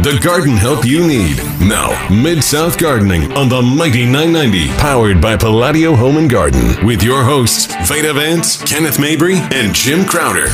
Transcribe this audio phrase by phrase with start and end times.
[0.00, 1.38] The garden help you need.
[1.60, 7.02] Now, Mid South Gardening on the Mighty 990, powered by Palladio Home and Garden, with
[7.02, 10.46] your hosts, Veda Vance, Kenneth Mabry, and Jim Crowder.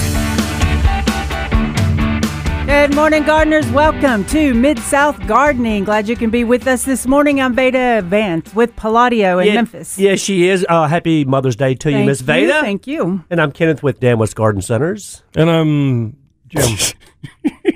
[2.65, 3.71] Good morning, gardeners.
[3.71, 5.85] Welcome to Mid South Gardening.
[5.85, 7.38] Glad you can be with us this morning.
[7.38, 9.99] I'm Veda Vance with Palladio in Yeah, Memphis.
[9.99, 10.65] Yes, she is.
[10.67, 12.63] Uh, happy Mother's Day to you, Miss Veda.
[12.63, 13.22] Thank you.
[13.29, 15.22] And I'm Kenneth with Dan West Garden Centers.
[15.37, 16.16] And I'm
[16.48, 16.95] Jim.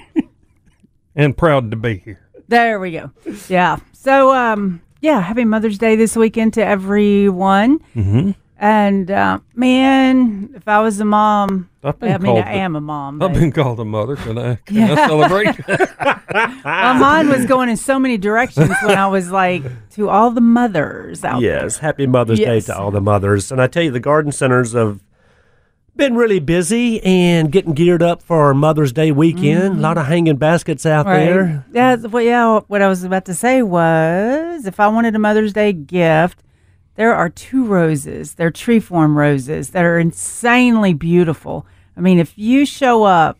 [1.18, 2.20] and proud to be here.
[2.46, 3.10] There we go.
[3.48, 3.76] Yeah.
[3.92, 7.80] So, um, yeah, happy Mother's Day this weekend to everyone.
[7.94, 8.30] Mm-hmm.
[8.60, 12.80] And uh, man, if I was a mom, I've been I mean, I am a
[12.80, 13.22] mom.
[13.22, 14.16] I've but- been called a mother.
[14.16, 15.68] Can I, can I celebrate?
[16.64, 20.40] well, mine was going in so many directions when I was like, to all the
[20.40, 21.62] mothers out there.
[21.62, 23.52] Yes, happy Mother's Day to all the mothers.
[23.52, 25.00] And I tell you, the garden centers have
[25.98, 29.78] been really busy and getting geared up for our Mother's Day weekend.
[29.78, 31.14] A lot of hanging baskets out Mm-hmm.
[31.14, 31.24] Right.
[31.26, 31.64] there.
[31.74, 32.60] Yeah, well, yeah.
[32.68, 36.42] What I was about to say was, if I wanted a Mother's Day gift,
[36.94, 38.34] there are two roses.
[38.34, 41.66] They're tree form roses that are insanely beautiful.
[41.96, 43.36] I mean, if you show up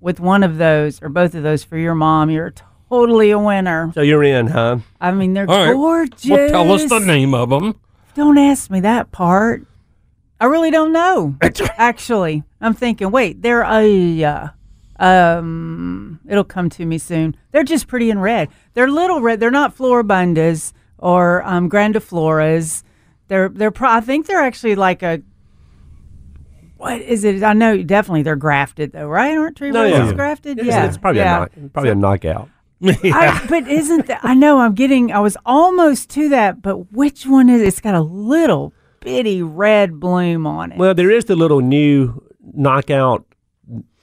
[0.00, 2.52] with one of those or both of those for your mom, you're
[2.90, 3.90] totally a winner.
[3.94, 4.78] So you're in, huh?
[5.00, 5.72] I mean, they're All right.
[5.72, 6.28] gorgeous.
[6.28, 7.78] well, tell us the name of them.
[8.14, 9.64] Don't ask me that part.
[10.42, 11.36] I really don't know.
[11.76, 14.48] Actually, I'm thinking, wait, they're a uh,
[14.98, 17.36] um it'll come to me soon.
[17.52, 18.48] They're just pretty in red.
[18.74, 19.38] They're little red.
[19.38, 22.82] They're not floribundas or um grandifloras.
[23.28, 25.22] They're they're pro- I think they're actually like a
[26.76, 27.44] what is it?
[27.44, 29.38] I know definitely they're grafted though, right?
[29.38, 30.12] Aren't tree No, roses yeah.
[30.12, 30.58] grafted?
[30.58, 30.86] It's, yeah.
[30.86, 31.36] it's probably, yeah.
[31.36, 32.48] a, knock, probably a knockout.
[32.82, 34.24] I, but isn't that?
[34.24, 35.12] I know I'm getting.
[35.12, 37.62] I was almost to that, but which one is?
[37.62, 40.78] It's got a little bitty red bloom on it.
[40.78, 42.22] Well, there is the little new
[42.54, 43.24] knockout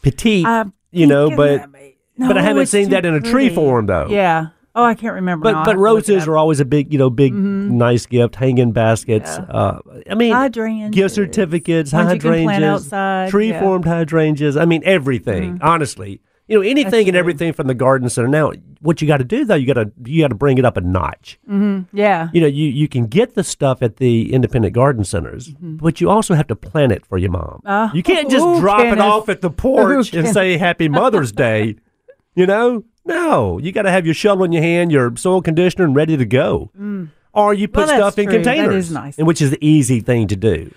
[0.02, 3.56] petite, I'm you know, but may- but I haven't seen that in a tree pretty.
[3.56, 4.08] form though.
[4.10, 4.48] Yeah.
[4.76, 5.44] Oh, I can't remember.
[5.46, 8.06] But but have to look it roses are always a big, you know, big nice
[8.06, 9.30] gift, hanging baskets.
[9.30, 10.92] Uh, I mean, Hydrangeas.
[10.96, 12.88] gift certificates, hydrangeas,
[13.32, 13.56] tree yeah.
[13.56, 13.60] Mm-hmm.
[13.60, 14.56] formed hydrangeas.
[14.58, 15.60] I mean, everything.
[15.62, 17.20] Honestly, you know, anything and true.
[17.20, 18.28] everything from the garden center.
[18.28, 18.52] Now,
[18.82, 20.76] what you got to do though, you got to you got to bring it up
[20.78, 21.40] a notch.
[21.94, 22.30] Yeah.
[22.34, 26.10] You know, you you can get the stuff at the independent garden centers, but you
[26.10, 27.62] also have to plant it for your mom.
[27.66, 30.34] Uh, you can't just ooh, drop it off at the porch and Kenneth.
[30.34, 31.76] say Happy Mother's Day.
[32.36, 35.86] You know, no, you got to have your shovel in your hand, your soil conditioner,
[35.86, 36.72] and ready to go.
[37.34, 37.88] Or you put Mm.
[37.88, 38.38] Well, stuff in true.
[38.44, 39.18] That containers, is nice.
[39.18, 40.72] and which is the easy thing to do.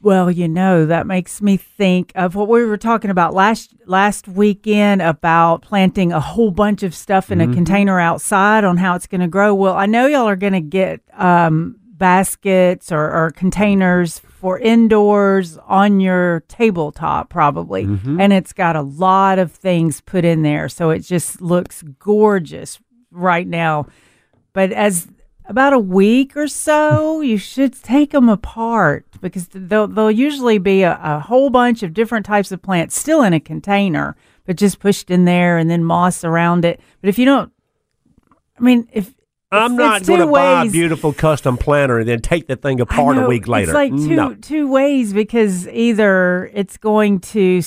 [0.00, 4.28] Well, you know, that makes me think of what we were talking about last last
[4.28, 9.08] weekend about planting a whole bunch of stuff in a container outside on how it's
[9.08, 9.52] going to grow.
[9.54, 15.58] Well, I know y'all are going to get um, baskets or, or containers for indoors
[15.66, 17.82] on your tabletop, probably,
[18.20, 22.78] and it's got a lot of things put in there, so it just looks gorgeous
[23.10, 23.86] right now.
[24.52, 25.08] But as
[25.48, 30.82] about a week or so, you should take them apart because they'll they'll usually be
[30.82, 34.14] a, a whole bunch of different types of plants still in a container,
[34.44, 36.80] but just pushed in there and then moss around it.
[37.00, 37.50] But if you don't,
[38.58, 39.14] I mean, if
[39.50, 40.72] I'm it's- not going to buy a ways.
[40.72, 43.70] beautifter custom planter and then take the thing apart a week later.
[43.70, 44.34] It's like two no.
[44.34, 47.62] two ways because either it's going to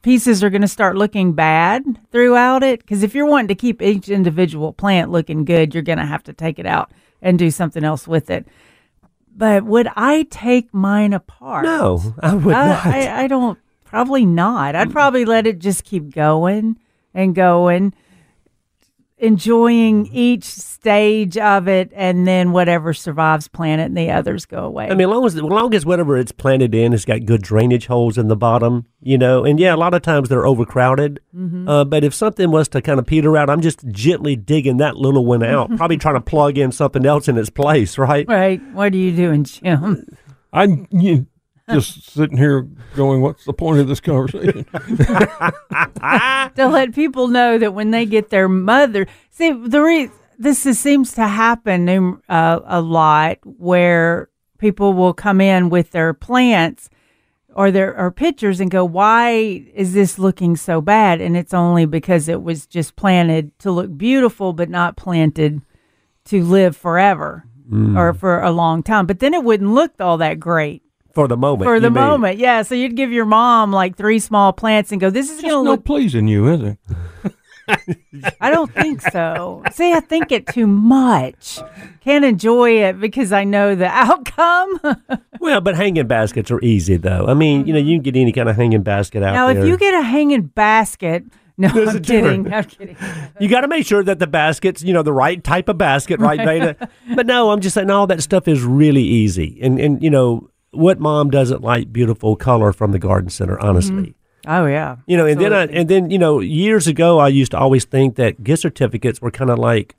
[0.00, 3.82] pieces are going to start looking bad throughout it because if you're wanting to keep
[3.82, 6.90] each individual plant looking good, you're going to have to take it out
[7.22, 8.46] and do something else with it.
[9.36, 11.64] But would I take mine apart?
[11.64, 12.86] No, I would I, not.
[12.86, 13.58] I, I don't.
[13.84, 14.74] Probably not.
[14.74, 16.78] I'd probably let it just keep going
[17.14, 17.94] and going,
[19.18, 24.64] enjoying each stage of it, and then whatever survives, plant it, and the others go
[24.64, 24.86] away.
[24.86, 27.42] I mean, as long as, as long as whatever it's planted in has got good
[27.42, 31.20] drainage holes in the bottom, you know, and yeah, a lot of times they're overcrowded.
[31.34, 31.68] Mm-hmm.
[31.68, 34.96] Uh, but if something was to kind of peter out, I'm just gently digging that
[34.96, 38.28] little one out, probably trying to plug in something else in its place, right?
[38.28, 38.62] right?
[38.72, 40.06] What are you doing, Jim?
[40.52, 41.26] I'm you,
[41.70, 42.62] just sitting here
[42.94, 44.64] going, "What's the point of this conversation?"
[46.54, 50.78] to let people know that when they get their mother, see the re- this is,
[50.78, 54.28] seems to happen uh, a lot where
[54.58, 56.88] people will come in with their plants
[57.54, 59.30] or their or pictures and go, "Why
[59.74, 63.96] is this looking so bad?" And it's only because it was just planted to look
[63.98, 65.62] beautiful, but not planted
[66.26, 67.44] to live forever
[67.96, 69.06] or for a long time.
[69.06, 70.84] But then it wouldn't look all that great
[71.16, 71.66] For the moment.
[71.66, 72.04] for the mean.
[72.04, 72.36] moment.
[72.36, 75.50] Yeah, so you'd give your mom like three small plants and go, "This is going
[75.50, 76.78] to no look pleasing you, is it?
[78.40, 79.62] I don't think so.
[79.72, 81.58] See, I think it too much.
[82.00, 84.78] Can't enjoy it because I know the outcome.
[85.38, 87.26] Well, but hanging baskets are easy, though.
[87.28, 89.54] I mean, you know, you can get any kind of hanging basket out now, there.
[89.56, 91.24] Now, if you get a hanging basket,
[91.58, 92.42] No, There's I'm kidding.
[92.44, 92.74] difference.
[92.78, 92.96] I'm kidding.
[93.40, 96.20] You got to make sure that the basket's, you know, the right type of basket,
[96.20, 96.76] right, Veda?
[97.14, 99.58] but no, I'm just saying all that stuff is really easy.
[99.62, 104.14] And, and you know, what mom doesn't like beautiful color from the garden center, honestly?
[104.46, 104.96] Oh yeah.
[105.06, 107.84] You know, and then I, and then, you know, years ago, I used to always
[107.84, 109.96] think that gift certificates were kind of like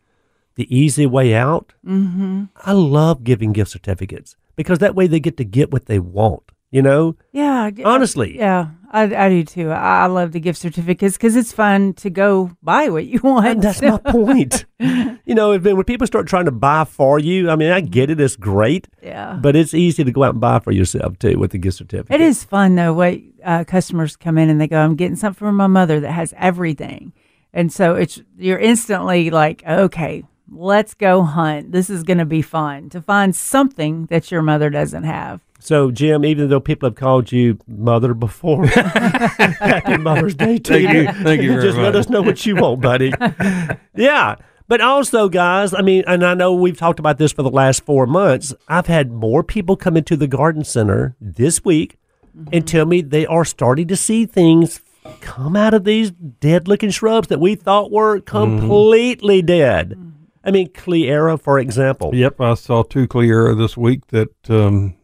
[0.55, 1.73] the easy way out.
[1.85, 2.45] Mm-hmm.
[2.65, 6.43] I love giving gift certificates because that way they get to get what they want,
[6.71, 7.15] you know?
[7.33, 7.69] Yeah.
[7.83, 8.37] Honestly.
[8.37, 9.71] Yeah, I, I do too.
[9.71, 13.45] I, I love the gift certificates because it's fun to go buy what you want.
[13.47, 14.65] And that's my point.
[14.79, 18.09] you know, if, when people start trying to buy for you, I mean, I get
[18.09, 18.88] it, it's great.
[19.01, 19.38] yeah.
[19.41, 22.19] But it's easy to go out and buy for yourself too with the gift certificate.
[22.19, 22.94] It is fun though.
[22.94, 26.11] What uh, customers come in and they go, "I'm getting something for my mother that
[26.11, 27.13] has everything,"
[27.53, 31.71] and so it's you're instantly like, "Okay, let's go hunt.
[31.71, 35.92] This is going to be fun to find something that your mother doesn't have." So,
[35.92, 41.01] Jim, even though people have called you mother before, happy Mother's Day to Thank you.
[41.01, 41.12] you.
[41.24, 43.12] Thank you very Just let us know what you want, buddy.
[43.95, 44.36] yeah.
[44.68, 47.86] But also, guys, I mean, and I know we've talked about this for the last
[47.86, 48.54] four months.
[48.68, 51.98] I've had more people come into the garden center this week
[52.33, 52.65] and mm-hmm.
[52.65, 54.81] tell me they are starting to see things
[55.21, 58.59] come out of these dead looking shrubs that we thought were mm-hmm.
[58.59, 59.92] completely dead.
[59.92, 60.09] Mm-hmm.
[60.44, 62.15] I mean, Cleyera, for example.
[62.15, 64.96] Yep, I saw two Cleyera this week that um, y-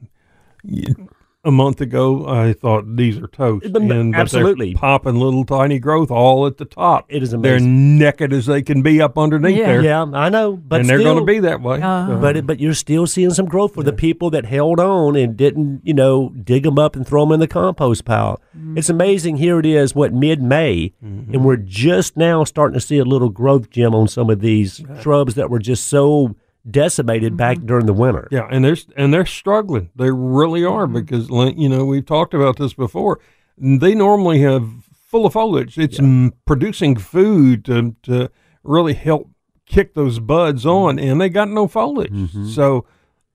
[1.45, 3.65] a month ago I thought these are toast.
[3.65, 3.73] And,
[4.13, 4.75] but absolutely.
[4.75, 7.05] popping little tiny growth all at the top.
[7.09, 7.99] It is amazing.
[7.99, 9.65] They're naked as they can be up underneath Yeah.
[9.65, 9.81] there.
[9.81, 11.81] Yeah, I know, but and they're going to be that way.
[11.81, 12.13] Uh-huh.
[12.13, 15.35] So- But but you're still seeing some growth for the people that held on and
[15.35, 18.39] didn't, you know, dig them up and throw them in the compost pile.
[18.57, 18.77] Mm.
[18.77, 19.37] It's amazing.
[19.37, 21.33] Here it is, what mid May, mm-hmm.
[21.33, 24.81] and we're just now starting to see a little growth, Jim, on some of these
[25.01, 26.35] shrubs that were just so
[26.69, 27.37] decimated mm-hmm.
[27.37, 28.27] back during the winter.
[28.31, 29.89] Yeah, and they're and they're struggling.
[29.95, 30.93] They really are mm-hmm.
[30.93, 33.19] because you know we've talked about this before.
[33.57, 34.67] They normally have
[35.07, 35.77] full of foliage.
[35.77, 38.31] It's mm, producing food to to
[38.63, 39.29] really help
[39.65, 40.69] kick those buds mm-hmm.
[40.69, 42.31] on, and they got no foliage.
[42.53, 42.85] So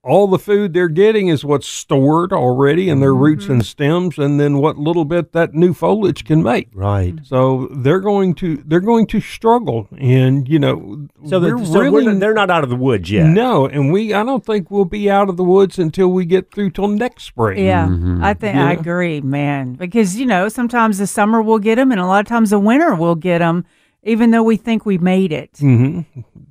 [0.05, 4.39] all the food they're getting is what's stored already in their roots and stems, and
[4.39, 6.69] then what little bit that new foliage can make.
[6.73, 7.19] Right.
[7.25, 11.73] So they're going to they're going to struggle, and you know So, we're the, so
[11.73, 13.27] we're really they're not out of the woods yet.
[13.27, 16.53] no, and we I don't think we'll be out of the woods until we get
[16.53, 17.65] through till next spring.
[17.65, 18.23] Yeah, Mm-hmm.
[18.25, 19.75] I think I agree, man.
[19.75, 22.61] Because you know, sometimes the summer will get them, and a lot of times the
[22.61, 23.65] winter will get them,
[24.05, 25.51] even though we think we made it.
[25.59, 26.03] hmm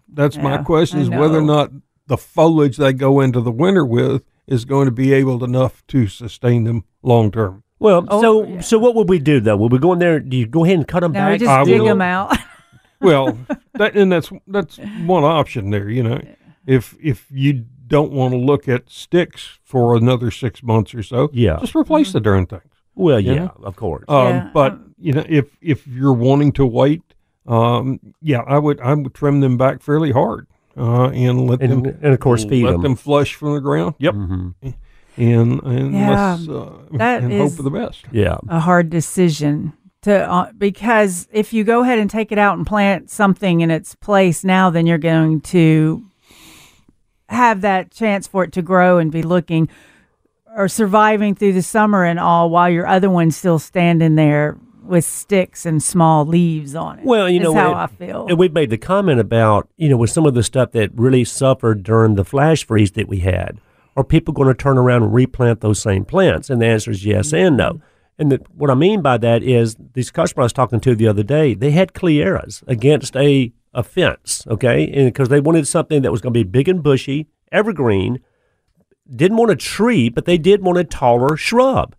[0.10, 1.72] That's my question: is whether or not
[2.08, 6.08] the foliage they go into the winter with is going to be able enough to
[6.08, 7.64] sustain them long term.
[7.80, 8.62] Well, Oh, so yeah.
[8.62, 9.58] so what would we do though?
[9.58, 10.20] Would we go in there?
[10.20, 11.40] Do you go ahead and cut them Now we back?
[11.42, 12.36] just I dig will- them out.
[13.00, 13.38] Well,
[13.76, 15.88] that and that's that's one option there.
[15.88, 16.20] You know,
[16.66, 21.30] if if you don't want to look at sticks for another six months or so,
[21.32, 21.58] Yeah.
[21.62, 22.64] just replace the darn things.
[22.96, 23.52] well, yeah, know?
[23.64, 24.04] of course.
[24.08, 27.04] Um, Yeah, but um, you know, if if you're wanting to wait,
[27.46, 31.86] um, yeah, I would I would trim them back fairly hard, uh, and let and,
[31.86, 32.82] them and of course feed let them.
[32.82, 33.96] them flush from the ground.
[34.00, 34.54] Yep, and
[35.18, 38.06] and Yeah, let's uh, that and is- hope for the best.
[38.12, 38.38] Yeah.
[38.48, 42.66] a hard decision to uh, because if you go ahead and take it out and
[42.68, 46.04] plant something in its place now, then you're going to
[47.30, 49.68] have that chance for it to grow and be looking
[50.56, 54.58] or surviving through the summer and all while your other one's still standing there
[54.88, 57.06] with sticks and small leaves on it.
[57.06, 58.28] Well, you know, how it- I feel.
[58.28, 61.24] And we made the comment about, you know, with some of the stuff that really
[61.24, 63.60] suffered during the flash freeze that we had,
[63.96, 66.50] are people going to turn around and replant those same plants?
[66.50, 67.74] And the answer is yes and no.
[67.74, 67.84] Mm-hmm.
[68.20, 71.08] And the, what I mean by that is these customers I was talking to the
[71.08, 75.06] other day, they had Cleyeras against a, a fence, okay?
[75.06, 78.20] Because they wanted something that was going to be big and bushy, evergreen,
[79.10, 81.96] didn't want a tree, but they did want a taller shrub.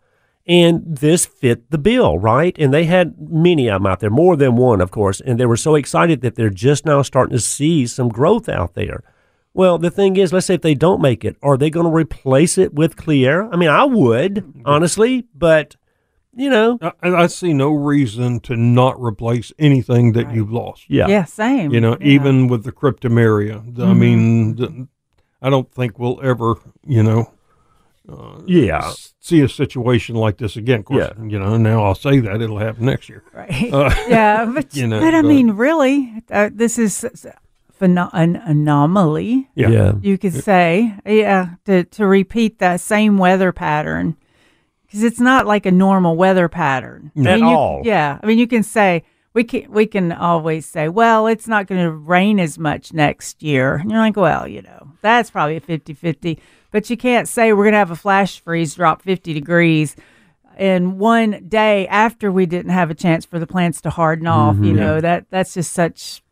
[0.48, 2.56] And this fit the bill, right?
[2.58, 5.20] And they had many of them out there, more than one, of course.
[5.20, 8.72] And they were so excited that they're just now starting to see some growth out
[8.74, 9.02] there.
[9.52, 11.92] Well, the thing is, let's say if they don't make it, are they going to
[11.92, 13.50] replace it with Cleyera?
[13.52, 15.76] I mean, I would, honestly, but,
[16.34, 20.84] you know, I, I see no reason to not replace anything that you've lost.
[20.88, 21.08] yeah.
[21.08, 21.72] yeah, same.
[21.74, 21.96] You know, Yeah.
[21.96, 22.08] Mm-hmm.
[22.08, 23.78] even with the cryptomeria.
[23.80, 24.70] I mean, th-
[25.42, 26.54] I don't think we'll ever,
[26.86, 27.32] you know,
[28.46, 28.92] Yeah.
[29.20, 30.80] see a situation like this again.
[30.80, 31.24] Of course, Yeah.
[31.24, 33.22] you know, now I'll say that it'll happen next year.
[33.32, 33.72] Right.
[33.72, 37.04] Uh, yeah, but, you know, but I but- mean, really, uh, this is
[37.80, 39.48] pheno- an anomaly.
[39.54, 39.68] Yeah.
[39.68, 39.92] Yeah.
[40.00, 44.16] you could say, yeah, to, to repeat that same weather pattern
[44.86, 47.82] because it's not like a normal weather pattern I At mean, you- all.
[47.84, 51.66] Yeah, I mean, you can say we can we can always say, well, it's not
[51.66, 53.74] going to rain as much next year.
[53.76, 56.38] And you're like, well, you know, that's probably a 50-50.
[56.70, 59.96] But you can't say we're going to have a flash freeze drop 50 degrees
[60.58, 64.56] in one day after we didn't have a chance for the plants to harden off.
[64.56, 66.22] You know that that's just such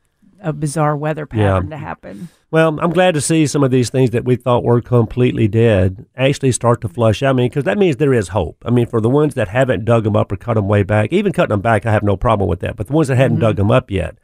[0.41, 1.39] a bizarre weather Mm-hmm.
[1.39, 1.53] Yeah.
[1.55, 2.29] pattern to happen.
[2.51, 6.07] Well, I'm glad to see some of these things that we thought were completely dead
[6.17, 7.31] actually start to flush out.
[7.31, 8.63] I mean, because that means there is hope.
[8.65, 11.13] I mean, for the ones that haven't dug them up or cut them way back,
[11.13, 12.77] even cutting them back, I have no problem with that.
[12.77, 14.17] But the ones that hadn't dug them up yet,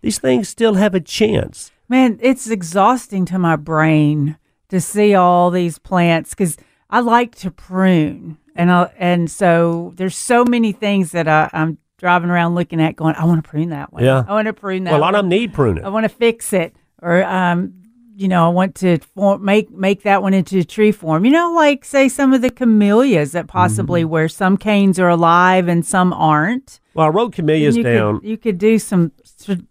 [0.00, 1.70] these things still have a chance.
[1.88, 6.56] Man, it's exhausting to my brain to see all these plants because
[6.90, 11.78] I like to prune, and I, and so there's so many things that I, I'm
[11.98, 14.04] driving around looking at, going, I want to prune that one.
[14.04, 14.24] Yeah.
[14.28, 14.90] I want to prune that.
[14.90, 15.14] Well, a lot one.
[15.16, 15.84] of them need pruning.
[15.84, 17.72] I want to fix it, or um,
[18.14, 21.24] you know, I want to form, make make that one into tree form.
[21.24, 24.10] You know, like say some of the camellias that possibly Mm-hmm.
[24.10, 26.80] where some canes are alive and some aren't.
[26.94, 28.20] Well, I wrote camellias you down.
[28.20, 29.12] Could, you could do some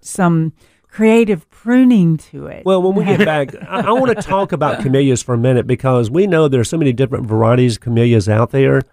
[0.02, 0.54] some
[0.88, 2.63] creative pruning to it.
[2.63, 5.65] Well, when we get back, I, I want to talk about camellias for a minute
[5.65, 8.84] because we know there's so many different varieties of camellias out there,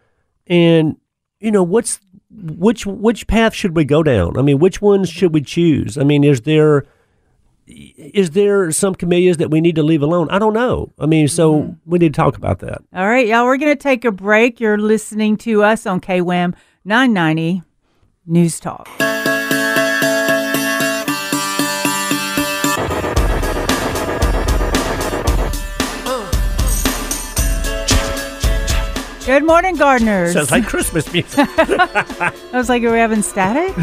[0.46, 0.96] and
[1.38, 2.00] you know what's
[2.30, 4.38] which which path should we go down?
[4.38, 5.98] I mean, which ones should we choose?
[5.98, 6.86] I mean, is there
[7.66, 10.28] is there some camellias that we need to leave alone?
[10.30, 10.92] I don't know.
[10.98, 11.90] I mean, so mm-hmm.
[11.90, 12.82] we need to talk about that.
[12.94, 14.60] All right, y'all, we're going to take a break.
[14.60, 17.62] You're listening to us on KWAM 990
[18.26, 18.88] News Talk.
[29.32, 30.34] Good morning, gardeners.
[30.34, 31.38] Sounds like Christmas music.
[31.58, 33.74] I was like, are we having static?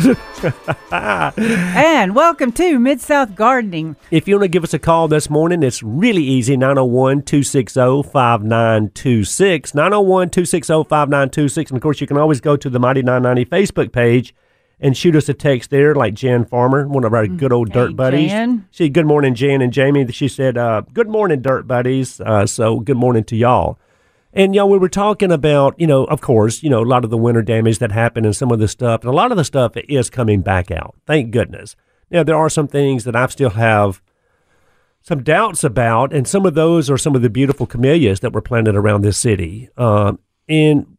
[0.92, 3.96] and welcome to Mid South Gardening.
[4.12, 8.04] If you want to give us a call this morning, it's really easy 901 260
[8.04, 9.74] 5926.
[9.74, 11.72] 901 260 5926.
[11.72, 14.36] And of course, you can always go to the Mighty 990 Facebook page
[14.80, 17.90] and shoot us a text there, like Jan Farmer, one of our good old dirt
[17.90, 18.30] Hey, buddies.
[18.30, 18.68] Jan.
[18.70, 20.12] She, good morning, Jan and Jamie.
[20.12, 22.22] She said, uh, Good morning, dirt buddies.
[22.22, 23.80] Uh, so, good morning to y'all.
[24.32, 27.10] And y'all, we were talking about, you know, of course, you know, a lot of
[27.10, 29.44] the winter damage that happened and some of the stuff, and a lot of the
[29.44, 30.96] stuff is coming back out.
[31.08, 31.76] Thank goodness.
[32.12, 34.02] Now, there are some things that I still have
[35.02, 38.42] some doubts about, and some of those are some of the beautiful camellias that were
[38.42, 39.70] planted around this city.
[39.78, 40.98] Um, and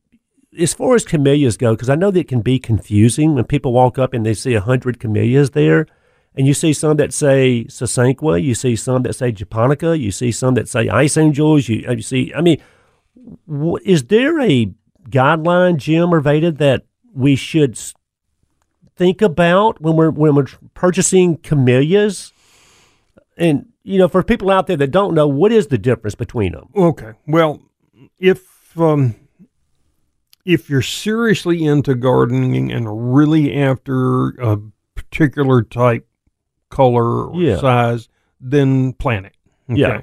[0.58, 3.98] as far as camellias go, because I know that can be confusing when people walk
[3.98, 5.86] up and they see a hundred camellias there,
[6.34, 10.32] and you see some that say Sasanqua, you see some that say Japonica, you see
[10.32, 12.60] some that say Ice Angels, you, uh, you see, I mean,
[13.84, 14.72] is there a
[15.08, 17.78] guideline, Jim or Veda, that we should
[18.96, 22.32] think about when we're when we're purchasing camellias?
[23.36, 26.52] And you know, for people out there that don't know, what is the difference between
[26.52, 26.68] them?
[26.76, 27.12] Okay.
[27.26, 27.62] Well,
[28.18, 29.14] if um,
[30.44, 34.58] if you're seriously into gardening and really after a
[34.94, 36.06] particular type,
[36.70, 37.58] color, or Yeah.
[37.58, 38.08] size,
[38.40, 39.34] then plant it.
[39.70, 39.80] Okay.
[39.80, 40.00] Yeah.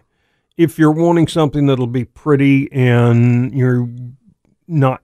[0.57, 3.87] If you're wanting something that'll be pretty and you're
[4.67, 5.03] not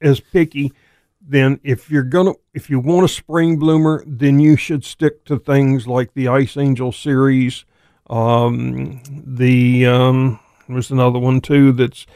[0.00, 0.72] as picky,
[1.20, 5.38] then if you're gonna if you want a spring bloomer, then you should stick to
[5.38, 7.64] things like the Ice Angel series.
[8.10, 12.06] Um, the um, there's another one too that's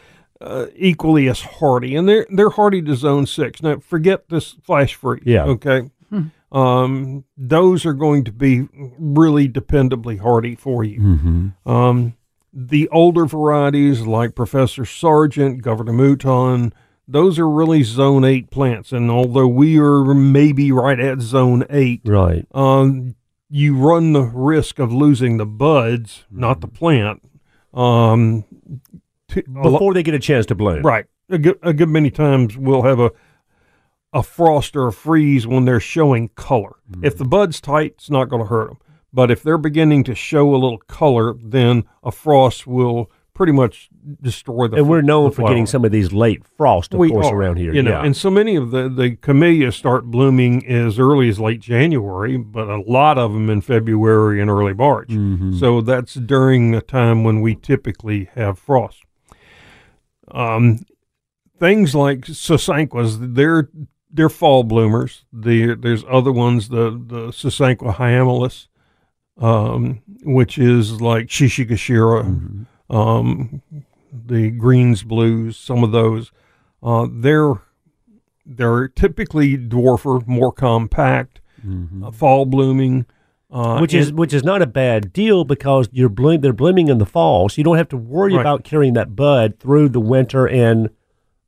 [0.40, 3.62] uh, equally as hardy, and they're they're hardy to zone six.
[3.62, 5.22] Now forget this flash freeze.
[5.24, 5.44] Yeah.
[5.44, 5.90] Okay.
[6.52, 11.00] Um, those are going to be really dependably hardy for you.
[11.00, 11.68] Mm-hmm.
[11.68, 12.14] Um,
[12.52, 16.72] the older varieties like Professor Sargent, Governor Mouton,
[17.08, 18.92] those are really zone eight plants.
[18.92, 22.46] And although we are maybe right at zone eight, Right.
[22.54, 23.16] um,
[23.48, 27.22] you run the risk of losing the buds, not the plant.
[27.74, 28.44] Um,
[29.28, 30.82] to, Before they get a chance to bloom.
[30.82, 31.06] right.
[31.30, 33.10] A good, a good many times we'll have a
[34.14, 36.74] a frost or a freeze when they're showing color.
[37.02, 38.78] If the bud's tight, it's not going to hurt them.
[39.12, 43.88] But if they're beginning to show a little color, then a frost will pretty much
[44.20, 44.76] destroy the.
[44.76, 47.56] And we're known for getting some of these late frost, of We course, are, around
[47.56, 47.74] here.
[47.74, 48.04] You know, yeah.
[48.04, 52.68] and so many of the the camellias start blooming as early as late January, but
[52.68, 55.08] a lot of them in February and early March.
[55.08, 55.58] Mm-hmm.
[55.58, 59.02] So that's during the time when we typically have frost.
[60.30, 60.86] Um,
[61.58, 63.68] things like sasanquas, they're
[64.10, 65.24] they're fall bloomers.
[65.32, 68.68] The, there's other ones, the the sasanqua hiemalis,
[69.42, 72.96] um, which is like shishigashira, Mm-hmm.
[72.96, 73.62] um,
[74.26, 76.30] the greens, blues, some of those.
[76.82, 77.54] Uh, they're
[78.44, 81.40] they're typically dwarfer, more compact,
[82.04, 83.06] uh, fall blooming.
[83.50, 83.80] Uh, Mm-hmm.
[83.82, 86.96] which is and- which is not a bad deal because you're bloom, they're blooming in
[86.96, 88.40] the fall, so you don't have to worry Right.
[88.40, 90.88] about carrying that bud through the winter and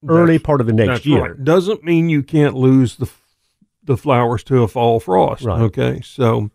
[0.06, 1.22] early That's- part of the next That's year.
[1.32, 1.44] right.
[1.44, 3.08] Doesn't mean you can't lose the
[3.84, 5.44] the flowers to a fall frost.
[5.44, 5.60] Right.
[5.62, 6.50] Okay, so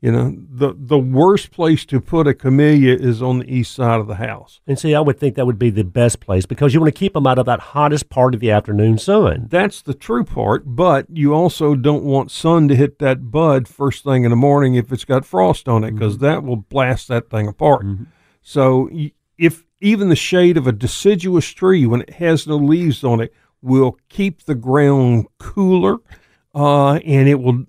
[0.00, 4.00] You know, the the worst place to put a camellia is on the east side
[4.00, 4.60] of the house.
[4.66, 6.98] And see, I would think that would be the best place because you want to
[6.98, 9.48] keep them out of that hottest part of the afternoon sun.
[9.50, 14.02] That's the true part, but you also don't want sun to hit that bud first
[14.02, 17.28] thing in the morning if it's got frost on it because that will blast that
[17.28, 17.84] thing apart.
[18.40, 18.88] So
[19.36, 23.34] if even the shade of a deciduous tree when it has no leaves on it
[23.60, 25.98] will keep the ground cooler
[26.54, 27.64] uh, and it will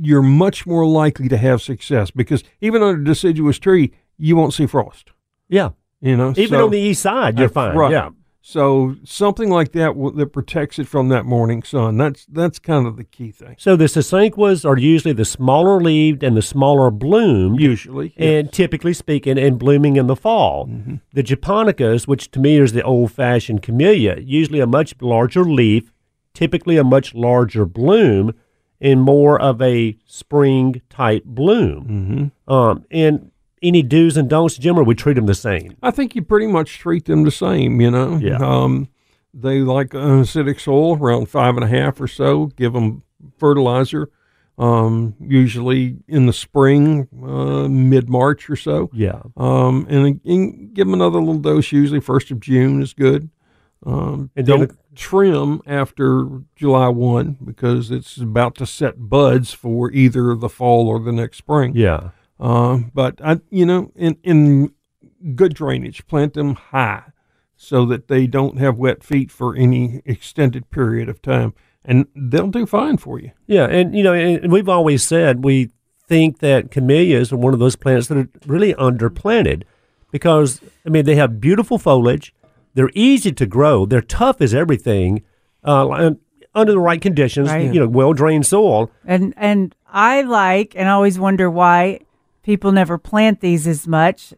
[0.00, 4.54] you're much more likely to have success because even on a deciduous tree you won't
[4.54, 5.10] see frost
[5.48, 5.70] Yeah.
[6.00, 7.76] you know Even So- on the east side, you're fine.
[7.76, 7.90] right.
[7.92, 8.10] Yeah.
[8.42, 12.86] so something like that will, that protects it from that morning sun that's that's kind
[12.86, 16.90] of the key thing So the sasanquas are usually the smaller leaved and the smaller
[16.90, 17.60] bloomed.
[17.60, 20.66] usually and typically speaking, and blooming in the fall.
[20.68, 20.96] Mm-hmm.
[21.12, 25.92] The japonicas, which to me is the old-fashioned camellia, usually a much larger leaf,
[26.32, 28.32] typically a much larger bloom,
[28.80, 32.32] and more of a spring type bloom.
[32.48, 32.52] Mm-hmm.
[32.52, 33.30] Um, and
[33.62, 35.76] any do's and don'ts, Jim, or we treat them the same.
[35.82, 38.16] I think you pretty much treat them the same, you know.
[38.16, 38.38] Yeah.
[38.38, 38.88] Um,
[39.34, 42.46] they like acidic soil around five and a half or so.
[42.56, 43.02] Give them
[43.38, 44.10] fertilizer,
[44.58, 48.90] um, usually in the spring, uh, mid March or so.
[48.92, 49.20] Yeah.
[49.36, 51.70] Um, and, and give them another little dose.
[51.70, 53.28] Usually, first of June is good.
[53.84, 60.34] Um, And don't trim after July one because it's about to set buds for either
[60.34, 61.72] the fall or the next spring.
[61.74, 62.10] Yeah.
[62.38, 64.72] Um, but I, you know, in in
[65.34, 67.04] good drainage, plant them high
[67.56, 71.52] so that they don't have wet feet for any extended period of time,
[71.84, 73.30] and they'll do fine for you.
[73.46, 75.70] Yeah, and you know, and we've always said we
[76.08, 79.62] think that camellias are one of those plants that are really underplanted
[80.10, 82.34] because I mean they have beautiful foliage,
[82.74, 85.22] they're easy to grow, they're tough as everything,
[85.64, 86.12] uh,
[86.54, 87.72] under the right conditions, Right.
[87.72, 88.90] you know, well drained soil.
[89.06, 92.00] And and I like and always wonder why
[92.42, 94.32] people never plant these as much.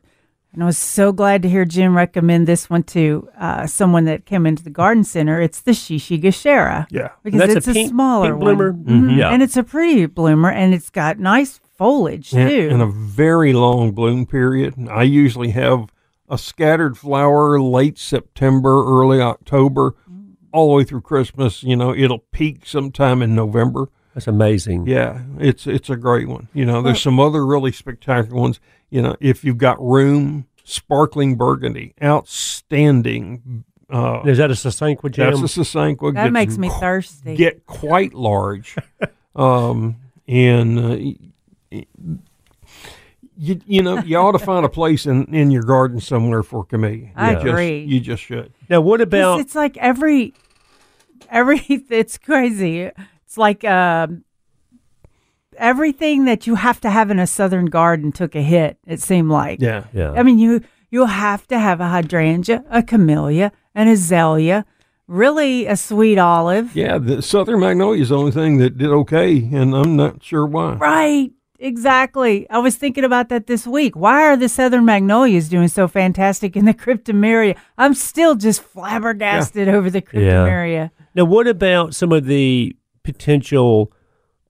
[0.53, 4.27] And I was so glad to hear Jim recommend this one to uh, someone that
[4.27, 5.41] came into the garden center.
[5.41, 6.87] It's the Shishigashira.
[6.91, 7.09] Yeah.
[7.23, 8.73] Because That's a it's a, pink- smaller pink bloomer?
[8.73, 8.85] one.
[8.85, 9.17] Mhm.
[9.17, 9.31] Yeah.
[9.31, 12.69] And it's a pretty bloomer and it's got nice foliage And, too.
[12.71, 14.75] and a very long bloom period.
[14.91, 15.87] I usually have
[16.33, 19.95] a scattered flower late September, early October,
[20.53, 21.63] all the way through Christmas.
[21.63, 23.89] You know, it'll peak sometime in November.
[24.15, 24.87] That's amazing.
[24.87, 26.49] Yeah, it's it's a great one.
[26.53, 28.61] You know, there's some other really spectacular ones.
[28.91, 33.65] You know, if you've got room, sparkling burgundy, outstanding.
[33.91, 35.31] Uh, Is that a Sasanqua Jim?
[35.31, 36.15] that's a Sasanqua.
[36.15, 37.37] that gets makes me thirsty.
[37.37, 38.75] Get quite large,
[39.37, 41.17] um, and uh, y-
[41.71, 41.87] y-
[43.45, 46.65] you you know you ought to find a place in, in your garden somewhere for
[46.65, 47.11] camellia.
[47.17, 47.79] I You just- agree.
[47.85, 48.53] you just should.
[48.69, 50.33] now, what It's, about it's like every
[51.29, 51.59] every
[51.91, 52.91] it's crazy.
[53.25, 54.25] It's like um,
[55.57, 58.79] everything that you have to have in a southern garden took a hit.
[58.87, 59.61] It seemed like.
[59.61, 59.85] Yeah.
[59.93, 60.13] yeah?
[60.13, 64.65] I mean, you you have to have a hydrangea, a camellia, an azalea,
[65.09, 66.77] really a sweet olive.
[66.77, 70.47] Yeah, the southern magnolia is the only thing that did okay, and I'm not sure
[70.47, 70.75] why.
[70.75, 71.33] Right.
[71.63, 72.49] Exactly.
[72.51, 73.95] I was thinking about that this week.
[73.97, 77.57] Why are the southern magnolias doing so fantastic in the cryptomeria?
[77.79, 80.91] I'm still just flabbergasted over the cryptomeria.
[81.15, 83.93] Now, what about some of the potential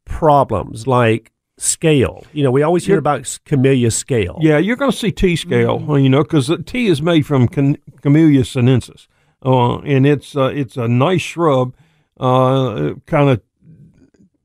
[0.05, 2.25] problems like scale?
[2.33, 4.39] You know, we always hear You're- about camellia scale.
[4.41, 5.91] Yeah, you're going to see tea scale, Mm-hmm.
[5.91, 9.09] uh, you know, because tea is made from Cam- Camellia sinensis,
[9.45, 11.75] uh, and it's uh, it's a nice shrub,
[12.21, 13.41] uh, kind of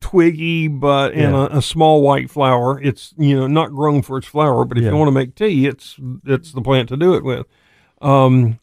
[0.09, 1.47] twiggy, but and Yeah.
[1.51, 2.79] a, a small white flower.
[2.81, 4.91] It's you know not grown for its flower, but if Yeah.
[4.91, 7.45] you want to make tea, it's it's the plant to do it with.
[8.01, 8.59] Um,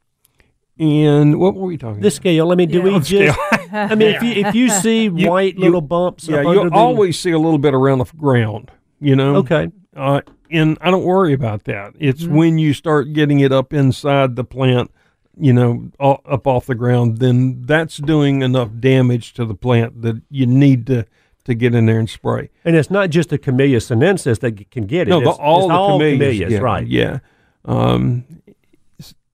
[0.78, 1.94] and what were we talking?
[1.98, 2.02] About?
[2.02, 2.50] The scale.
[2.50, 2.84] I mean, do Yeah.
[2.84, 3.38] we just?
[3.72, 7.18] I mean, if you if you see You- white you- little bumps, yeah, you'll always
[7.18, 8.70] see a little bit around the ground.
[9.00, 9.36] You know.
[9.36, 9.68] okay.
[9.94, 11.94] Uh, and I don't worry about that.
[11.98, 12.34] It's Mm-hmm.
[12.34, 14.90] when you start getting it up inside the plant,
[15.38, 20.22] you know, up off the ground, then that's doing enough damage to the plant that
[20.30, 21.06] you need to
[21.44, 22.50] to get in there and spray.
[22.64, 25.10] And it's not just the Camellia sinensis that can get it.
[25.10, 26.86] No, the, it's, all it's the all camellias, camellias, yeah, right?
[26.86, 27.18] Yeah.
[27.64, 28.24] Um,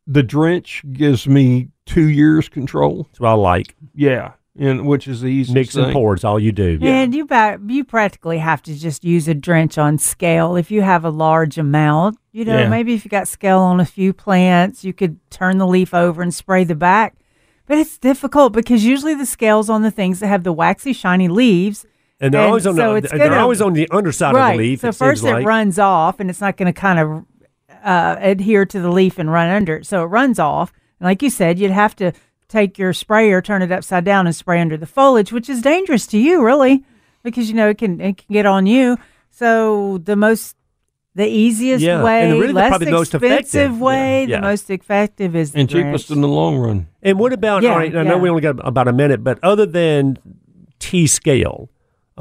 [0.07, 3.05] the drench gives me two years control.
[3.05, 3.77] That's what I like.
[3.95, 5.93] Yeah, and which is the easiest Mix and thing.
[5.93, 6.79] pour is all you do.
[6.83, 10.83] And you ba- you practically have to just use a drench on scale if you
[10.83, 12.19] have a large amount.
[12.33, 12.69] You know, Yeah.
[12.69, 16.23] maybe if you got scale on a few plants, you could turn the leaf over
[16.23, 17.15] and spray the back.
[17.67, 21.29] But it's difficult because usually the scales on the things that have the waxy, shiny
[21.29, 21.87] leaves.
[22.21, 24.51] And they're And always on so the they're gonna- always on the underside right.
[24.53, 24.81] of the leaf.
[24.81, 25.47] so it first seems it like.
[25.47, 27.25] runs off, and it's not going to kind of
[27.83, 29.87] uh, adhere to the leaf and run under it.
[29.87, 30.71] So it runs off.
[30.99, 32.13] And like you said, you'd have to
[32.49, 36.07] take your sprayer, turn it upside down, and spray under the foliage, which is dangerous
[36.09, 36.85] to you, really,
[37.23, 38.99] because you know it can it can get on you.
[39.31, 40.57] So the most,
[41.15, 43.81] the easiest Yeah, and way, really the- less probably the most expensive effective.
[43.81, 44.41] way, Yeah, yeah.
[44.41, 46.17] the most effective is and the cheapest drench.
[46.17, 46.89] in the long run.
[47.03, 47.63] And what about?
[47.63, 50.19] Yeah, all right, I know we only got about a minute, but other than
[50.79, 51.71] tea scale,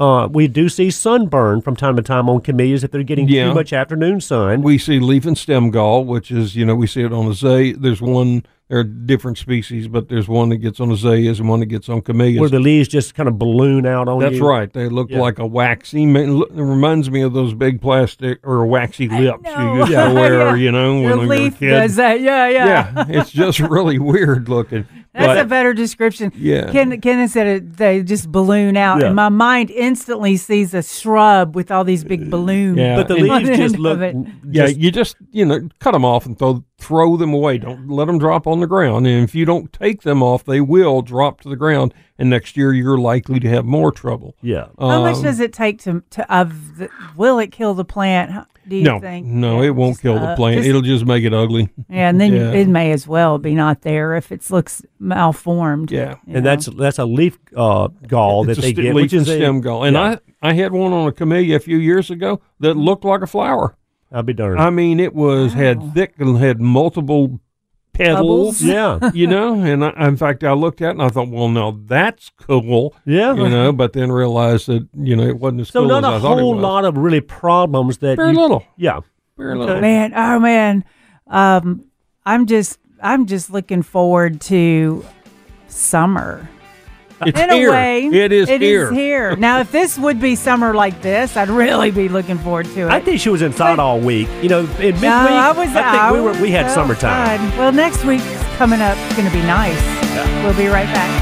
[0.00, 3.48] uh, we do see sunburn from time to time on camellias if they're getting Yeah.
[3.48, 4.62] too much afternoon sun.
[4.62, 7.32] We see leaf and stem gall, which is you know we see it on the
[7.32, 7.76] azalea.
[7.76, 8.44] There's one.
[8.70, 11.88] There are different species, but there's one that gets on azaleas and one that gets
[11.88, 12.38] on camellias.
[12.40, 14.46] where the leaves just kind of balloon out on That's you.
[14.48, 14.72] right.
[14.72, 15.18] They look Yeah.
[15.20, 16.06] like a waxy.
[16.06, 20.08] ma- It reminds me of those big plastic or waxy lips you used Yeah.
[20.08, 20.34] to wear.
[20.50, 20.54] Yeah.
[20.54, 21.70] You know, Your when we were a leaf kid.
[21.70, 22.20] does that.
[22.20, 22.92] Yeah, yeah.
[22.96, 24.86] Yeah, it's just really weird looking.
[25.12, 26.30] That's but a better description.
[26.36, 26.70] Yeah.
[26.70, 29.08] Ken, Kenneth said it, they just balloon out, Yeah.
[29.08, 32.78] and my mind instantly sees a shrub with all these big balloons.
[32.78, 32.94] Yeah.
[32.94, 33.98] But the leaves just look.
[34.48, 37.58] yeah, just- you just you know cut them off and throw throw them away.
[37.58, 39.06] Don't let them drop on the ground.
[39.06, 41.92] And if you don't take them off, they will drop to the ground.
[42.18, 44.34] And next year you're likely to have more trouble.
[44.42, 44.66] yeah.
[44.78, 48.46] How much Um, does it take to to of the, will it kill the plant?
[48.68, 49.26] Do you no, think?
[49.26, 50.58] no, Yeah, it won't just, kill the uh, plant.
[50.58, 51.70] just- It'll just make it ugly.
[51.88, 52.52] yeah, and then yeah.
[52.52, 55.90] it may as well be not there if it looks malformed.
[55.90, 56.16] Yeah.
[56.26, 56.40] And know?
[56.42, 59.28] that's that's a leaf uh, gall that It's a they st- get, leaf which is
[59.28, 59.84] and a- stem gall.
[59.84, 60.16] And yeah.
[60.42, 63.26] I I had one on a camellia a few years ago that looked like a
[63.26, 63.76] flower.
[64.12, 64.60] I'll be darned.
[64.60, 65.60] I mean, it was Wow.
[65.60, 67.40] had thick and had multiple
[67.92, 68.16] petals.
[68.60, 68.62] Bubbles?
[68.62, 71.48] yeah, You know, and I, in fact, I looked at it and I thought, well,
[71.48, 72.94] now that's cool.
[73.04, 73.34] yeah.
[73.34, 76.10] You know, but then realized that you know it wasn't as so cool not as
[76.10, 76.62] a I thought it whole was.
[76.62, 78.64] lot of really problems that Very you, little.
[78.76, 79.00] Yeah,
[79.36, 79.58] Very Okay.
[79.60, 79.80] little.
[79.80, 80.84] man oh man
[81.28, 81.84] um
[82.26, 85.04] i'm just i'm just looking forward to
[85.68, 86.48] summer
[87.26, 87.68] It's in here.
[87.68, 88.84] a way It is it here.
[88.90, 92.64] is here now if this would be summer like this i'd really be looking forward
[92.74, 94.28] to it I think she was inside But- all week.
[94.42, 95.66] You know, in midweek, no, I was.
[95.70, 96.32] think I we were.
[96.40, 97.38] We had so summertime.
[97.50, 97.58] fun.
[97.58, 98.24] Well, next week's
[98.56, 98.96] coming up.
[98.98, 99.78] It's going to be nice.
[100.44, 101.20] We'll be right back.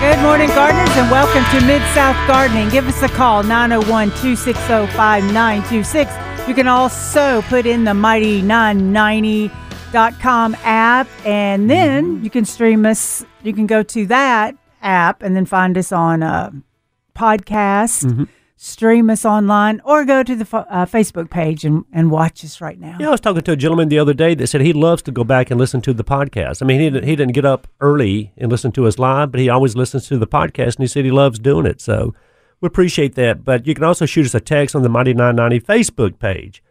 [0.00, 2.68] Good morning, gardeners, and welcome to Mid South Gardening.
[2.68, 4.62] Give us a call, 901 260
[4.94, 6.10] 5926.
[6.46, 12.24] You can also put in the mighty990.com app, and then mm-hmm.
[12.24, 13.24] you can stream us.
[13.42, 16.52] You can go to that app and then find us on a
[17.16, 18.24] podcast, mm-hmm.
[18.56, 22.78] stream us online, or go to the uh, Facebook page and, and watch us right
[22.78, 22.98] now.
[23.00, 25.12] Yeah, I was talking to a gentleman the other day that said he loves to
[25.12, 26.60] go back and listen to the podcast.
[26.60, 29.40] I mean, he didn't, he didn't get up early and listen to us live, but
[29.40, 31.80] he always listens to the podcast, and he said he loves doing it.
[31.80, 32.14] So
[32.64, 33.44] we appreciate that.
[33.44, 36.62] But you can also shoot us a text on the Mighty 990 Facebook page.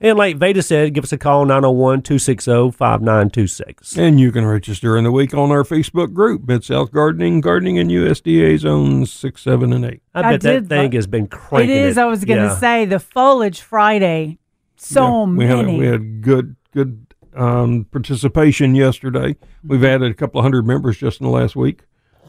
[0.00, 3.96] And like Veda said, give us a call, 901 260 5926.
[3.96, 7.40] And you can reach us during the week on our Facebook group, Mid South Gardening,
[7.40, 10.02] Gardening in USDA Zones six, seven, and eight.
[10.14, 11.92] I I bet that thing has been It It is.
[11.92, 11.98] is.
[11.98, 12.54] I was going to Yeah.
[12.58, 14.38] say the Foliage Friday.
[14.76, 15.70] So Yeah, we many.
[15.72, 19.34] Had, we had good good um, participation yesterday.
[19.64, 21.82] We've added a couple of hundred members just in the last week.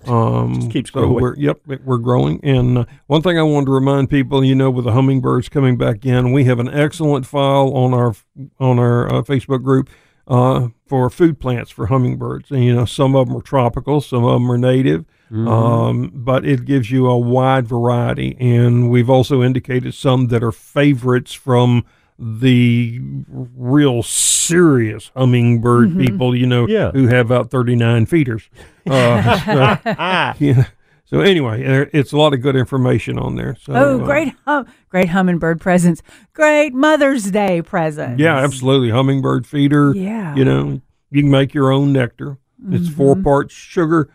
[0.08, 1.10] Um, Just keeps so.
[1.10, 2.40] We're, yep, we're growing.
[2.44, 5.78] And uh, one thing I wanted to remind people, you know, with the hummingbirds coming
[5.78, 8.16] back in, we have an excellent file on our
[8.60, 9.90] on our uh, Facebook group
[10.28, 12.52] uh, for food plants for hummingbirds.
[12.52, 15.06] And you know, some of them are tropical, some of them are native.
[15.32, 20.52] Um, but it gives you a wide variety, and we've also indicated some that are
[20.52, 21.86] favorites from
[22.22, 23.00] the
[23.32, 26.92] real serious hummingbird people, you know, Yeah.
[26.92, 28.50] who have about 39 feeders.
[28.90, 30.64] Uh, so, Ah, yeah.
[31.06, 33.56] So anyway, it's a lot of good information on there.
[33.62, 36.02] So, Oh, uh, great, hum- great hummingbird presents.
[36.34, 38.20] Great Mother's Day presents.
[38.20, 38.90] yeah, absolutely.
[38.90, 39.94] Hummingbird feeder.
[39.96, 40.36] Yeah.
[40.36, 42.38] You know, you can make your own nectar.
[42.72, 43.24] It's four Mm-hmm.
[43.24, 44.10] parts sugar,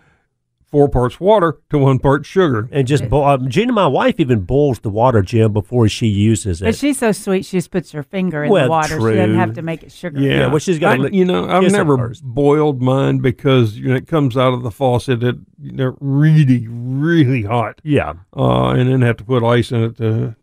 [0.75, 2.69] four parts water to one part sugar.
[2.73, 6.61] and just bo- uh, Gina, my wife, even boils the water, Jim, before she uses
[6.61, 6.65] it.
[6.65, 8.95] But she's so sweet, she just puts her finger in Well, the water.
[9.01, 10.21] She doesn't have to make it sugar.
[10.21, 12.25] Yeah, Yeah, well, she's got to I- lick- you know, I've never first.
[12.25, 16.67] boiled mine because you know it comes out of the faucet at you know really
[16.69, 18.15] really hot, yeah.
[18.37, 20.35] uh, and then have to put ice in it to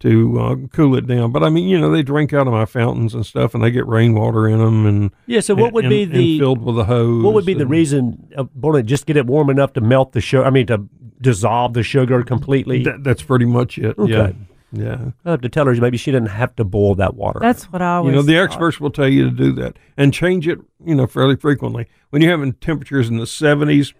[0.00, 1.32] to uh, cool it down.
[1.32, 3.70] But I mean, you know, they drink out of my fountains and stuff, and they
[3.70, 6.78] get rainwater in them, and Yeah, so what would and- be and the filled with
[6.78, 7.24] a hose?
[7.24, 8.80] What would be the reason of boiling?
[8.80, 8.86] it?
[8.86, 10.44] Just get it warm enough to melt the sugar.
[10.44, 10.88] I mean, to
[11.20, 12.84] dissolve the sugar completely.
[12.84, 13.96] That, that's pretty much it.
[13.98, 14.32] Yeah,
[14.70, 15.10] yeah.
[15.24, 17.40] I have to tell her maybe she didn't have to boil that water.
[17.40, 18.42] That's what I always You know, the thought.
[18.44, 21.86] experts will tell you to do that and change it, you know, fairly frequently.
[22.10, 23.94] When you're having temperatures in the 70s,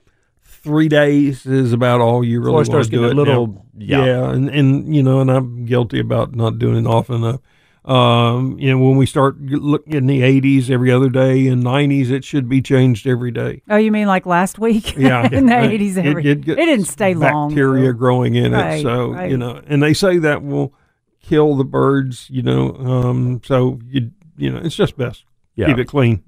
[0.63, 3.13] three days is about all you really Before want to do it.
[3.13, 3.65] a little- now.
[3.79, 4.05] yeah.
[4.05, 7.41] yeah, and and you know, and I'm guilty about not doing it often enough.
[7.85, 12.11] Um, you know, when we start looking in the 80s every other day and 90s,
[12.11, 13.63] it should be changed every day.
[13.71, 14.95] Oh, you mean like last week?
[14.95, 17.49] Yeah, in the Uh, eighties, it- it, it didn't stay long.
[17.49, 19.31] Bacteria growing in Right, it, so right.
[19.31, 20.75] you know, and they say that will
[21.23, 22.29] kill the birds.
[22.29, 25.25] You know, um, so you you know, it's just best.
[25.59, 25.67] Yeah.
[25.67, 26.23] keep it clean.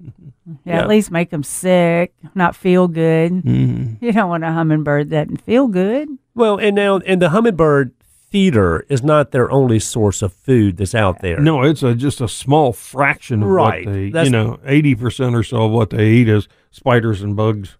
[0.45, 0.81] Yeah, Yeah.
[0.81, 3.31] at least make them sick, not feel good.
[3.31, 4.05] Mm-hmm.
[4.05, 6.09] You don't want a hummingbird that doesn't feel good.
[6.35, 7.93] Well, and now and the hummingbird
[8.29, 11.39] feeder is not their only source of food that's out there.
[11.39, 13.85] No, it's a, just a small fraction of Right.
[13.85, 17.21] what they, That's- you know, eighty percent or so of what they eat is spiders
[17.21, 17.77] and bugs.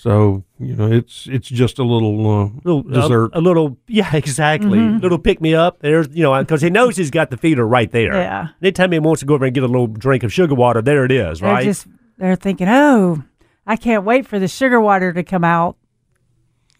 [0.00, 3.32] So you know, it's it's just a little uh, little dessert.
[3.34, 4.78] A, a little, yeah, exactly.
[4.78, 5.00] Mm-hmm.
[5.00, 5.80] Little pick me up.
[5.80, 8.14] There's, you know, because he knows he's got the feeder right there.
[8.14, 8.48] Yeah.
[8.62, 11.04] Anytime he wants to go over and get a little drink of sugar water, there
[11.04, 11.64] it is, They're right?
[11.64, 11.86] just
[12.16, 13.22] they're thinking, oh,
[13.66, 15.76] I can't wait for the sugar water to come out.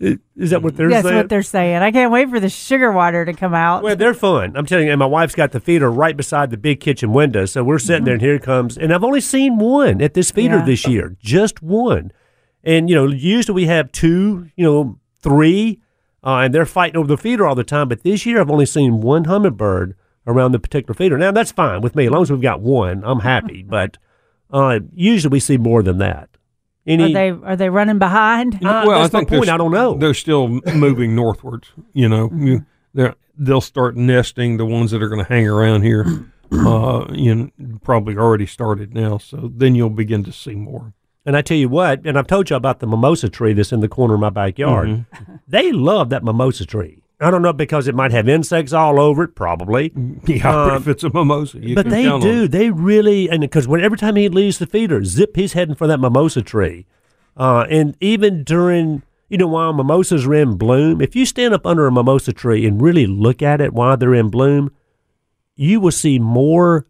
[0.01, 1.15] is that what they're That's saying?
[1.15, 1.77] That's what they're saying.
[1.83, 3.83] I can't wait for the sugar water to come out.
[3.83, 4.57] Well, they're fun.
[4.57, 7.45] I'm telling you, and my wife's got the feeder right beside the big kitchen window.
[7.45, 8.79] So we're sitting there, and here it comes.
[8.79, 10.65] And I've only seen one at this feeder Yeah.
[10.65, 12.13] this year, just one.
[12.63, 15.81] And, you know, usually we have two, you know, three,
[16.25, 17.89] uh, and they're fighting over the feeder all the time.
[17.89, 19.97] But this year I've only seen one hummingbird
[20.27, 21.17] around the particular feeder.
[21.17, 22.05] Now, that's fine with me.
[22.07, 23.63] As long as we've got one, I'm happy.
[23.69, 23.97] but
[24.51, 26.29] uh, usually we see more than that.
[26.87, 28.55] Any, are they are they running behind?
[28.57, 29.49] Uh, well, I that's my think point.
[29.51, 29.95] I don't know.
[29.95, 31.69] They're still moving northwards.
[31.93, 32.47] You know, Mm-hmm.
[32.47, 36.05] You- they're, they'll start nesting the ones that are going to hang around here.
[36.53, 37.49] Uh, you know,
[37.85, 39.19] probably already started now.
[39.19, 40.93] So then you'll begin to see more.
[41.27, 43.81] And I tell you what, and I've told you about the mimosa tree that's in
[43.81, 44.89] the corner of my backyard.
[44.89, 45.35] Mm-hmm.
[45.49, 47.03] They love that mimosa tree.
[47.21, 49.93] I don't know because it might have insects all over it, probably.
[50.27, 52.49] Yeah, Um, if it's a mimosa, you but they do.
[52.49, 55.87] They really, and because when every time he leaves the feeder, zip, he's heading for
[55.87, 56.87] that mimosa tree.
[57.37, 61.67] Uh, and even during, you know, while mimosas are in bloom, if you stand up
[61.67, 64.71] under a mimosa tree and really look at it while they're in bloom,
[65.57, 66.87] you will see more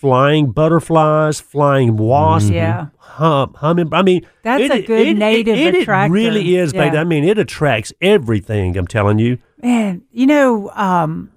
[0.00, 2.86] flying butterflies, flying wasps, Yeah.
[2.96, 3.92] hum, humming.
[3.92, 6.12] I mean, That's it- a good it- native it, it, attractor.
[6.14, 6.96] really is, baby.
[6.96, 8.76] I mean, it attracts everything.
[8.78, 9.36] I'm telling you.
[9.62, 11.30] Man, you know, um,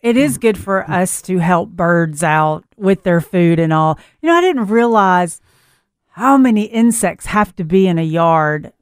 [0.00, 3.98] it is good for us to help birds out with their food and all.
[4.22, 5.40] You know, I didn't realize
[6.12, 8.72] how many insects have to be in a yard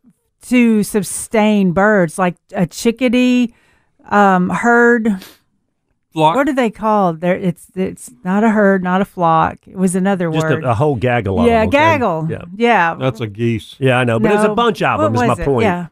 [0.42, 3.52] to sustain birds, like a chickadee
[4.10, 5.08] um, herd.
[6.14, 6.36] Flock.
[6.36, 7.20] What are they called?
[7.20, 9.58] There, it's it's not a herd, not a flock.
[9.66, 10.62] It was another Just word.
[10.64, 11.68] a, a whole gaggle of yeah, them.
[11.68, 11.76] okay?
[11.76, 12.28] gaggle.
[12.30, 12.44] Yeah.
[12.54, 12.94] yeah.
[12.94, 13.74] That's a geese.
[13.80, 15.14] Yeah, I know, but it's a bunch of What them.
[15.16, 15.44] Is my it?
[15.44, 15.64] point.
[15.64, 15.88] Yeah.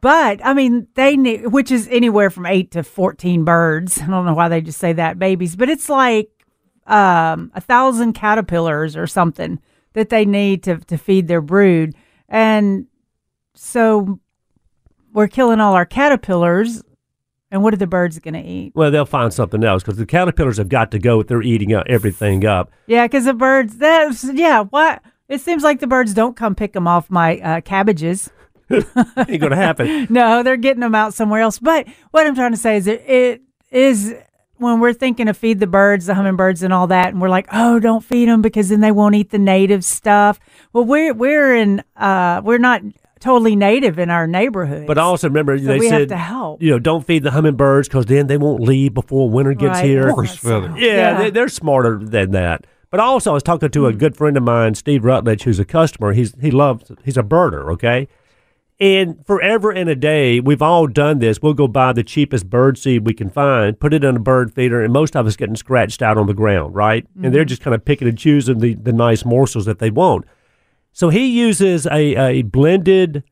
[0.00, 4.00] But I mean, they need, which is anywhere from eight to fourteen birds.
[4.00, 6.30] I don't know why they just say that babies, but it's like
[6.86, 9.58] um, a thousand caterpillars or something
[9.94, 11.96] that they need to to feed their brood,
[12.28, 12.86] and
[13.54, 14.20] so
[15.12, 16.82] we're killing all our caterpillars.
[17.54, 18.72] And what are the birds going to eat?
[18.74, 21.72] Well, they'll find something else because the caterpillars have got to go if they're eating
[21.72, 22.72] up everything up.
[22.88, 23.76] Yeah, because the birds.
[23.76, 24.62] That's yeah.
[24.62, 28.28] What it seems like the birds don't come pick them off my uh, cabbages.
[28.72, 30.08] Ain't going to happen.
[30.10, 31.60] no, they're getting them out somewhere else.
[31.60, 33.40] But what I'm trying to say is that it
[33.70, 34.16] is
[34.56, 37.46] when we're thinking of feed the birds, the hummingbirds, and all that, and we're like,
[37.52, 40.40] oh, don't feed them because then they won't eat the native stuff.
[40.72, 42.82] Well, we're we're in uh we're not
[43.24, 44.86] totally native in our neighborhood.
[44.86, 46.62] But I also remember, So they we have said, to help.
[46.62, 49.84] you know, don't feed the hummingbirds because then they won't leave before winter gets Right.
[49.84, 50.10] here.
[50.10, 50.72] Horse feather.
[50.76, 51.18] Yeah, Yeah.
[51.22, 52.66] They, they're smarter than that.
[52.90, 53.98] But also, I was talking to a Hmm.
[53.98, 56.12] good friend of mine, Steve Rutledge, who's a customer.
[56.12, 58.06] He's he loves he's a birder, okay.
[58.80, 61.40] And forever and a day, we've all done this.
[61.40, 64.52] We'll go buy the cheapest bird seed we can find, put it in a bird
[64.52, 67.06] feeder, and most of us getting scratched out on the ground, right?
[67.14, 67.32] And Mm-hmm.
[67.32, 70.24] they're just kind of picking and choosing the, the nice morsels that they want.
[70.94, 73.24] So he uses a, a blended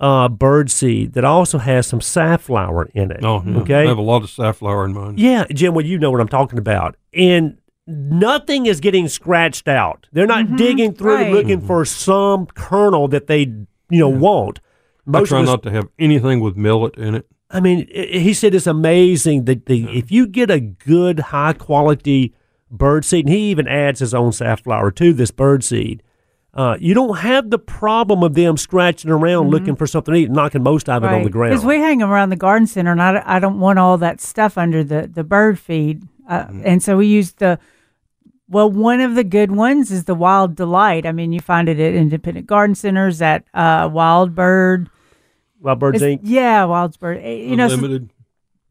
[0.00, 3.20] uh, bird seed that also has some safflower in it.
[3.24, 3.58] Oh, yeah.
[3.60, 3.82] okay.
[3.84, 5.14] I have a lot of safflower in mine.
[5.16, 6.96] Yeah, Jim, well, you know what I'm talking about.
[7.14, 10.08] And nothing is getting scratched out.
[10.12, 11.32] They're not digging through right.
[11.32, 14.60] looking for some kernel that they, you know, want.
[15.06, 17.26] I Most try of not to have anything with millet in it.
[17.50, 21.52] I mean, i- he said it's amazing that the if you get a good high
[21.52, 22.34] quality
[22.70, 26.02] bird seed, and he even adds his own safflower to this bird seed.
[26.54, 30.30] Uh, you don't have the problem of them scratching around looking for something to eat,
[30.30, 31.50] knocking most of it on the ground.
[31.52, 34.20] Because we hang them around the garden center, and I, I don't want all that
[34.20, 36.04] stuff under the, the bird feed.
[36.28, 36.62] Uh, Mm-hmm.
[36.64, 37.58] And so we use the,
[38.48, 41.06] well, one of the good ones is the Wild Delight.
[41.06, 44.88] I mean, you find it at independent garden centers, at uh, Wild Bird.
[45.60, 46.20] Wild Birds It's- Inc.
[46.22, 47.18] Yeah, Wild Bird.
[47.20, 47.98] eh, You know, so-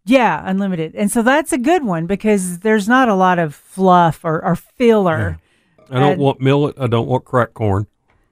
[0.05, 0.95] yeah, unlimited.
[0.95, 4.55] And so that's a good one because there's not a lot of fluff or, or
[4.55, 5.39] filler.
[5.89, 6.75] I don't and- want millet.
[6.79, 7.87] I don't want cracked corn.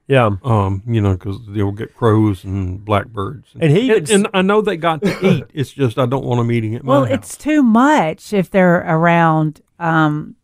[0.08, 3.48] Yeah, Um, you know, because they'll get crows and blackbirds.
[3.58, 5.44] and he even and, and I know they got to eat.
[5.54, 7.14] It's just I don't want them eating at my Well, house.
[7.14, 9.62] it's too much if they're around.
[9.78, 10.34] Um,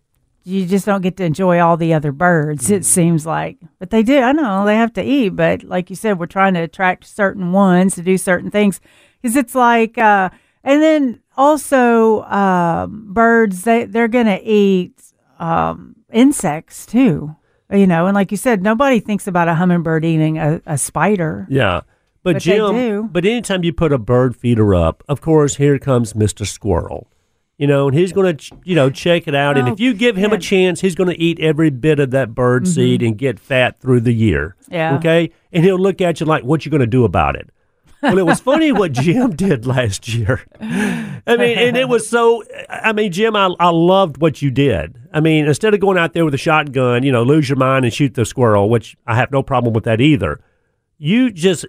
[0.45, 2.71] you just don't get to enjoy all the other birds.
[2.71, 4.21] It seems like, but they do.
[4.21, 7.53] I know they have to eat, but like you said, we're trying to attract certain
[7.53, 8.81] ones to do certain things
[9.21, 10.31] because it's like, uh,
[10.65, 13.63] and then also um, birds.
[13.65, 14.95] They they're gonna eat
[15.39, 17.37] um, insects too.
[17.71, 21.47] You know, and like you said, nobody thinks about a hummingbird eating a, a spider.
[21.51, 21.83] Yeah.
[22.23, 26.15] But, But Jim, but anytime you put a bird feeder up, of course, here comes
[26.15, 26.47] Mr.
[26.47, 27.07] Squirrel.
[27.59, 29.59] You know, and he's going to, you know, check it out.
[29.59, 32.13] and Oh, if you give him a chance, he's going to eat every bit of
[32.13, 32.73] that bird mm-hmm.
[32.73, 34.55] seed and get fat through the year.
[34.69, 34.97] Yeah.
[34.97, 35.33] Okay.
[35.53, 37.51] And he'll look at you like, what you going to do about it?
[38.03, 40.43] Well, it was funny what Jim did last year.
[40.61, 42.45] I mean, and it was so.
[42.69, 44.97] I mean, Jim, I, I loved what you did.
[45.13, 47.85] I mean, instead of going out there with a shotgun, you know, lose your mind
[47.85, 50.41] and shoot the squirrel, which I have no problem with that either.
[50.99, 51.67] You just,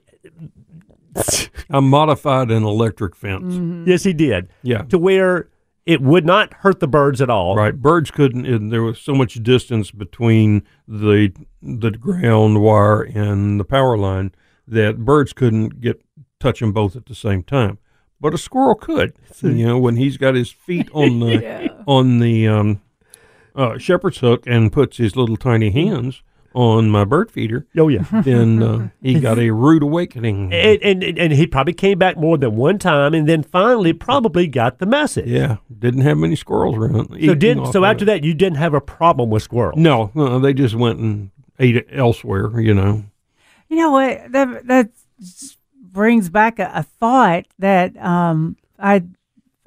[1.70, 3.56] I modified an electric fence.
[3.56, 3.88] Mm-hmm.
[3.88, 4.50] yes, he did.
[4.64, 4.84] Yeah.
[4.84, 5.50] To where
[5.86, 7.56] it would not hurt the birds at all.
[7.56, 8.46] Right, birds couldn't.
[8.46, 14.32] And there was so much distance between the the ground wire and the power line
[14.68, 16.02] that birds couldn't get
[16.40, 17.78] touch them both at the same time.
[18.22, 19.14] But a squirrel could.
[19.42, 22.82] you know, when he's got his feet on the on the um,
[23.56, 26.22] uh, shepherd's hook and puts his little tiny hands
[26.54, 28.04] on my bird feeder, Oh yeah.
[28.24, 30.52] then uh, he got a rude awakening.
[30.52, 34.48] and, and and he probably came back more than one time, and then finally probably
[34.48, 35.28] got the message.
[35.28, 37.10] yeah, didn't have many squirrels around.
[37.24, 38.08] So did off so after it.
[38.08, 39.78] that you didn't have a problem with squirrels.
[39.80, 42.60] No, no, they just went and ate it elsewhere.
[42.60, 43.06] You know.
[43.70, 44.32] You know what?
[44.32, 44.90] That that
[45.22, 45.56] s-
[45.92, 49.04] brings back a, a thought that um, I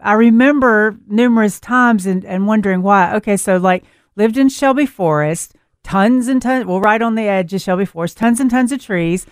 [0.03, 3.15] I remember numerous times and, and wondering why.
[3.17, 3.85] Okay, so like
[4.17, 5.55] lived in Shelby Forest,
[5.85, 6.67] tons and tons.
[6.67, 9.27] Well, right on the edge of Shelby Forest, tons and tons of trees.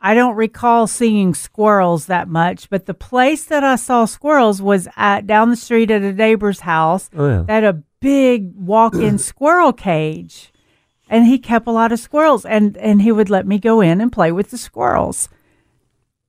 [0.00, 4.86] I don't recall seeing squirrels that much, but the place that I saw squirrels was
[4.96, 7.10] at down the street at a neighbor's house.
[7.16, 7.68] Oh, yeah.
[7.68, 10.52] A big walk-in squirrel cage,
[11.08, 14.00] and he kept a lot of squirrels, and and he would let me go in
[14.00, 15.28] and play with the squirrels.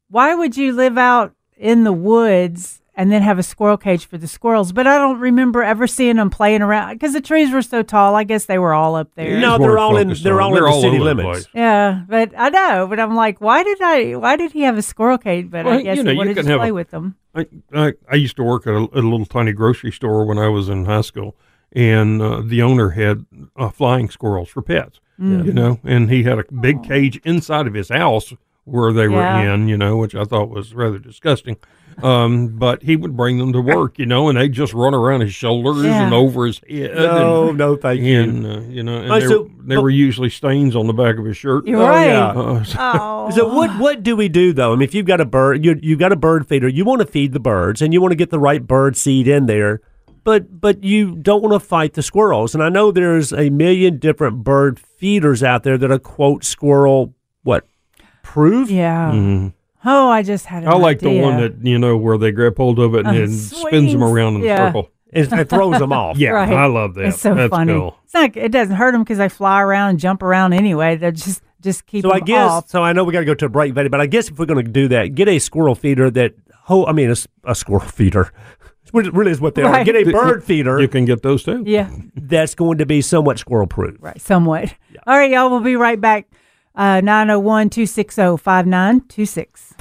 [0.10, 4.18] Why would you live out in the woods and then have a squirrel cage for
[4.18, 4.72] the squirrels?
[4.72, 8.16] But I don't remember ever seeing them playing around because the trees were so tall.
[8.16, 9.40] I guess they were all up there.
[9.40, 11.48] No, they're all in- they're all in the city limits.
[11.54, 12.88] Yeah, but I know.
[12.88, 14.16] But I'm like, why did I?
[14.16, 15.50] Why did he have a squirrel cage?
[15.50, 17.16] But I guess you know, he you wanted can to have play a- with them.
[17.36, 20.38] I, I I used to work at a, at a little tiny grocery store when
[20.40, 21.36] I was in high school,
[21.72, 25.00] and uh, the owner had uh, flying squirrels for pets.
[25.22, 25.46] Mm.
[25.46, 28.34] You know, and he had a big cage inside of his house
[28.70, 29.68] where they were in.
[29.68, 31.58] You know, which I thought was rather disgusting.
[32.02, 34.00] Um, but he would bring them to work.
[34.00, 36.06] You know, and they just run around his shoulders Yeah.
[36.06, 36.96] and over his head.
[36.96, 38.22] No, and, no, thank you.
[38.22, 41.18] and uh, you know, and Oh, there, so- there were usually stains on the back
[41.18, 41.68] of his shirt.
[41.68, 42.06] You're Oh, right.
[42.08, 42.28] yeah.
[42.30, 44.72] Uh, so- Oh, So what what do we do though?
[44.72, 47.02] I mean, if you've got a bird, you you've got a bird feeder, you want
[47.02, 49.82] to feed the birds, and you want to get the right bird seed in there,
[50.24, 52.54] but but you don't want to fight the squirrels.
[52.56, 57.14] And I know there's a million different bird feeders out there that are quote squirrel
[58.30, 58.70] what proof.
[58.72, 59.12] yeah.
[59.12, 59.54] mhm.
[59.86, 60.64] Oh, I just had.
[60.64, 63.16] An I like the one that you know where they grab hold of it and
[63.18, 64.68] then spins them around in a Yeah.
[64.68, 64.90] circle.
[65.12, 66.18] It, it throws them off.
[66.18, 66.50] Yeah, Right.
[66.54, 67.06] I love that.
[67.08, 67.74] It's so That's funny.
[67.74, 67.98] cool.
[68.04, 68.36] It's not.
[68.38, 70.98] It doesn't hurt them because they fly around and jump around anyway.
[70.98, 72.70] They just just keep So them I guess off.
[72.70, 72.84] so.
[72.84, 74.46] I know we got to go to a break, Betty, but I guess if we're
[74.46, 76.34] going to do that, get a squirrel feeder that.
[76.72, 77.12] Oh, I mean
[77.46, 78.32] a squirrel feeder.
[78.92, 79.84] Which really is what they are.
[79.84, 81.64] Get a bird feeder You can get those too.
[81.66, 81.90] Yeah.
[82.16, 83.96] that's going to be somewhat squirrel proof.
[84.00, 84.20] Right.
[84.20, 84.74] Somewhat.
[85.08, 85.50] All right, y'all.
[85.52, 86.28] We'll be right back.
[86.76, 89.74] Uh, 901 260 5926.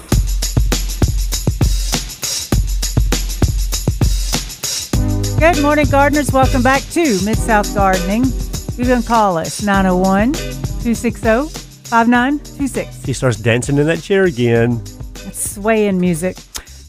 [5.38, 6.32] Good morning, gardeners.
[6.32, 8.24] Welcome back to Mid South Gardening.
[8.76, 11.48] You can call us 901 260
[11.88, 13.04] 5926.
[13.04, 14.82] He starts dancing in that chair again.
[15.14, 16.36] That's swaying music.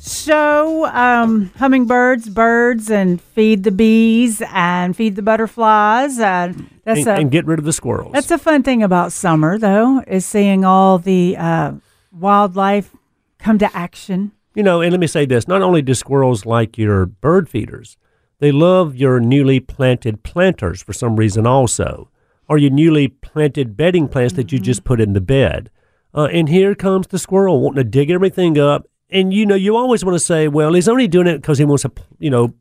[0.10, 6.18] So, um, hummingbirds, birds, and feed the bees and feed the butterflies.
[6.18, 8.14] And that's and, a and get rid of the squirrels.
[8.14, 11.74] that's a fun thing about summer, though, is seeing all the uh,
[12.12, 12.90] wildlife
[13.38, 14.32] come to action.
[14.56, 17.96] you know, and let me say this: not only do squirrels like your bird feeders,
[18.40, 22.10] they love your newly planted planters for some reason, also,
[22.48, 25.70] or your newly planted bedding plants that you just put in the bed.
[26.16, 28.88] Uh, and here comes the squirrel wanting to dig everything up.
[29.12, 31.66] And you know, you always want to say, well, he's only doing it because he
[31.66, 32.54] wants to, you know,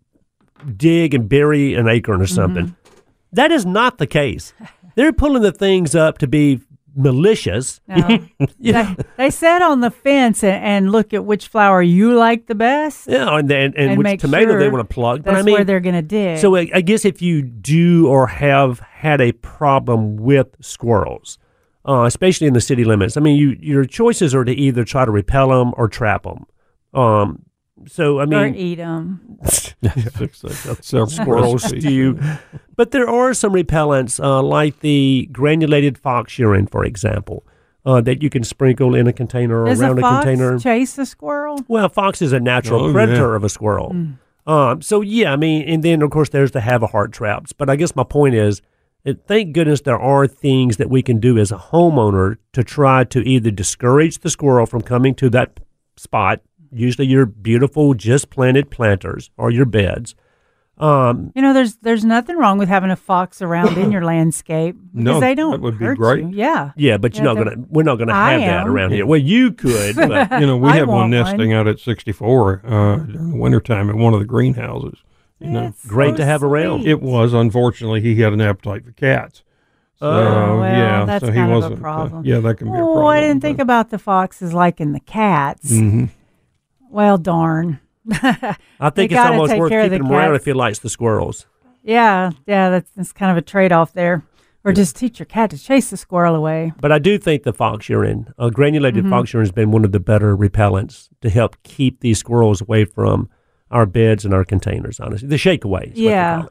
[0.76, 2.66] dig and bury an acorn or something.
[2.66, 2.94] Mm-hmm.
[3.32, 4.54] That is not the case.
[4.94, 6.60] They're pulling the things up to be
[6.98, 7.80] malicious.
[7.86, 8.08] Now,
[8.58, 12.54] they, they sit on the fence and, and look at which flower you like the
[12.54, 13.06] best.
[13.06, 15.22] Yeah, and then and, And which tomato they want to plug.
[15.22, 16.38] But That's I mean, where they're going to dig.
[16.38, 21.38] So I, I guess if you do or have had a problem with squirrels,
[21.86, 25.04] uh, especially in the city limits, I mean, you your choices are to either try
[25.04, 26.46] to repel them or trap them.
[26.94, 27.42] Um,
[27.86, 29.38] so I mean, or mean, eat them.
[29.44, 30.60] Fix that.
[30.66, 31.82] Got several squirrel recipes.
[31.84, 32.18] stew.
[32.76, 37.46] But there are some repellents, uh, like the granulated fox urine, for example,
[37.86, 40.58] uh, that you can sprinkle in a container or Does around a fox container.
[40.58, 41.60] chase a squirrel?
[41.68, 43.36] Well, fox is a natural Oh, predator yeah.
[43.36, 43.92] of a squirrel.
[43.94, 44.18] Mm.
[44.46, 47.52] Um, so yeah, I mean, and then of course there's the have a heart traps.
[47.52, 48.60] But I guess my point is,
[49.04, 53.04] And thank goodness there are things that we can do as a homeowner to try
[53.04, 55.60] to either discourage the squirrel from coming to that
[55.96, 56.40] spot,
[56.72, 60.14] usually your beautiful, just planted planters or your beds.
[60.78, 64.76] Um, You know, there's there's nothing wrong with having a fox around in your landscape
[64.92, 66.24] because No, they don't that would be hurt great.
[66.24, 66.30] you.
[66.32, 66.70] Yeah.
[66.76, 67.64] yeah, but you're Yeah, not gonna.
[67.68, 69.04] We're not gonna I have that around here.
[69.04, 71.24] Well, you could, but You know, we I have one want one.
[71.24, 74.98] nesting out at 64 uh, during the wintertime at one of the greenhouses.
[75.40, 76.80] You know, That's Great so to have around.
[76.82, 76.90] sweet.
[76.90, 79.42] it was unfortunately he had an appetite for cats.
[80.00, 81.78] So Oh, well, yeah, that's so he kind of a wasn't.
[81.78, 82.24] uh, problem.
[82.24, 82.98] yeah, that can be a problem.
[83.04, 85.70] Oh, I didn't think about the foxes liking the cats.
[85.70, 86.06] hmm
[86.90, 87.80] Well, darn.
[88.10, 90.42] I think You it's gotta almost take worth care of keeping him around cats.
[90.42, 91.46] if he likes the squirrels.
[91.82, 94.22] Yeah, yeah, that's, that's kind of a trade off there.
[94.64, 96.72] Or just teach your cat to chase the squirrel away.
[96.80, 99.10] But I do think the fox urine, uh, granulated Mm-hmm.
[99.10, 102.84] fox urine, has been one of the better repellents to help keep these squirrels away
[102.84, 103.30] from
[103.70, 105.00] our beds and our containers.
[105.00, 105.82] Honestly, the shake away.
[105.82, 106.42] is what they Yeah.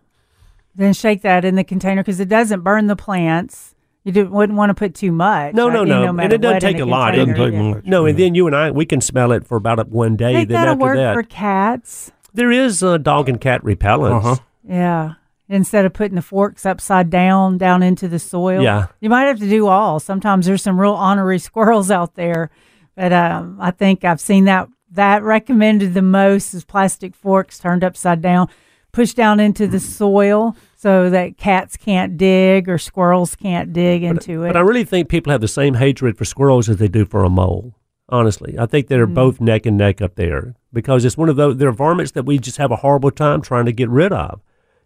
[0.76, 3.74] Then shake that in the container because it doesn't burn the plants.
[4.03, 5.53] You do, wouldn't want to put too much.
[5.55, 6.18] No, no, you no.
[6.18, 7.13] And it doesn't take a lot.
[7.13, 7.63] It Doesn't take either.
[7.63, 7.86] much.
[7.86, 10.34] No, and then you and I, we can smell it for about one day.
[10.34, 12.11] Think then that'll after work that, for cats.
[12.34, 14.24] there is uh, dog and cat repellents.
[14.24, 14.36] Uh-huh.
[14.68, 15.13] Yeah.
[15.49, 18.61] Instead of putting the forks upside down, down into the soil.
[18.61, 18.88] Yeah.
[19.01, 19.99] You might have to do all.
[19.99, 22.49] Sometimes there's some real ornery squirrels out there.
[22.95, 27.83] But um, I think I've seen that that recommended the most is plastic forks turned
[27.83, 28.49] upside down,
[28.91, 34.43] pushed down into the soil so that cats can't dig or squirrels can't dig into
[34.43, 34.49] it.
[34.49, 37.23] But I really think people have the same hatred for squirrels as they do for
[37.23, 37.73] a mole.
[38.09, 38.89] Honestly, I think Mm.
[38.89, 41.57] they're both neck and neck up there because it's one of those.
[41.57, 44.39] They're varmints that we just have a horrible time trying to get rid of,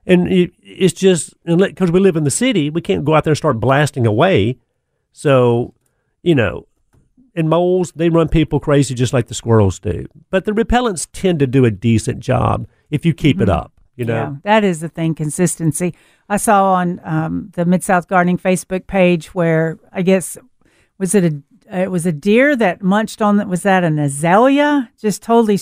[0.07, 3.31] and it, it's just because we live in the city, we can't go out there
[3.31, 4.57] and start blasting away.
[5.11, 5.75] So,
[6.23, 6.65] you know,
[7.35, 10.05] and moles they run people crazy just like the squirrels do.
[10.29, 13.73] But the repellents tend to do a decent job if you keep it up.
[13.95, 14.33] You know, Mm-hmm.
[14.33, 15.15] Yeah, that is the thing.
[15.15, 15.93] Consistency.
[16.29, 20.37] I saw on um, the Mid South Gardening Facebook page where I guess
[20.97, 24.89] was it a it was a deer that munched on that was that an azalea?
[24.99, 25.57] Just totally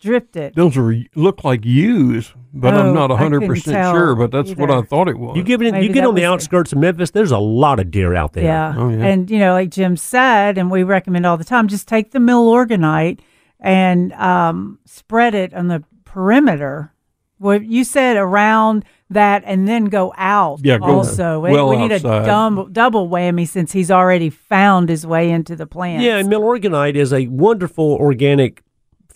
[0.00, 0.54] stripped it.
[0.56, 4.14] Those are look like yews, but Oh, I'm not 100 percent sure.
[4.14, 5.36] But that's what I thought it was.
[5.36, 5.74] you give it.
[5.82, 6.32] You get on the was it.
[6.32, 7.10] outskirts of Memphis.
[7.10, 8.44] There's a lot of deer out there.
[8.44, 8.74] Yeah.
[8.76, 9.04] Oh, yeah.
[9.04, 12.18] and you know, like Jim said, and we recommend all the time, just take the
[12.18, 13.20] Milorganite
[13.60, 16.92] and um, spread it on the perimeter.
[17.38, 20.60] Well, you said around that, and then go out.
[20.62, 22.22] Yeah, go also, We- well we need outside.
[22.22, 26.02] a dumb, double whammy since he's already found his way into the plant.
[26.02, 28.62] Yeah, and Milorganite is a wonderful organic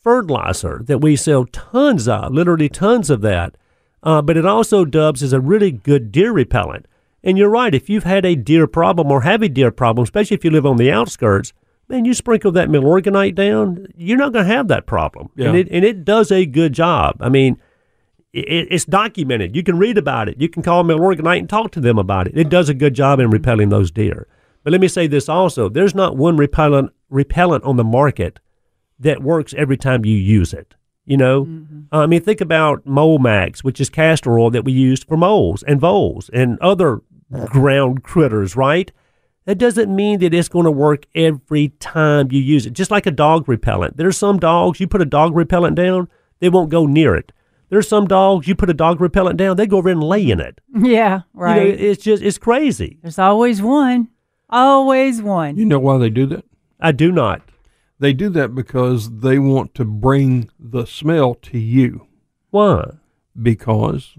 [0.05, 3.57] fertilizer that we sell tons of, literally tons of that.
[4.03, 6.87] Uh, but it also dubs as a really good deer repellent.
[7.25, 10.35] And you're right, if you've had a deer problem or have a deer problem, especially
[10.35, 11.55] if you live on the outskirts,
[11.89, 15.31] man, you sprinkle that Milorganite down, you're not going to have that problem.
[15.49, 17.17] And, it, and it does a good job.
[17.21, 17.59] I mean,
[18.35, 19.57] it, it's documented.
[19.57, 20.39] You can read about it.
[20.39, 22.37] You can call Milorganite and talk to them about it.
[22.37, 24.27] It does a good job in repelling those deer.
[24.63, 28.41] But let me say this also: there's not one repellent repellent on the market
[28.99, 30.75] that works every time you use it.
[31.07, 31.47] You know,
[31.93, 35.17] Uh, I mean, think about Mole Max, which is castor oil that we used for
[35.19, 37.03] moles and voles and other
[37.51, 38.91] ground critters, right?
[39.45, 42.73] That doesn't mean that it's going to work every time you use it.
[42.73, 43.99] Just like a dog repellent.
[43.99, 46.09] There's some dogs, you put a dog repellent down,
[46.41, 47.33] they won't go near it.
[47.69, 50.41] There's some dogs, you put a dog repellent down, they go over and lay in
[50.41, 50.61] it.
[50.75, 51.67] yeah, right.
[51.67, 52.99] You know, it's just, it's crazy.
[53.03, 54.09] There's always one,
[54.49, 55.57] always one.
[55.59, 56.45] You know why they do that?
[56.81, 57.43] I do not.
[58.05, 62.07] They do that because they want to bring the smell to you
[62.51, 62.99] Why?
[63.41, 64.15] because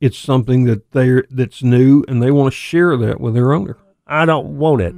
[0.00, 3.76] it's something that they're that's new and they want to share that with their owner.
[4.06, 4.94] I don't want it.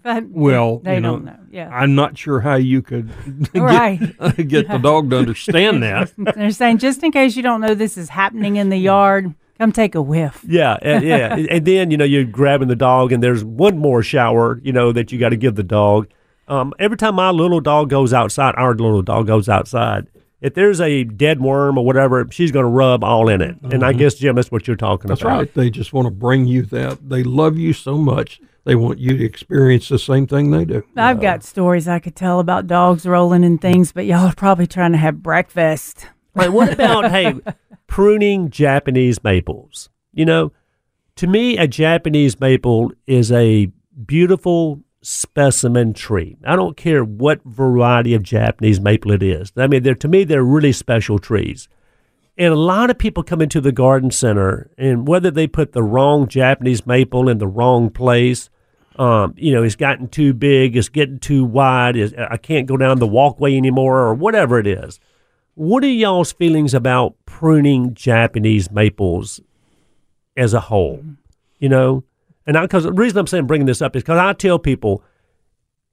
[0.02, 1.36] But Well, they you know, don't know.
[1.50, 3.10] Yeah, I'm not sure how you could
[3.52, 3.98] get, right.
[4.48, 6.14] get the dog to understand that.
[6.16, 9.72] They're saying just in case you don't know this is happening in the yard, come
[9.72, 10.42] take a whiff.
[10.48, 14.02] Yeah, and, yeah, and then you know you're grabbing the dog, and there's one more
[14.02, 16.08] shower, you know, that you got to give the dog.
[16.50, 20.08] Um, every time my little dog goes outside, our little dog goes outside.
[20.40, 23.56] If there's a dead worm or whatever, she's going to rub all in it.
[23.62, 25.38] And I guess Jim, that's what you're talking That's about.
[25.38, 25.54] right.
[25.54, 27.08] They just want to bring you that.
[27.08, 28.40] They love you so much.
[28.64, 30.82] They want you to experience the same thing they do.
[30.96, 34.66] I've got stories I could tell about dogs rolling and things, but y'all are probably
[34.66, 36.06] trying to have breakfast.
[36.34, 37.34] Right, what about hey,
[37.86, 39.88] pruning Japanese maples?
[40.12, 40.52] You know,
[41.16, 43.70] to me, a Japanese maple is a
[44.06, 46.36] beautiful specimen tree.
[46.44, 49.52] I don't care what variety of Japanese maple it is.
[49.56, 51.68] I mean, they're to me they're really special trees.
[52.36, 55.82] And a lot of people come into the garden center, and whether they put the
[55.82, 58.48] wrong Japanese maple in the wrong place,
[58.96, 62.98] um, you know, it's gotten too big, it's getting too wide, I can't go down
[62.98, 65.00] the walkway anymore, or whatever it is.
[65.54, 69.40] What are y'all's feelings about pruning Japanese maples
[70.34, 71.04] as a whole?
[71.60, 72.02] you know.
[72.46, 75.04] And because the reason I'm saying bringing this up is because I tell people,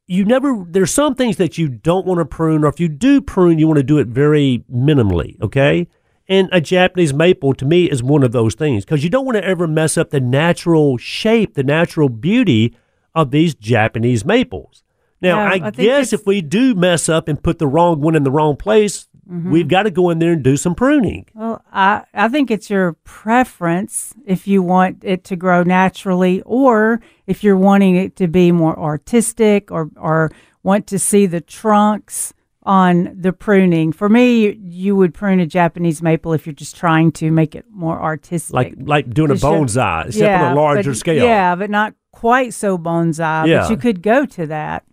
[0.08, 0.66] you never.
[0.68, 3.68] There's some things that you don't want to prune, or if you do prune, you
[3.68, 5.40] want to do it very minimally.
[5.42, 5.88] Okay.
[6.30, 9.38] And a Japanese maple to me is one of those things because you don't want
[9.38, 12.76] to ever mess up the natural shape, the natural beauty
[13.16, 14.84] of these Japanese maples.
[15.22, 18.16] Now, Yeah, I, I guess if we do mess up and put the wrong one
[18.16, 19.52] in the wrong place, Mm-hmm.
[19.52, 21.26] we've got to go in there and do some pruning.
[21.34, 27.02] Well, I, I think it's your preference if you want it to grow naturally or
[27.26, 30.32] if you're wanting it to be more artistic or, or
[30.64, 33.92] want to see the trunks on the pruning.
[33.92, 37.66] For me, you would prune a Japanese maple if you're just trying to make it
[37.72, 38.54] more artistic.
[38.54, 41.24] Like like doing a bonsai, except on a larger but, scale.
[41.24, 43.48] Yeah, but not quite so bonsai.
[43.48, 43.62] Yeah.
[43.62, 44.84] But you could go to that.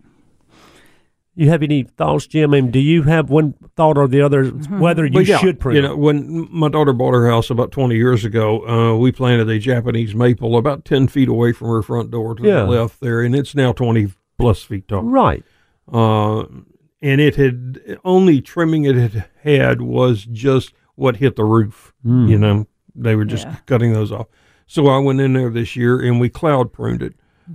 [1.37, 2.53] You have any thoughts, Jim?
[2.53, 4.79] I mean, do you have one thought or the other Mm-hmm.
[4.79, 5.75] whether you yeah, should prune?
[5.75, 9.49] You know, when my daughter bought her house about 20 years ago, uh, we planted
[9.49, 12.61] a Japanese maple about 10 feet away from her front door to Yeah.
[12.63, 15.01] the left there, and it's now 20 plus feet tall.
[15.03, 15.43] right.
[15.91, 16.45] Uh,
[17.01, 21.93] and it had only trimming it had had was just what hit the roof.
[22.03, 22.27] Hmm.
[22.27, 23.57] You know, they were just Yeah.
[23.65, 24.27] cutting those off.
[24.65, 27.13] So I went in there this year and we cloud pruned it.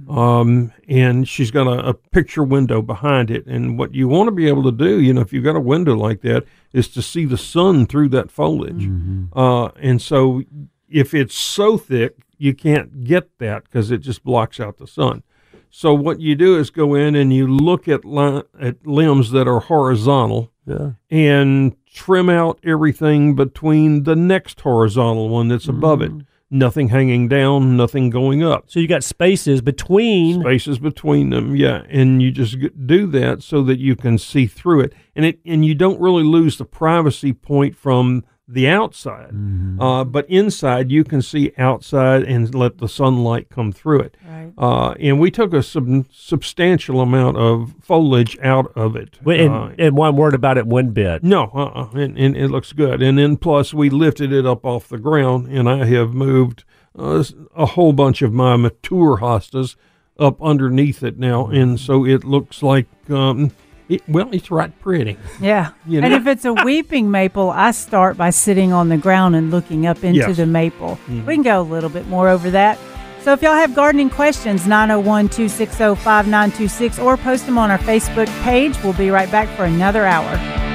[0.08, 3.46] Um, and she's got a, a picture window behind it.
[3.46, 5.60] And what you want to be able to do, you know, if you've got a
[5.60, 8.88] window like that, is to see the sun through that foliage.
[9.32, 10.42] Uh, and so
[10.88, 15.22] if it's so thick, you can't get that because it just blocks out the sun.
[15.70, 19.46] So what you do is go in and you look at li- at limbs that
[19.46, 20.92] are horizontal Yeah.
[21.10, 26.12] and trim out everything between the next horizontal one that's above it.
[26.52, 28.64] Nothing hanging down, nothing going up.
[28.66, 30.40] So you got spaces between.
[30.40, 34.80] Spaces between them, yeah, and you just do that so that you can see through
[34.80, 39.32] it, and it and you don't really lose the privacy point from the outside,
[39.80, 44.16] uh, but inside you can see outside and let the sunlight come through it.
[44.28, 44.52] Right.
[44.58, 49.18] Uh, and we took a sub- substantial amount of foliage out of it.
[49.22, 51.22] Well, And, Uh, and one word about it, one bit.
[51.22, 53.00] no, uh-uh, and, and it looks good.
[53.02, 56.64] And then plus we lifted it up off the ground, and I have moved
[56.98, 57.22] uh,
[57.56, 59.76] a whole bunch of my mature hostas
[60.18, 63.52] up underneath it now, and so it looks like um,
[63.90, 65.18] it, well, it's right pretty.
[65.40, 65.72] Yeah.
[65.86, 69.50] You and if it's a weeping maple, I start by sitting on the ground and
[69.50, 70.28] looking up into Yes.
[70.30, 70.40] Mm-hmm.
[70.40, 70.98] the maple.
[71.26, 72.78] We can go a little bit more over that.
[73.22, 78.28] So if y'all have gardening questions, 901 260 5926, or post them on our Facebook
[78.42, 78.74] page.
[78.82, 80.69] We'll be right back for another hour.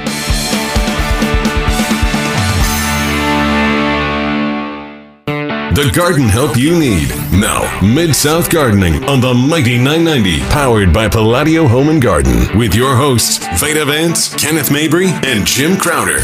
[5.76, 7.10] The garden help you need.
[7.38, 12.74] Now, Mid South Gardening on the Mighty 990, powered by Palladio Home and Garden, with
[12.74, 16.16] your hosts, Veda Vance, Kenneth Mabry, and Jim Crowder.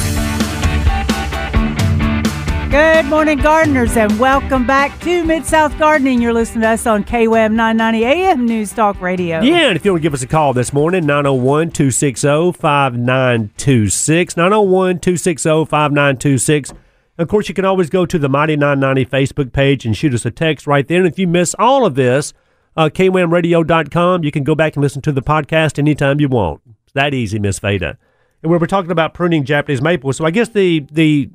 [2.70, 6.22] Good morning, gardeners, and welcome back to Mid South Gardening.
[6.22, 9.42] You're listening to us on KWAM 990 AM News Talk Radio.
[9.42, 14.34] Yeah, and if you want to give us a call this morning, 901 260 5926.
[14.38, 16.72] 901 260 5926.
[17.18, 20.24] Of course, you can always go to the Mighty 990 Facebook page and shoot us
[20.24, 20.98] a text right there.
[20.98, 22.32] And if you miss all of this,
[22.76, 26.62] uh, kwamradio.com, you can go back and listen to the podcast anytime you want.
[26.84, 27.98] It's that easy, Miss Veda.
[28.42, 30.12] And we were talking about pruning Japanese maple.
[30.12, 31.30] So I guess the, the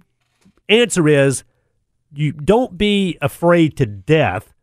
[0.68, 1.44] answer is
[2.14, 4.54] you don't be afraid to death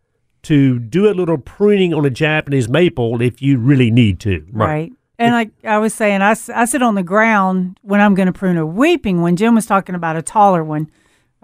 [0.42, 4.44] to do a little pruning on a Japanese maple if you really need to.
[4.52, 4.92] Right.
[5.18, 8.32] And like I was saying, I, I sit on the ground when I'm going to
[8.32, 9.36] prune a weeping one.
[9.36, 10.90] Jim was talking about a taller one.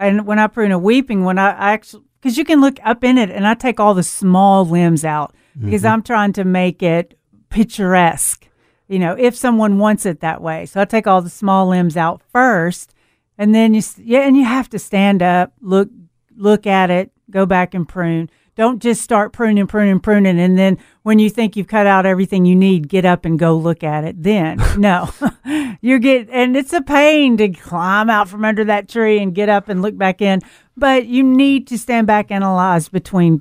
[0.01, 3.05] And when I prune a weeping one, I, I actually, because you can look up
[3.05, 5.93] in it and I take all the small limbs out because mm-hmm.
[5.93, 7.19] I'm trying to make it
[7.51, 8.49] picturesque,
[8.89, 10.65] you know, if someone wants it that way.
[10.65, 12.95] So I take all the small limbs out first.
[13.37, 15.91] And then you, yeah, and you have to stand up, look,
[16.35, 18.31] look at it, go back and prune.
[18.61, 22.45] Don't just start pruning, pruning, pruning, and then when you think you've cut out everything
[22.45, 24.23] you need, get up and go look at it.
[24.23, 25.09] Then no,
[25.81, 29.49] you get, and it's a pain to climb out from under that tree and get
[29.49, 30.41] up and look back in.
[30.77, 33.41] But you need to stand back, and analyze between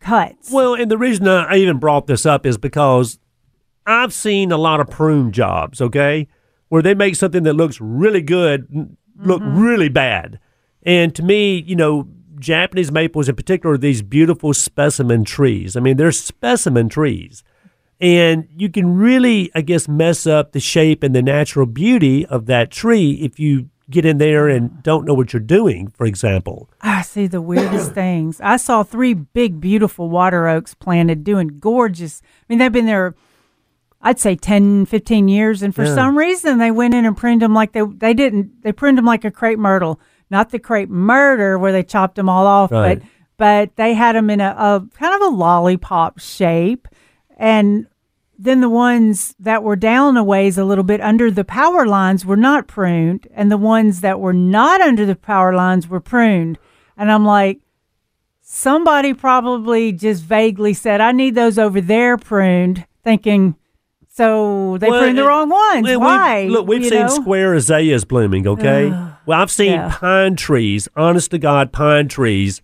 [0.00, 0.50] cuts.
[0.50, 3.20] Well, and the reason I even brought this up is because
[3.86, 6.26] I've seen a lot of prune jobs, okay,
[6.70, 9.60] where they make something that looks really good look mm-hmm.
[9.60, 10.40] really bad.
[10.82, 12.08] And to me, you know,
[12.40, 15.76] Japanese maples in particular are these beautiful specimen trees.
[15.76, 17.44] I mean, they're specimen trees.
[18.00, 22.46] And you can really, I guess, mess up the shape and the natural beauty of
[22.46, 26.70] that tree if you get in there and don't know what you're doing, for example.
[26.80, 28.40] I see the weirdest things.
[28.40, 32.22] I saw three big, beautiful water oaks planted, doing gorgeous.
[32.24, 33.14] I mean, they've been there,
[34.00, 35.60] I'd say 10, 15 years.
[35.62, 35.94] And for Yeah.
[35.94, 39.04] some reason, they went in and pruned them like they, they didn't, they pruned them
[39.04, 40.00] like a crepe myrtle.
[40.30, 43.00] Not the crepe murder where they chopped them all off, Right.
[43.00, 46.86] but but they had them in a, a kind of a lollipop shape,
[47.38, 47.86] and
[48.38, 52.24] then the ones that were down a ways a little bit under the power lines
[52.24, 56.58] were not pruned, and the ones that were not under the power lines were pruned.
[56.98, 57.60] And I'm like,
[58.42, 63.56] somebody probably just vaguely said, I need those over there pruned, thinking,
[64.20, 65.82] so they Well, pruned the wrong ones.
[65.82, 66.44] Well, we've- Why?
[66.44, 67.08] look, we've seen know?
[67.08, 68.90] square azaleas blooming, okay?
[69.24, 69.96] well, I've seen yeah.
[69.98, 72.60] pine trees, honest to God, pine trees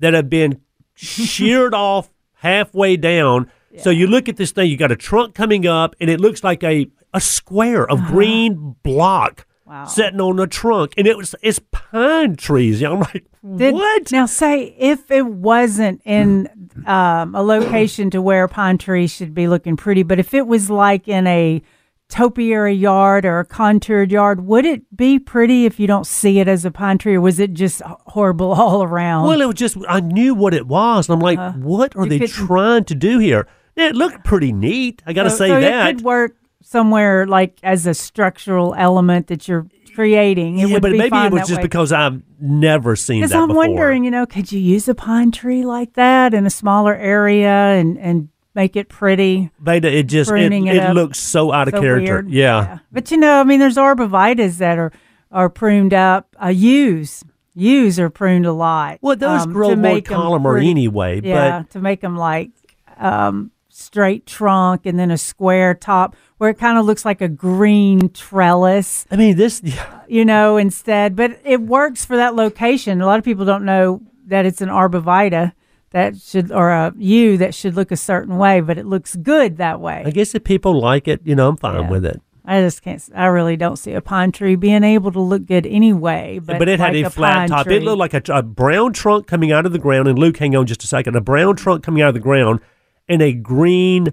[0.00, 0.60] that have been
[0.94, 3.50] sheared off halfway down.
[3.78, 6.44] So you look at this thing, you got a trunk coming up, and it looks
[6.44, 8.12] like a, a square of uh-huh.
[8.12, 9.84] green block Wow.
[9.84, 10.94] sitting on the trunk.
[10.96, 12.82] And it was it's pine trees.
[12.82, 14.10] I'm like, Did- what?
[14.12, 16.48] Now, say if it wasn't in
[16.86, 20.70] um, a location to where pine trees should be looking pretty, but if it was
[20.70, 21.60] like in a
[22.08, 26.48] topiary yard or a contoured yard, would it be pretty if you don't see it
[26.48, 29.26] as a pine tree, or was it just horrible all around?
[29.26, 32.20] Well, it was just I knew what it was, and I'm like, what are they
[32.20, 33.46] trying to do here?
[33.76, 35.02] It looked pretty neat.
[35.06, 35.88] I got to So- say so that.
[35.90, 40.58] it could work somewhere like as a structural element that you're creating.
[40.58, 41.62] It yeah, but be maybe it was just way.
[41.62, 43.66] because I've never seen that Because I'm before.
[43.66, 47.48] wondering, you know, could you use a pine tree like that in a smaller area
[47.50, 49.50] and and make it pretty?
[49.60, 52.14] Veda, it just it, it it looks so out of So character.
[52.14, 52.30] weird.
[52.30, 52.78] Yeah.
[52.92, 54.92] But you know, I mean, there's arborvitaes that are
[55.32, 56.34] are pruned up.
[56.42, 58.98] Uh, yews, yews are pruned a lot.
[59.02, 61.20] Well, those um, grow more columnar pretty- anyway.
[61.22, 62.50] Yeah, to make them like
[62.98, 67.28] um, straight trunk and then a square top, where it kind of looks like a
[67.28, 69.06] green trellis.
[69.10, 69.62] I mean, this.
[70.08, 71.16] you know, instead.
[71.16, 73.00] But it works for that location.
[73.00, 75.52] A lot of people don't know that it's an arborvitae
[75.90, 79.56] that should, or a yew that should look a certain way, but it looks good
[79.56, 80.02] that way.
[80.04, 81.90] I guess if people like it, you know, I'm fine Yeah.
[81.90, 82.20] with it.
[82.44, 83.02] I just can't.
[83.14, 86.40] I really don't see a pine tree being able to look good anyway.
[86.42, 87.66] But, But, it had like a flat top.
[87.66, 87.76] Tree.
[87.76, 90.08] It looked like a, a brown trunk coming out of the ground.
[90.08, 91.14] And Luke, hang on just a second.
[91.14, 92.60] A brown trunk coming out of the ground,
[93.08, 94.08] and a green,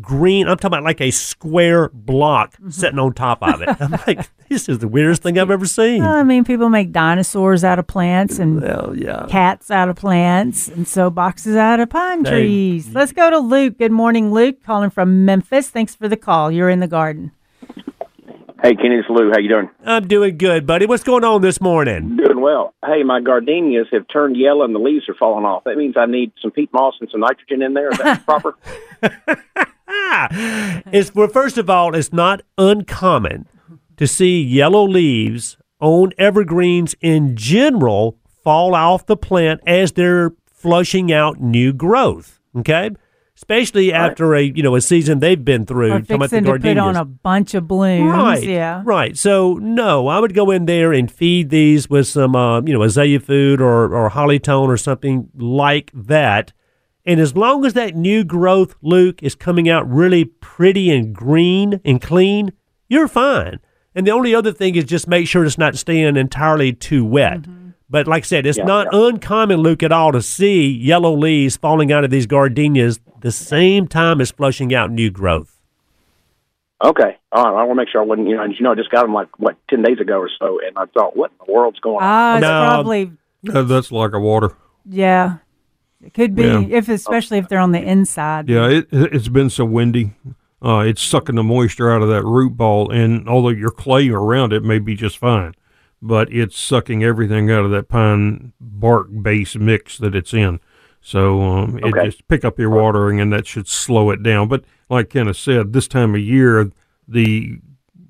[0.00, 0.48] green.
[0.48, 2.70] I'm talking about like a square block Mm-hmm.
[2.70, 3.68] sitting on top of it.
[3.80, 6.02] I'm like, this is the weirdest thing I've ever seen.
[6.02, 9.26] Well, I mean, people make dinosaurs out of plants and Well, yeah.
[9.28, 12.30] cats out of plants, and so boxes out of pine Hey.
[12.30, 12.94] trees.
[12.94, 13.78] Let's go to Luke.
[13.78, 15.68] Good morning, Luke, calling from Memphis.
[15.70, 16.50] Thanks for the call.
[16.52, 17.32] You're in the garden.
[18.62, 19.30] Hey, Kenny, it's Lou.
[19.32, 19.68] How you doing?
[19.84, 20.86] I'm doing good, buddy.
[20.86, 22.16] What's going on this morning?
[22.16, 22.74] Doing well.
[22.86, 25.64] Hey, my gardenias have turned yellow and the leaves are falling off.
[25.64, 27.90] That means I need some peat moss and some nitrogen in there.
[27.90, 28.56] Is that proper?
[30.92, 33.46] It's well, first of all, it's not uncommon
[33.96, 41.10] to see yellow leaves on evergreens in general fall off the plant as they're flushing
[41.12, 42.40] out new growth.
[42.56, 42.90] Okay,
[43.42, 45.92] especially after a you know a season they've been through.
[45.92, 48.08] Or talking about the fixing to put on a bunch of blooms.
[48.08, 48.42] Right.
[48.44, 48.82] Yeah.
[48.84, 49.18] Right.
[49.18, 52.82] So no, I would go in there and feed these with some, uh, you know,
[52.82, 56.52] azalea food or or Holly-tone or something like that.
[57.04, 61.80] And as long as that new growth, Luke, is coming out really pretty and green
[61.84, 62.52] and clean,
[62.88, 63.58] you're fine.
[63.92, 67.42] And the only other thing is just make sure it's not staying entirely too wet.
[67.42, 67.61] Mm-hmm.
[67.92, 69.06] But like I said, it's Yeah, not yeah.
[69.08, 73.86] uncommon, Luke, at all to see yellow leaves falling out of these gardenias the same
[73.86, 75.60] time as flushing out new growth.
[76.84, 77.18] okay.
[77.30, 77.60] All right.
[77.62, 79.14] I want to make sure I wasn't, you know, you know, I just got them
[79.14, 80.58] like, what, 10 days ago or so.
[80.66, 82.02] And I thought, what in the world's going on?
[82.02, 82.48] Ah, it's No.
[82.66, 83.12] probably
[83.54, 84.52] Uh, that's like a water.
[84.88, 85.36] yeah.
[86.04, 86.64] It could be Yeah.
[86.68, 88.48] if especially if they're on the inside.
[88.48, 90.14] Yeah, it, it's been so windy.
[90.60, 94.52] Uh, it's sucking the moisture out of that root ball, and although your clay around
[94.52, 95.54] it may be just fine,
[96.02, 100.58] but it's sucking everything out of that pine bark base mix that it's in.
[101.00, 104.48] So um, it just pick up your watering, and that should slow it down.
[104.48, 106.70] But like Kenneth said, this time of year,
[107.08, 107.58] the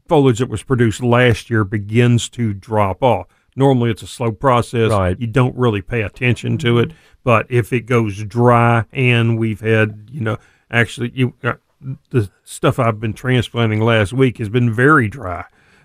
[0.08, 3.28] foliage that was produced last year begins to drop off.
[3.54, 4.90] Normally, it's a slow process.
[4.90, 5.18] Right.
[5.18, 6.92] You don't really pay attention to it.
[7.24, 10.38] But if it goes dry, and we've had, you know,
[10.70, 11.54] actually, you uh,
[12.10, 15.44] the stuff I've been transplanting last week has been very dry.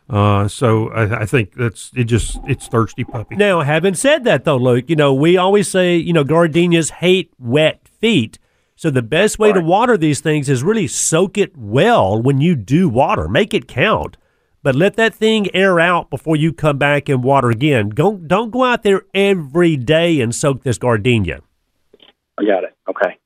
[0.10, 2.06] Uh, so I, I think that's it.
[2.06, 3.36] Just it's thirsty puppy.
[3.36, 7.32] Now, having said that, though, Luke, you know, we always say, you know, gardenias hate
[7.38, 8.40] wet feet.
[8.76, 12.56] So the best way to water these things is really soak it well when you
[12.56, 13.28] do water.
[13.28, 14.18] Make it count.
[14.62, 17.90] But let that thing air out before you come back and water again.
[17.90, 21.42] Don't don't go out there every day and soak this gardenia.
[22.38, 22.76] I got it.
[22.88, 23.18] Okay.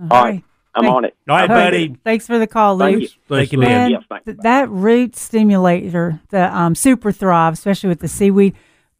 [0.00, 0.44] All All right.
[0.74, 1.16] I'm Thank- on it.
[1.28, 1.64] All right, All right.
[1.66, 1.96] buddy.
[2.04, 3.08] Thanks for the call, Thank you.
[3.28, 3.70] Thank you, man.
[3.70, 4.34] And Yes, thank you.
[4.42, 8.54] that root stimulator, the um, Super Thrive, especially with the seaweed,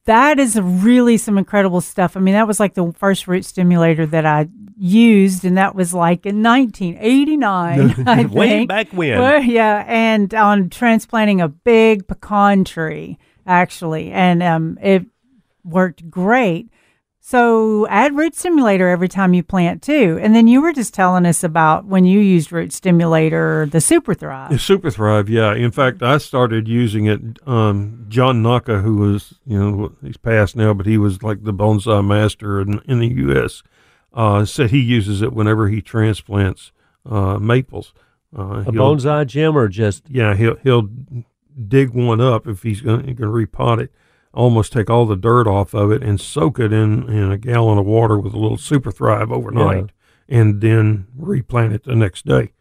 [0.07, 2.17] that is really some incredible stuff.
[2.17, 4.49] I mean, that was like the first root stimulator that I
[4.79, 7.95] used, and that was like in 1989.
[8.07, 9.19] I Way back when.
[9.19, 15.05] Well, yeah, and on transplanting a big pecan tree, actually, and um, it
[15.65, 16.69] worked great.
[17.29, 20.19] So add root stimulator every time you plant too.
[20.23, 24.15] And then you were just telling us about when you used root stimulator, the Super
[24.15, 24.51] Thrive.
[24.51, 25.53] The Super Thrive, yeah.
[25.53, 27.21] In fact, I started using it.
[27.47, 31.53] Um, John Naka, who was, you know, he's passed now, but he was like the
[31.53, 33.63] bonsai master in, in the U.S.,
[34.15, 36.73] uh, said he uses it whenever he transplants
[37.05, 37.93] uh, maples.
[38.35, 40.89] Uh, A bonsai gem or just yeah, he'll he'll
[41.69, 43.93] dig one up if he's going to repot it.
[44.39, 47.77] Almost take all the dirt off of it and soak it in in a gallon
[47.77, 49.91] of water with a little Super Thrive overnight,
[50.29, 52.53] and then replant it the next day.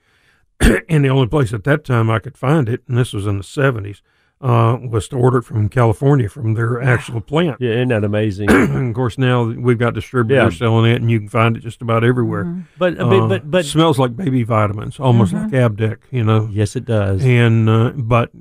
[0.89, 3.37] and the only place at that time I could find it, and this was in
[3.37, 4.01] the seventies,
[4.41, 7.57] uh, was to order it from California from their actual plant.
[7.59, 8.49] yeah, isn't that amazing?
[8.51, 10.57] and of course, now we've got distributors Yeah.
[10.57, 12.65] selling it, and you can find it just about everywhere.
[12.79, 16.75] but, Uh, but but but smells like baby vitamins, almost like Abdec, you know yes,
[16.75, 17.23] it does.
[17.23, 18.31] and uh, but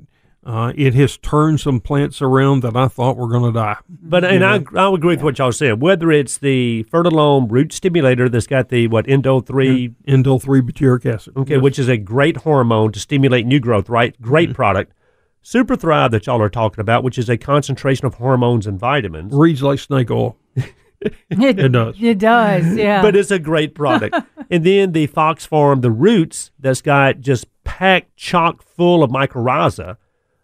[0.47, 3.75] uh, it has turned some plants around that I thought were going to die.
[3.89, 5.81] But and I I agree with what y'all said.
[5.81, 11.05] Whether it's the Ferti-lome root stimulator that's got the what Endo three, Indole three butyric
[11.05, 11.35] acid.
[11.35, 14.19] okay, which is a great hormone to stimulate new growth, right?
[14.21, 14.93] Great product.
[15.41, 19.33] Super Thrive that y'all are talking about, which is a concentration of hormones and vitamins.
[19.33, 20.37] reads like snake oil.
[21.29, 21.95] It does.
[22.01, 23.03] It does, yeah.
[23.03, 24.15] But it's a great product.
[24.49, 29.97] and then the Fox Farm, the roots that's got just packed chock full of mycorrhiza.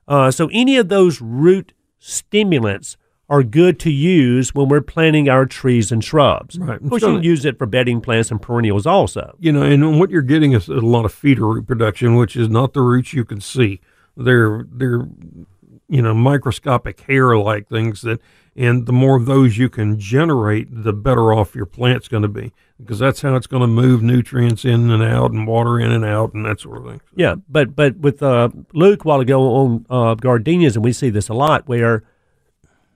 [0.08, 2.98] Uh, so any of those root stimulants
[3.30, 6.60] are good to use when we're planting our trees and shrubs.
[6.60, 6.80] Right.
[6.82, 9.36] Of course, So- you can use it for bedding plants and perennials also.
[9.40, 12.50] You know, and what you're getting is a lot of feeder root production, which is
[12.50, 13.80] not the roots you can see.
[14.16, 15.08] They're they're
[15.90, 18.20] you know microscopic hair like things that,
[18.56, 22.30] and the more of those you can generate, the better off your plant's going to
[22.30, 25.92] be because that's how it's going to move nutrients in and out and water in
[25.92, 27.02] and out and that sort of thing.
[27.16, 31.10] Yeah, but but with uh, Luke a while ago on uh, gardenias, and we see
[31.10, 32.04] this a lot where,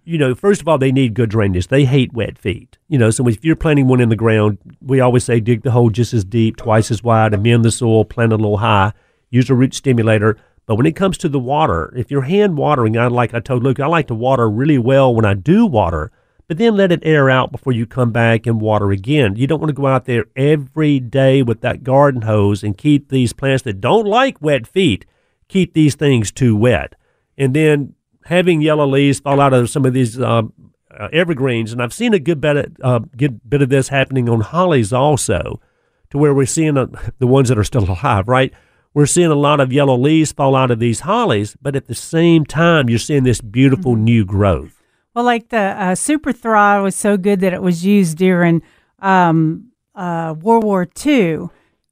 [0.03, 1.67] you know, first of all, they need good drainage.
[1.67, 2.77] They hate wet feet.
[2.87, 5.71] You know, so if you're planting one in the ground, we always say dig the
[5.71, 8.93] hole just as deep, twice as wide, amend the soil, plant a little high,
[9.29, 10.37] use a root stimulator.
[10.67, 13.63] But when it comes to the water, if you're hand watering, I like I told
[13.63, 16.11] Luke, I like to water really well when I do water,
[16.47, 19.37] but then let it air out before you come back and water again.
[19.37, 23.07] You don't want to go out there every day with that garden hose and keep
[23.07, 25.05] these plants that don't like wet feet,
[25.47, 26.95] keep these things too wet.
[27.37, 27.95] And then
[28.25, 30.43] having yellow leaves fall out of some of these uh,
[30.91, 34.27] uh, evergreens, and I've seen a good bit of, uh, good bit of this happening
[34.27, 35.61] on hollies also,
[36.09, 36.87] to where we're seeing uh,
[37.19, 38.53] the ones that are still alive, right?
[38.93, 41.95] We're seeing a lot of yellow leaves fall out of these hollies, but at the
[41.95, 44.81] same time, you're seeing this beautiful new growth.
[45.13, 48.61] Well, like the uh, Super Thrive was so good that it was used during
[48.99, 51.49] um, uh, World War II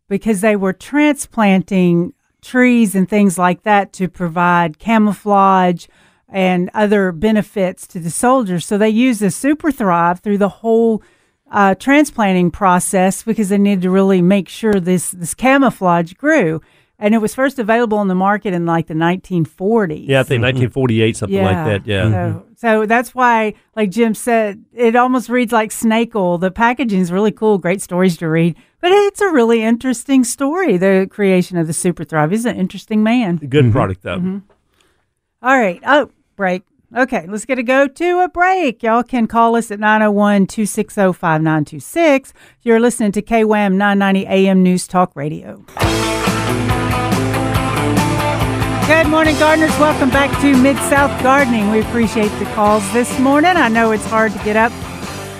[0.07, 5.87] because they were transplanting trees and things like that to provide camouflage
[6.29, 8.65] and other benefits to the soldiers.
[8.65, 11.01] So they used the Super Thrive through the whole
[11.51, 16.61] uh, transplanting process because they needed to really make sure this this camouflage grew.
[16.97, 20.07] And it was first available on the market in like the 1940s.
[20.07, 21.85] Yeah, I think 1948, something like that.
[21.85, 22.03] Yeah.
[22.03, 22.53] So, mm-hmm.
[22.55, 26.37] so that's why, like Jim said, it almost reads like snake oil.
[26.37, 30.77] The packaging is really cool, great stories to read, but it's a really interesting story.
[30.77, 33.37] The creation of the Super Thrive He's an interesting man.
[33.37, 33.71] Good mm-hmm.
[33.71, 34.17] product, though.
[34.17, 34.37] Mm-hmm.
[35.41, 35.81] All right.
[35.85, 36.63] Oh, break.
[36.95, 38.81] Okay, let's get a go to a break.
[38.81, 42.33] Y'all can call us at 901 260 5926.
[42.61, 45.65] You're listening to KWAM 990 AM News Talk Radio.
[48.87, 49.75] Good morning, gardeners.
[49.79, 51.71] Welcome back to Mid South Gardening.
[51.71, 53.57] We appreciate the calls this morning.
[53.57, 54.71] I know it's hard to get up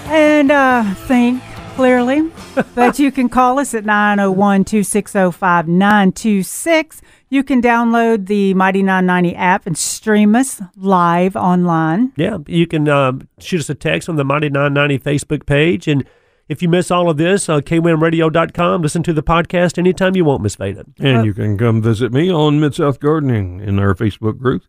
[0.10, 1.44] and uh, think
[1.76, 2.32] clearly,
[2.74, 7.02] but you can call us at 901 260 5926.
[7.30, 12.14] You can download the Mighty 990 app and stream us live online.
[12.16, 15.88] Yeah, you can um, shoot us a text on the Mighty 990 Facebook page.
[15.88, 16.04] And
[16.48, 20.42] if you miss all of this, uh, kwamradio.com, listen to the podcast anytime you want,
[20.44, 20.86] Miss Veda.
[21.00, 24.64] And you can come visit me on Mid South Gardening in our Facebook group,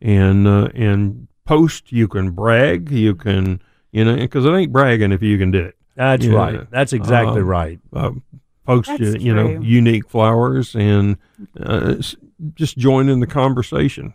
[0.00, 1.92] and uh, and post.
[1.92, 2.90] You can brag.
[2.90, 3.60] You can
[3.92, 5.76] you know because it ain't bragging if you can do it.
[5.96, 6.32] That's Yeah.
[6.34, 6.70] right.
[6.70, 7.78] That's exactly Um, right.
[7.92, 8.10] Uh,
[8.66, 11.16] post That's you, you know unique flowers and
[11.60, 11.96] uh,
[12.54, 14.14] just join in the conversation.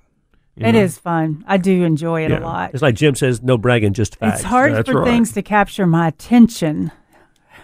[0.55, 0.79] you It know.
[0.79, 1.43] is fun.
[1.47, 2.39] I do enjoy it Yeah.
[2.39, 2.71] a lot.
[2.73, 4.39] It's like Jim says, no bragging, just facts.
[4.39, 5.05] It's hard That's for right.
[5.07, 6.91] things to capture my attention,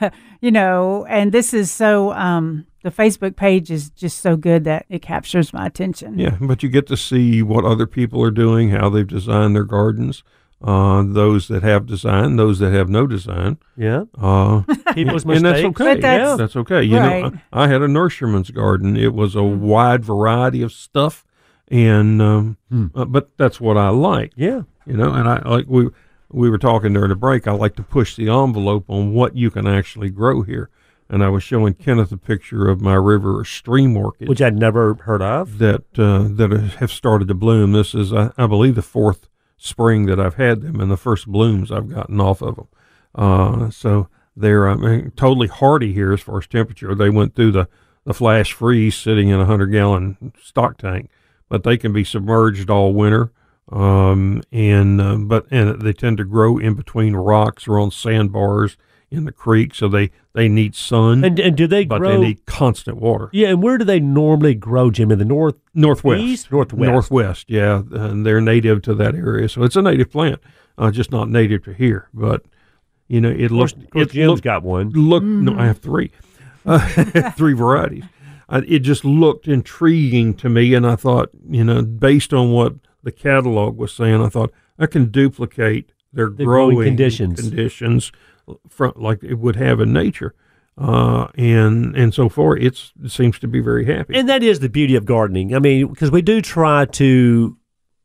[0.41, 4.85] you know, and this is so, um, the Facebook page is just so good that
[4.89, 6.17] it captures my attention.
[6.17, 9.63] Yeah, but you get to see what other people are doing, how they've designed their
[9.65, 10.23] gardens.
[10.63, 13.57] Uh, those that have design, those that have no design.
[13.75, 14.03] Yeah.
[14.19, 14.61] Uh,
[14.93, 15.71] People's and that's okay.
[15.95, 16.83] But that's- that's okay.
[16.83, 17.23] You Right.
[17.33, 18.95] know, I, I had a nurseryman's garden.
[18.95, 19.57] It was a Mm.
[19.57, 21.25] wide variety of stuff,
[21.67, 22.87] and um, Hmm.
[22.93, 24.33] uh, but that's what I like.
[24.35, 24.61] Yeah.
[24.85, 25.89] You know, and I like we
[26.32, 27.47] we were talking during the break.
[27.47, 30.69] I like to push the envelope on what you can actually grow here.
[31.09, 34.57] And I was showing Kenneth a picture of my river or stream orchid which I'd
[34.57, 35.57] never heard of.
[35.57, 37.73] that uh, that have started to bloom.
[37.73, 39.27] This is, I, I believe, the fourth
[39.57, 42.67] spring that I've had them, and the first blooms I've gotten off of them.
[43.13, 46.95] Uh, so they're I mean, totally hardy here as far as temperature.
[46.95, 47.67] They went through the,
[48.05, 51.09] the flash freeze sitting in a hundred gallon stock tank,
[51.49, 53.32] but they can be submerged all winter.
[53.72, 58.76] Um, and uh, but and they tend to grow in between rocks or on sandbars
[59.09, 62.11] in the creek, so they they need sun, And, and do they but grow?
[62.11, 63.30] they need constant water.
[63.34, 65.11] yeah, and where do they normally grow, Jim?
[65.11, 65.55] In the north?
[65.74, 66.51] Northwest, East?
[66.51, 66.89] Northwest.
[66.91, 67.49] northwest.
[67.49, 70.39] Yeah, and they're native to that area, so it's a native plant,
[70.78, 72.09] uh, just not native to here.
[72.13, 72.43] But
[73.07, 74.89] you know, it looks of course it Jim's looked got one.
[74.91, 75.24] look.
[75.24, 76.11] No, I have three,
[76.65, 78.03] uh, three varieties.
[78.49, 82.74] Uh, it just looked intriguing to me, and I thought, you know, based on what
[83.03, 87.39] the catalog was saying, I thought I can duplicate their The growing growing conditions.
[87.39, 88.11] conditions
[88.69, 90.33] from like it would have in nature.
[90.77, 94.15] Uh, and and so far, it's, it seems to be very happy.
[94.15, 95.53] And that is the beauty of gardening.
[95.55, 97.57] I mean, because we do try to,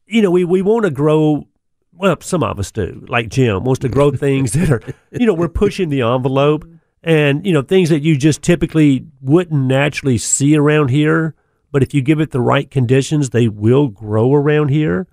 [0.06, 1.46] you know, we, we want to grow.
[1.92, 3.06] Well, some of us do.
[3.08, 4.82] Like Jim wants to grow things that are,
[5.12, 6.66] you know, we're pushing the envelope,
[7.02, 11.34] and you know, things that you just typically wouldn't naturally see around here.
[11.76, 15.06] But if you give it the right conditions, they will grow around here.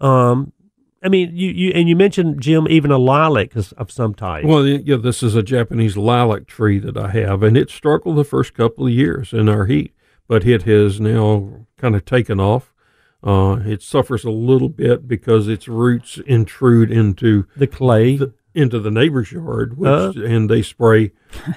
[0.00, 0.52] Um,
[1.00, 4.44] I mean, you, you and you mentioned Jim, even a lilac of some type.
[4.44, 8.24] Well, yeah, this is a Japanese lilac tree that I have, and it struggled the
[8.24, 9.94] first couple of years in our heat,
[10.26, 12.74] but it has now kind of taken off.
[13.22, 18.16] Uh, it suffers a little bit because its roots intrude into the clay.
[18.16, 20.12] the, into the neighbor's yard, which Uh.
[20.24, 21.12] and they spray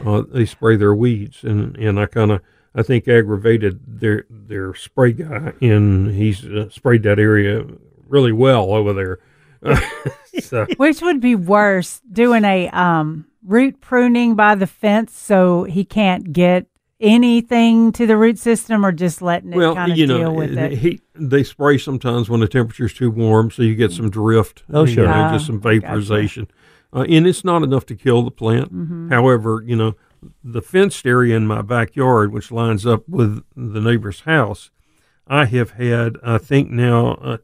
[0.05, 2.41] uh, they spray their weeds, and and I kind of
[2.73, 7.65] I think aggravated their their spray guy, and he's uh, sprayed that area
[8.07, 9.19] really well over there.
[10.41, 15.83] so, Which would be worse, doing a um, root pruning by the fence so he
[15.85, 16.65] can't get
[16.99, 20.33] anything to the root system, or just letting it well, kind of you deal know,
[20.33, 20.71] with it.
[20.73, 24.63] he they spray sometimes when the temperature's too warm, so you get some drift.
[24.71, 25.05] Oh, you sure.
[25.07, 25.81] know, Ah, just some gotcha.
[25.81, 26.47] vaporization,
[26.93, 28.73] uh, and it's not enough to kill the plant.
[28.73, 29.09] Mm-hmm.
[29.09, 29.95] However, you know,
[30.43, 34.69] the fenced area in my backyard, which lines up with the neighbor's house,
[35.27, 37.37] I have had, I think now, uh,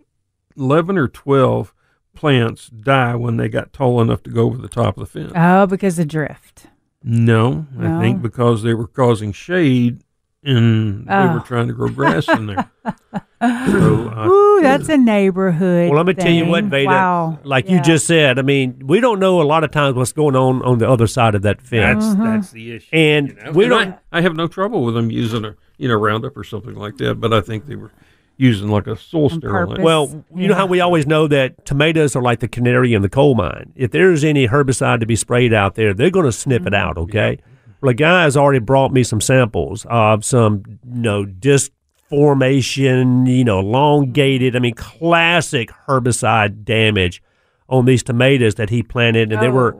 [0.58, 1.74] eleven or twelve
[2.16, 5.32] plants die when they got tall enough to go over the top of the fence.
[5.36, 6.68] Oh, because of drift.
[7.04, 10.02] No, I think because they were causing shade
[10.44, 11.44] and they were Oh.
[11.46, 12.72] trying to grow grass in there.
[13.42, 15.90] so, uh, Ooh, that's a neighborhood.
[15.92, 16.70] Well, let me tell you what, thing.
[16.70, 16.88] Veda.
[16.90, 17.40] Wow.
[17.44, 17.76] Like Yeah.
[17.76, 20.62] you just said, I mean, we don't know a lot of times what's going on
[20.64, 22.04] on the other side of that fence.
[22.06, 22.24] that's Mm-hmm.
[22.26, 22.90] that's the issue.
[22.96, 23.52] And you know?
[23.52, 23.90] we And don't.
[24.12, 26.98] I, I have no trouble with them using a you know Roundup or something like
[26.98, 27.92] that, but I think they were
[28.40, 29.82] using like a soil On sterilant.
[29.82, 33.10] well, you know how we always know that tomatoes are like the canary in the
[33.10, 33.74] coal mine.
[33.76, 36.68] If there's any herbicide to be sprayed out there, they're going to snip Mm-hmm.
[36.68, 36.98] it out.
[36.98, 37.40] Okay.
[37.82, 41.72] Well, a guy has already brought me some samples of some, you know, disc
[42.10, 44.56] formation, you know, elongated.
[44.56, 47.22] I mean, classic herbicide damage
[47.70, 49.76] on these tomatoes that he planted, and they were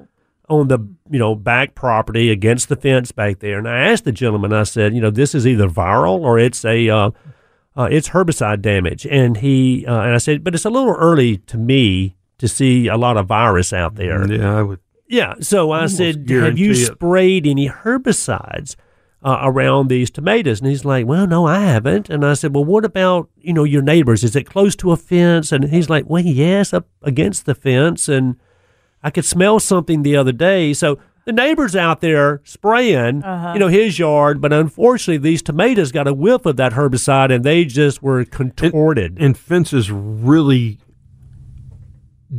[0.50, 0.60] Oh.
[0.62, 3.58] on the you know back property against the fence back there.
[3.58, 6.64] And I asked the gentleman, I said, you know, this is either viral or it's
[6.66, 7.12] a uh,
[7.76, 9.06] uh, it's herbicide damage.
[9.06, 12.88] And he uh, and I said, but it's a little early to me to see
[12.88, 14.26] a lot of virus out there.
[14.32, 14.80] yeah, I would.
[15.10, 15.36] Yeah.
[15.40, 16.76] So I Almost said, have guarantee you it.
[16.76, 18.76] sprayed any herbicides
[19.24, 20.60] uh, around these tomatoes?
[20.60, 22.10] And he's like, well, no, I haven't.
[22.10, 24.24] And I said, well, what about, you know, your neighbors?
[24.24, 25.52] Is it close to a fence?
[25.52, 28.08] And he's like, well, yes, up against the fence.
[28.08, 28.38] And
[29.04, 30.74] I could smell something the other day.
[30.74, 33.22] So the neighbor's out there spraying,
[33.54, 34.40] you know, his yard.
[34.40, 39.18] But unfortunately, these tomatoes got a whiff of that herbicide and they just were contorted.
[39.20, 40.80] And fences really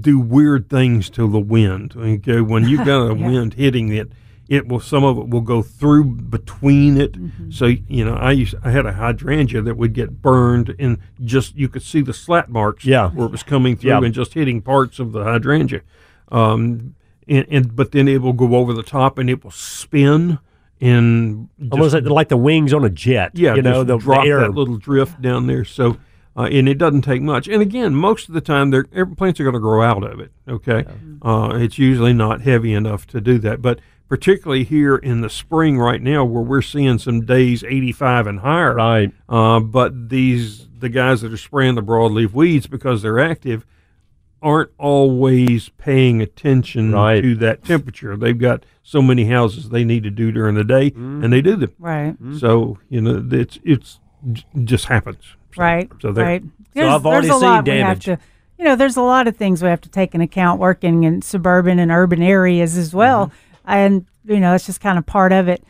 [0.00, 1.94] do weird things to the wind.
[1.96, 4.10] Okay, when you've got a wind hitting it,
[4.48, 7.14] it will some of it will go through between it.
[7.50, 11.54] So you know, I used I had a hydrangea that would get burned, and just
[11.56, 12.84] you could see the slat marks.
[12.84, 13.10] Yeah.
[13.10, 14.02] where it was coming through Yeah.
[14.02, 15.82] and just hitting parts of the hydrangea.
[16.30, 16.94] Um,
[17.26, 20.38] and, and but then it will go over the top and it will spin
[20.80, 23.32] and just Almost like, like the wings on a jet.
[23.34, 24.40] yeah, you know, the, the drop air.
[24.40, 25.64] that little drift down there.
[25.64, 25.98] So,
[26.36, 27.48] uh, and it doesn't take much.
[27.48, 28.70] And again, most of the time,
[29.16, 30.30] plants are going to grow out of it.
[30.48, 30.84] Okay,
[31.22, 33.60] uh, it's usually not heavy enough to do that.
[33.60, 38.40] But particularly here in the spring, right now, where we're seeing some days 85 and
[38.40, 38.74] higher.
[38.74, 39.12] Right.
[39.28, 43.66] Uh, but these the guys that are spraying the broadleaf weeds because they're active
[44.40, 47.20] aren't always paying attention Right.
[47.20, 48.16] to that temperature.
[48.16, 51.24] They've got so many houses they need to do during the day, mm.
[51.24, 51.72] and they do them.
[51.78, 52.20] Right.
[52.22, 52.38] Mm.
[52.38, 53.98] So you know it's it's
[54.64, 55.24] just happens.
[55.54, 55.90] So, Right.
[56.00, 56.24] So there.
[56.24, 56.42] right.
[56.76, 58.04] I've already there's a seen lot we have damage.
[58.04, 58.18] to
[58.58, 61.22] you know, there's a lot of things we have to take into account working in
[61.22, 63.26] suburban and urban areas as well.
[63.26, 63.47] Mm-hmm.
[63.76, 65.62] And, you know, it's just kind of part of it.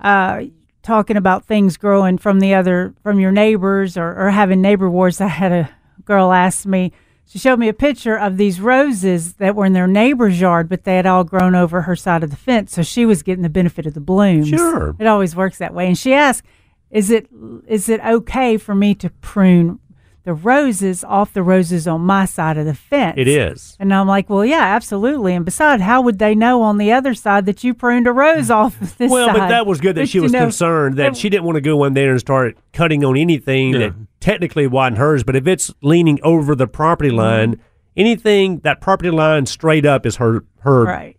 [0.00, 0.44] Uh,
[0.82, 5.20] talking about things growing from the other, from your neighbors or, or having neighbor wars.
[5.20, 5.70] I had a
[6.04, 6.92] girl ask me,
[7.26, 10.84] she showed me a picture of these roses that were in their neighbor's yard, but
[10.84, 12.74] they had all grown over her side of the fence.
[12.74, 14.48] So she was getting the benefit of the blooms.
[14.48, 14.94] Sure.
[14.98, 15.86] It always works that way.
[15.86, 16.44] And she asked,
[16.90, 17.28] is it
[17.66, 19.80] is it okay for me to prune
[20.24, 23.14] the roses off the roses on my side of the fence?
[23.16, 23.76] It is.
[23.78, 25.34] And I'm like, well, yeah, absolutely.
[25.34, 28.50] And besides, how would they know on the other side that you pruned a rose
[28.50, 29.36] off of this Well, side?
[29.36, 31.60] but that was good that But, she was know, concerned that she didn't want to
[31.60, 33.78] go in there and start cutting on anything Yeah.
[33.78, 35.22] that technically wasn't hers.
[35.24, 37.18] But if it's leaning over the property Mm-hmm.
[37.18, 37.60] line,
[37.96, 40.84] anything that property line straight up is her her.
[40.84, 41.16] Right.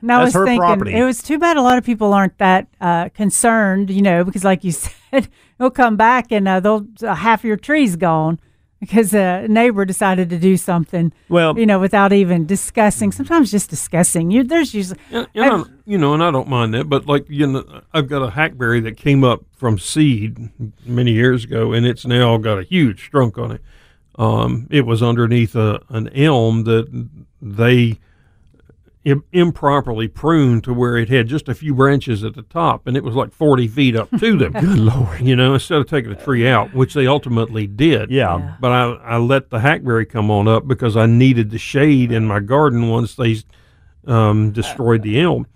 [0.00, 0.94] And I That's was her thinking property.
[0.94, 4.44] it was too bad a lot of people aren't that uh, concerned, you know, because
[4.44, 4.72] like you
[5.10, 5.28] said,
[5.58, 8.38] they'll come back and uh, they'll uh, half your tree's gone
[8.80, 13.10] because a neighbor decided to do something, Well, you know, without even discussing.
[13.10, 14.30] Sometimes just discussing.
[14.30, 17.46] You there's usually And, and you know, and I don't mind that, but like you
[17.48, 20.50] know, I've got a hackberry that came up from seed
[20.86, 23.62] many years ago, and it's now got a huge trunk on it.
[24.16, 26.86] Um, it was underneath a, an elm that
[27.40, 27.98] they
[29.10, 32.96] im- improperly pruned to where it had just a few branches at the top, and
[32.96, 34.52] it was like forty feet up to them.
[34.60, 35.20] Good lord!
[35.20, 38.10] You know, instead of taking the tree out, which they ultimately did.
[38.10, 38.38] yeah.
[38.38, 38.54] Yeah.
[38.60, 38.82] But I,
[39.14, 42.88] I let the hackberry come on up because I needed the shade in my garden
[42.88, 43.36] once they
[44.06, 45.46] um, destroyed the elm.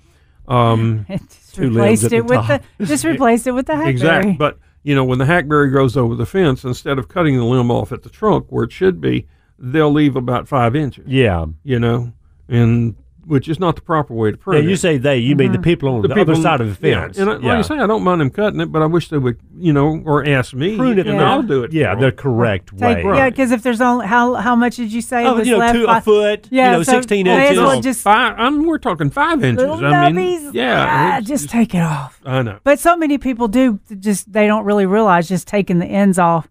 [0.48, 2.62] Um, just replaced at the it with top.
[2.78, 3.92] the just replaced it with the hackberry.
[3.92, 4.32] exactly.
[4.32, 7.70] But you know, when the hackberry grows over the fence, instead of cutting the limb
[7.70, 9.26] off at the trunk where it should be,
[9.58, 11.04] they'll leave about five inches.
[11.06, 11.46] Yeah.
[11.62, 12.12] You know,
[12.48, 12.96] and
[13.26, 14.64] which is not the proper way to Yeah, prune.
[14.64, 14.76] you it.
[14.78, 17.02] say they, you mean the people on the, people- other side of the yeah.
[17.02, 17.18] fence.
[17.18, 19.18] And I, like I say, I don't mind them cutting it, but I wish they
[19.18, 21.30] would, you know, or ask me, Prune it and Yeah.
[21.32, 21.72] I'll do it.
[21.72, 23.16] yeah, the correct Take, way.
[23.16, 25.58] Yeah, because if there's only how how much did you say Oh, was you know,
[25.60, 25.74] left?
[25.74, 27.58] two, a foot, Yeah, you know, so 16 may as inches.
[27.60, 29.62] well No, just- five, I'm, we're talking five inches.
[29.66, 30.54] Little I mean, nubbies.
[30.54, 32.20] yeah, Ah, it's just take it off.
[32.24, 32.58] I know.
[32.64, 36.48] But so many people do just they don't really realize just taking the ends off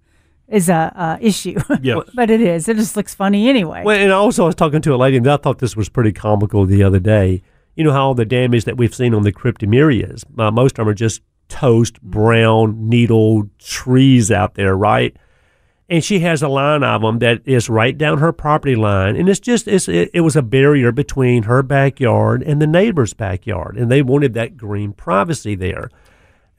[0.52, 1.58] is a, a issue.
[1.82, 2.04] Yes.
[2.14, 2.68] but it is.
[2.68, 3.84] It just looks funny anyway.
[3.84, 6.12] Well, and also I was talking to a lady, and I thought this was pretty
[6.12, 7.41] comical the other day.
[7.76, 10.86] You know how all the damage that we've seen on the cryptomerias, uh, most of
[10.86, 15.16] them are just toast, brown, needle trees out there, right?
[15.89, 19.28] And she has a line of them that is right down her property line, and
[19.28, 23.78] it's just it's, it, it was a barrier between her backyard and the neighbor's backyard,
[23.78, 25.89] and they wanted that green privacy there.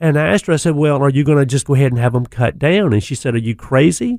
[0.02, 1.98] And I asked her, I said, "Well, are you going to just go ahead and
[2.00, 4.18] have them cut down?" And she said, "Are you crazy?"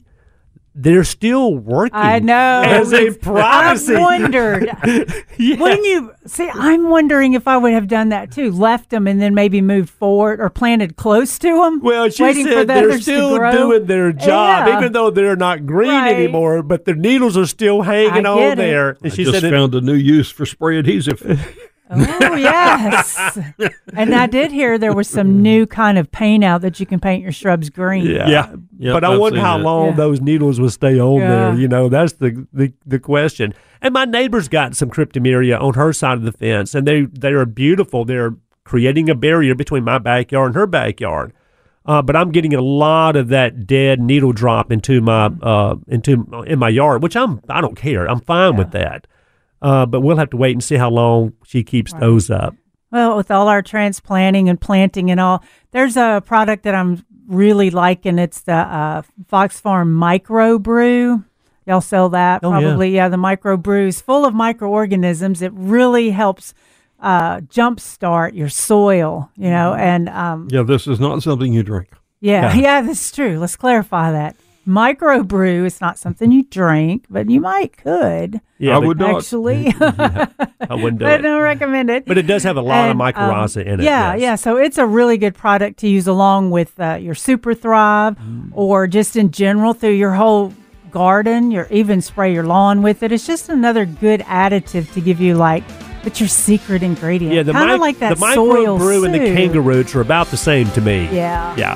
[0.76, 1.94] They're still working.
[1.94, 2.64] I know.
[2.66, 3.96] as a privacy.
[3.96, 4.72] I wondered.
[5.38, 5.60] Yes.
[5.60, 8.52] When you see, I'm wondering if I would have done that too.
[8.52, 11.82] Left them and then maybe moved forward or planted close to them.
[11.82, 14.78] Well, she waiting for said the they're still doing their job, Yeah.
[14.78, 16.14] even though they're not green Right.
[16.16, 16.62] anymore.
[16.64, 18.56] But the needles are still hanging I on it.
[18.58, 18.90] there.
[19.02, 21.22] And I she just said, it- found a new use for spray adhesive.
[21.96, 23.38] Oh yes,
[23.94, 27.00] and I did hear there was some new kind of paint out that you can
[27.00, 28.06] paint your shrubs green.
[28.06, 28.56] "Yeah, Yeah.
[28.80, 29.64] Yep, but I I've wonder how that.
[29.64, 29.96] long Yeah.
[29.96, 31.54] those needles will stay on there.
[31.56, 33.54] You know, that's the, the the question.
[33.82, 37.32] And my neighbor's got some cryptomeria on her side of the fence, and they they
[37.32, 38.06] are beautiful.
[38.06, 41.34] They're creating a barrier between my backyard and her backyard.
[41.86, 46.26] Uh, but I'm getting a lot of that dead needle drop into my uh, into
[46.48, 48.10] in my yard, which I'm I don't care.
[48.10, 49.06] I'm fine with that.
[49.64, 52.54] Uh, but we'll have to wait and see how long she keeps those up.
[52.92, 57.70] Well, with all our transplanting and planting and all, there's a product that I'm really
[57.72, 58.20] liking.
[58.20, 61.24] It's the uh, Fox Farm Micro Brew.
[61.66, 62.92] Y'all sell that Oh, probably.
[62.94, 63.08] Yeah.
[63.08, 65.42] the Micro Brew is full of microorganisms.
[65.42, 66.54] It really helps
[67.00, 71.90] uh, jumpstart your soil, you know, and um, yeah, this is not something you drink.
[72.20, 72.62] yeah, Yeah.
[72.62, 73.40] yeah, that's true.
[73.40, 74.36] Let's clarify that.
[74.66, 79.18] Micro brew is not something you drink, but you might could Yeah, I would not.
[79.18, 79.74] actually.
[79.80, 81.22] I wouldn't do I it.
[81.22, 82.06] don't recommend it.
[82.06, 83.84] But it does have a lot And, of um, mycorrhiza in it.
[83.84, 84.22] Yeah, yes.
[84.22, 84.36] yeah.
[84.36, 88.50] So it's a really good product to use along with uh, your Super Thrive Mm.
[88.54, 90.54] or just in general through your whole
[90.92, 91.52] garden.
[91.52, 93.12] Your even spray your lawn with it.
[93.12, 95.64] It's just another good additive to give you like,
[96.06, 97.34] it's your secret ingredient.
[97.36, 99.36] Yeah, the, kind of mic- like that the micro soil brew and the soup.
[99.36, 101.10] kangaroos are about the same to me.
[101.12, 101.76] Yeah, Yeah.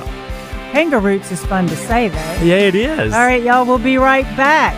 [0.72, 2.16] Kangaroos is fun to say though.
[2.42, 3.12] Yeah, it is.
[3.12, 3.64] All right, y'all.
[3.64, 4.74] We'll be right back.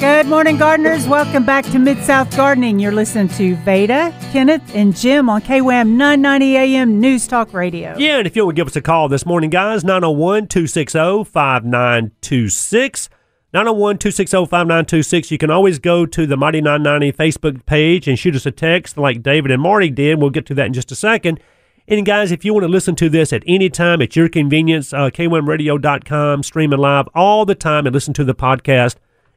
[0.00, 1.08] Good morning, gardeners.
[1.08, 2.78] Welcome back to Mid South Gardening.
[2.78, 7.96] You're listening to Veda, Kenneth, and Jim on KWAM 990 AM News Talk Radio.
[7.98, 11.24] Yeah, and if you want to give us a call this morning, guys, 901 260
[11.24, 13.08] 5926.
[13.52, 15.30] 901 260 5926.
[15.30, 18.98] You can always go to the Mighty 990 Facebook page and shoot us a text
[18.98, 20.20] like David and Marty did.
[20.20, 21.40] We'll get to that in just a second.
[21.86, 24.92] And guys, if you want to listen to this at any time at your convenience,
[24.92, 28.96] uh, K1radio.com, streaming live all the time, and listen to the podcast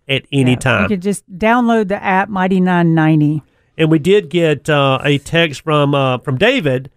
[0.10, 0.82] at any Yeah, time.
[0.84, 3.42] You can just download the app Mighty 990.
[3.78, 6.92] and we did get uh, a text from uh, from David.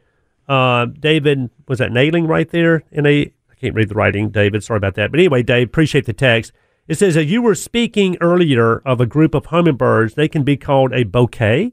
[0.48, 4.30] Uh, David was that nailing right there in a I can't read the writing.
[4.30, 5.12] David, sorry about that.
[5.12, 6.50] But anyway, Dave, appreciate the text.
[6.86, 10.14] It says that you were speaking earlier of a group of hummingbirds.
[10.14, 11.72] They can be called a bouquet.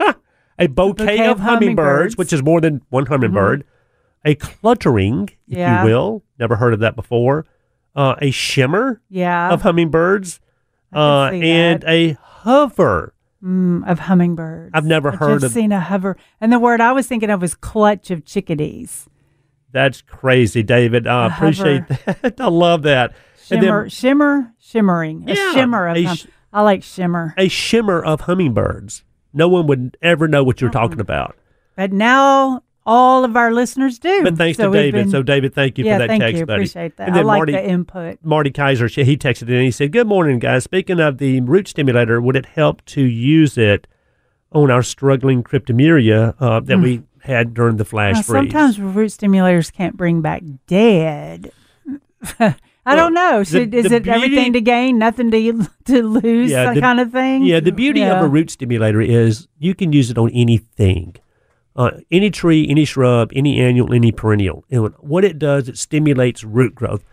[0.00, 0.16] Ha!
[0.58, 2.16] a bouquet, bouquet of, of hummingbirds, hummingbirds.
[2.16, 3.64] which is more than one hummingbird.
[4.24, 5.82] A cluttering, if Yeah.
[5.84, 6.22] you will.
[6.38, 7.46] Never heard of that before.
[7.94, 9.50] Uh, a shimmer Yeah.
[9.52, 10.40] of hummingbirds.
[10.94, 11.88] Uh, and that.
[11.90, 13.14] a hover.
[13.42, 14.70] Mm, of hummingbirds.
[14.74, 16.16] I've never I've heard of- seen a hover.
[16.40, 19.08] And the word I was thinking of was clutch of chickadees.
[19.72, 21.06] That's crazy, David.
[21.06, 22.34] I A appreciate that.
[22.40, 23.14] I love that.
[23.56, 25.24] Shimmer, then shimmer, shimmering.
[25.28, 27.34] Yeah, a shimmer of a hum- sh- I like shimmer.
[27.36, 29.04] a shimmer of hummingbirds.
[29.32, 31.36] No one would ever know what you're talking about.
[31.76, 34.22] But now all of our listeners do.
[34.24, 34.94] But thanks So to David.
[35.04, 36.46] been- so, David, thank you yeah, for that thank text, you.
[36.46, 36.60] buddy.
[36.62, 37.06] Appreciate that.
[37.08, 38.18] And I then like Marty, the input.
[38.24, 39.54] Marty Kaiser, he texted in.
[39.54, 40.64] And he said, "Good morning, guys.
[40.64, 43.86] Speaking of the root stimulator, would it help to use it
[44.52, 49.10] on our struggling cryptomeria uh, that we had during the flash Now, freeze?" sometimes root
[49.12, 51.52] stimulators can't bring back dead.
[52.92, 53.42] I don't know.
[53.44, 57.00] Should, is the it everything to gain, nothing to to lose, Yeah, that the- kind
[57.00, 57.44] of thing?
[57.44, 61.16] Yeah, the beauty of a root stimulator is you can use it on anything,
[61.76, 64.64] uh, any tree, any shrub, any annual, any perennial.
[64.70, 67.04] And what it does, it stimulates root growth.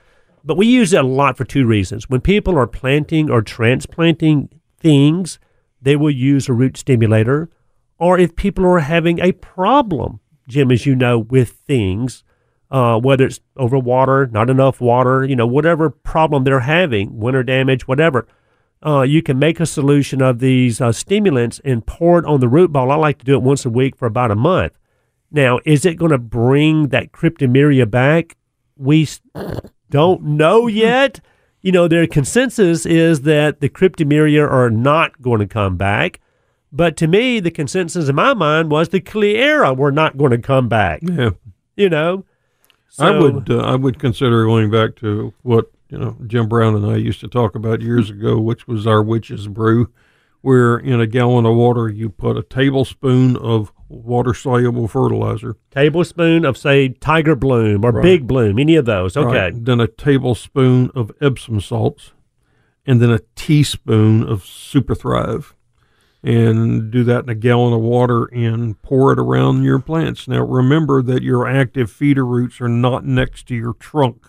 [0.43, 2.09] But we use it a lot for two reasons.
[2.09, 4.49] When people are planting or transplanting
[4.80, 5.39] things,
[5.82, 7.49] they will use a root stimulator.
[7.99, 12.23] Or if people are having a problem, Jim, as you know, with things,
[12.70, 17.43] uh, whether it's over water, not enough water, you know, whatever problem they're having, winter
[17.43, 18.28] damage, whatever,
[18.86, 22.47] uh, you can make a solution of these uh, stimulants and pour it on the
[22.47, 22.91] root ball.
[22.91, 24.74] I like to do it once a week for about a month.
[25.32, 28.38] Now, is it going to bring that cryptomeria back?
[28.78, 29.07] We
[29.89, 31.20] don't know yet.
[31.61, 36.20] You know, their consensus is that the cryptomeria are not going to come back.
[36.72, 40.38] But to me, the consensus in my mind was the Cleyera were not going to
[40.38, 40.99] come back.
[41.01, 41.32] Yeah.
[41.76, 42.26] You know,
[42.99, 46.85] I would uh, I would consider going back to what you know Jim Brown and
[46.85, 49.91] I used to talk about years ago, which was our witch's brew,
[50.41, 56.43] where in a gallon of water you put a tablespoon of water soluble fertilizer, tablespoon
[56.43, 58.03] of say Tiger Bloom or Right.
[58.03, 59.15] Big Bloom, any of those.
[59.15, 59.38] Okay.
[59.38, 62.11] right, then a tablespoon of Epsom salts,
[62.85, 65.55] and then a teaspoon of Super Thrive,
[66.24, 70.28] and do that in a gallon of water and pour it around your plants.
[70.28, 74.28] Now remember that your active feeder roots are not next to your trunk.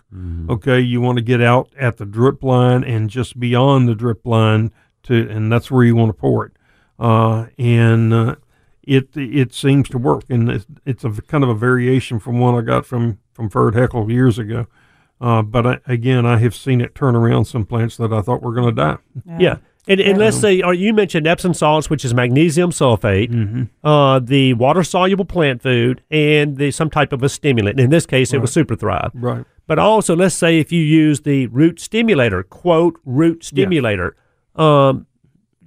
[0.51, 4.26] Okay, you want to get out at the drip line and just beyond the drip
[4.26, 4.70] line
[5.05, 6.53] to, and that's where you want to pour it.
[6.99, 8.34] Uh, and uh,
[8.82, 12.55] it it seems to work, and it's, it's a kind of a variation from one
[12.55, 14.66] I got from from Ferd Heckle years ago.
[15.20, 18.43] Uh, but I, again, I have seen it turn around some plants that I thought
[18.43, 18.99] were going to die.
[19.39, 19.57] Yeah.
[19.89, 24.53] And, and let's say, or you mentioned Epsom salts, which is magnesium sulfate, uh, the
[24.55, 27.80] water soluble plant food, and the some type of a stimulant.
[27.80, 29.11] In this case, it was Super Thrive.
[29.14, 29.45] Right.
[29.66, 34.14] But also, let's say if you use the root stimulator, quote root stimulator,
[34.57, 35.07] um,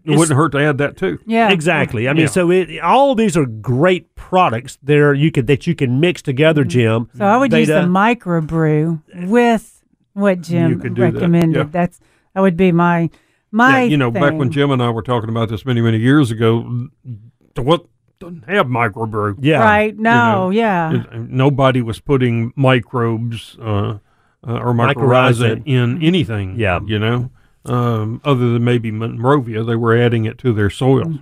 [0.04, 1.20] It wouldn't hurt to add that too.
[1.28, 1.52] Yeah.
[1.52, 2.08] exactly.
[2.10, 2.28] I mean, Yeah.
[2.28, 6.64] so it, all these are great products there you could that you can mix together,
[6.64, 7.10] Jim.
[7.18, 7.88] So I would use the Beta.
[7.88, 11.58] microbrew with what You Jim could do that, recommended.
[11.58, 11.64] yeah.
[11.72, 12.00] That's
[12.34, 13.10] that would be my
[13.52, 13.80] my.
[13.82, 14.52] Yeah, you know, back when.
[14.52, 16.88] Jim and I were talking about this many, many years ago,
[17.56, 17.86] the what
[18.20, 19.38] doesn't have microbrew.
[19.40, 19.60] Yeah.
[19.60, 19.98] Right?
[19.98, 20.12] No.
[20.12, 20.94] know, yeah.
[21.14, 23.98] It- nobody was putting microbes uh, uh,
[24.46, 25.64] or mycorrhiza Mycorrhiza.
[25.68, 26.56] in anything.
[26.60, 26.80] Yeah.
[26.86, 27.30] you know,
[27.66, 31.16] um, other than maybe Monrovia, they were adding it to their soils.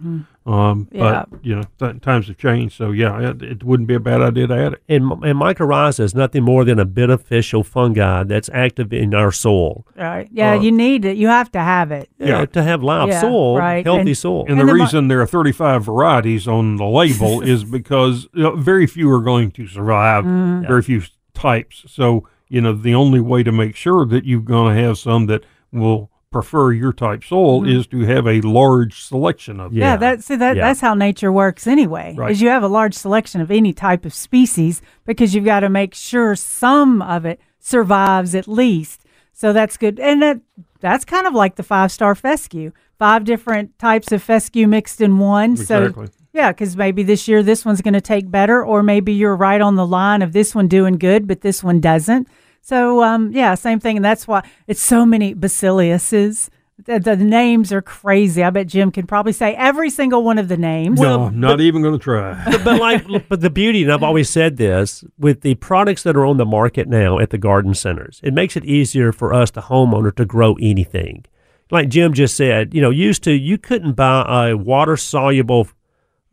[0.50, 1.26] Um, Yeah.
[1.30, 4.22] But you know, th- times have changed, so yeah, it, it wouldn't be a bad
[4.22, 4.82] idea to add it.
[4.90, 9.86] And, and mycorrhiza is nothing more than a beneficial fungi that's active in our soil.
[9.96, 10.28] right.
[10.32, 10.52] Yeah.
[10.54, 11.18] uh, you need it.
[11.18, 12.10] You have to have it.
[12.18, 13.86] Yeah, to have live Yeah, soil, right.
[13.86, 14.42] healthy And- soil.
[14.42, 18.28] And, And the the mi- reason there are 35 varieties on the label is because
[18.34, 20.68] you know, very few are going to survive, Mm.
[20.68, 21.02] very few
[21.34, 21.84] types.
[21.88, 25.28] So, you know, the only way to make sure that you're going to have some
[25.28, 29.72] that will prefer your type soil is to have a large selection of.
[29.72, 29.80] Mm-hmm.
[29.80, 29.98] Yeah, Yeah.
[29.98, 30.68] that's see that Yeah.
[30.68, 32.14] that's how nature works anyway.
[32.18, 32.32] Right.
[32.32, 35.70] Is you have a large selection of any type of species because you've got to
[35.70, 39.04] make sure some of it survives at least.
[39.34, 40.40] So that's good, and that
[40.82, 42.72] that's kind of like the five star fescue.
[43.00, 45.52] Five different types of fescue mixed in one.
[45.52, 46.08] Exactly.
[46.08, 49.36] So yeah, because maybe this year this one's going to take better, or maybe you're
[49.36, 52.28] right on the line of this one doing good, but this one doesn't.
[52.62, 56.50] So um, yeah, same thing, and that's why it's so many bacilluses.
[56.86, 58.42] The, the names are crazy.
[58.42, 61.02] I bet Jim can probably say every single one of the names.
[61.02, 62.42] no, not even going to try.
[62.46, 66.16] but, but like, but the beauty, and I've always said this, with the products that
[66.16, 69.52] are on the market now at the garden centers, it makes it easier for us,
[69.52, 71.26] the homeowner, to grow anything.
[71.72, 75.68] Like Jim just said, you know, used to you couldn't buy a water soluble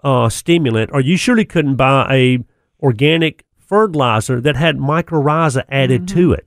[0.05, 2.39] uh, stimulant, or you surely couldn't buy a
[2.81, 6.44] organic fertilizer that had mycorrhiza added to it.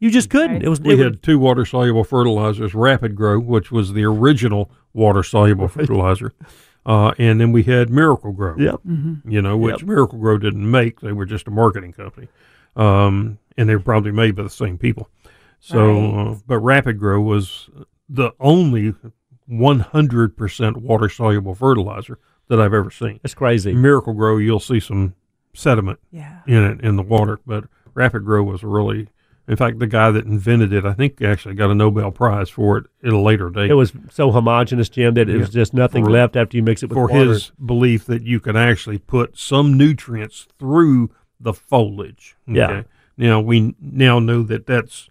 [0.00, 0.52] You just couldn't.
[0.58, 0.62] Right.
[0.64, 4.70] It was We it was- had two water soluble fertilizers Rapid-Gro, which was the original
[4.92, 6.32] water soluble fertilizer.
[6.86, 8.80] Uh, and then we had Miracle-Gro, Yep.
[9.26, 11.00] you know, which Miracle-Gro didn't make.
[11.00, 12.28] They were just a marketing company.
[12.76, 15.10] Um, and they were probably made by the same people.
[15.60, 16.28] So, Right.
[16.28, 17.68] uh, but Rapid-Gro was
[18.08, 18.94] the only
[19.50, 22.18] 100% water soluble fertilizer
[22.48, 23.20] that I've ever seen.
[23.24, 23.74] It's crazy.
[23.74, 25.14] Miracle-Gro, you'll see some
[25.54, 26.40] sediment yeah.
[26.46, 27.40] in it in the water.
[27.46, 27.64] But
[27.94, 29.08] Rapid-Gro was really,
[29.46, 32.78] in fact, the guy that invented it, I think, actually got a Nobel Prize for
[32.78, 36.04] it at a later date It was so homogenous, Jim, that it was just nothing
[36.04, 37.32] For- left after you mix it with for water.
[37.32, 41.10] his belief that you can actually put some nutrients through
[41.40, 42.36] the foliage.
[42.46, 42.82] Yeah.
[43.16, 45.08] Now we now know that that's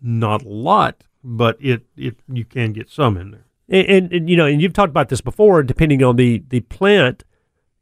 [0.00, 3.46] not a lot, but it it you can get some in there.
[3.68, 5.62] and, and, and, you know, and you've talked about this before.
[5.64, 7.24] Depending on the the plant,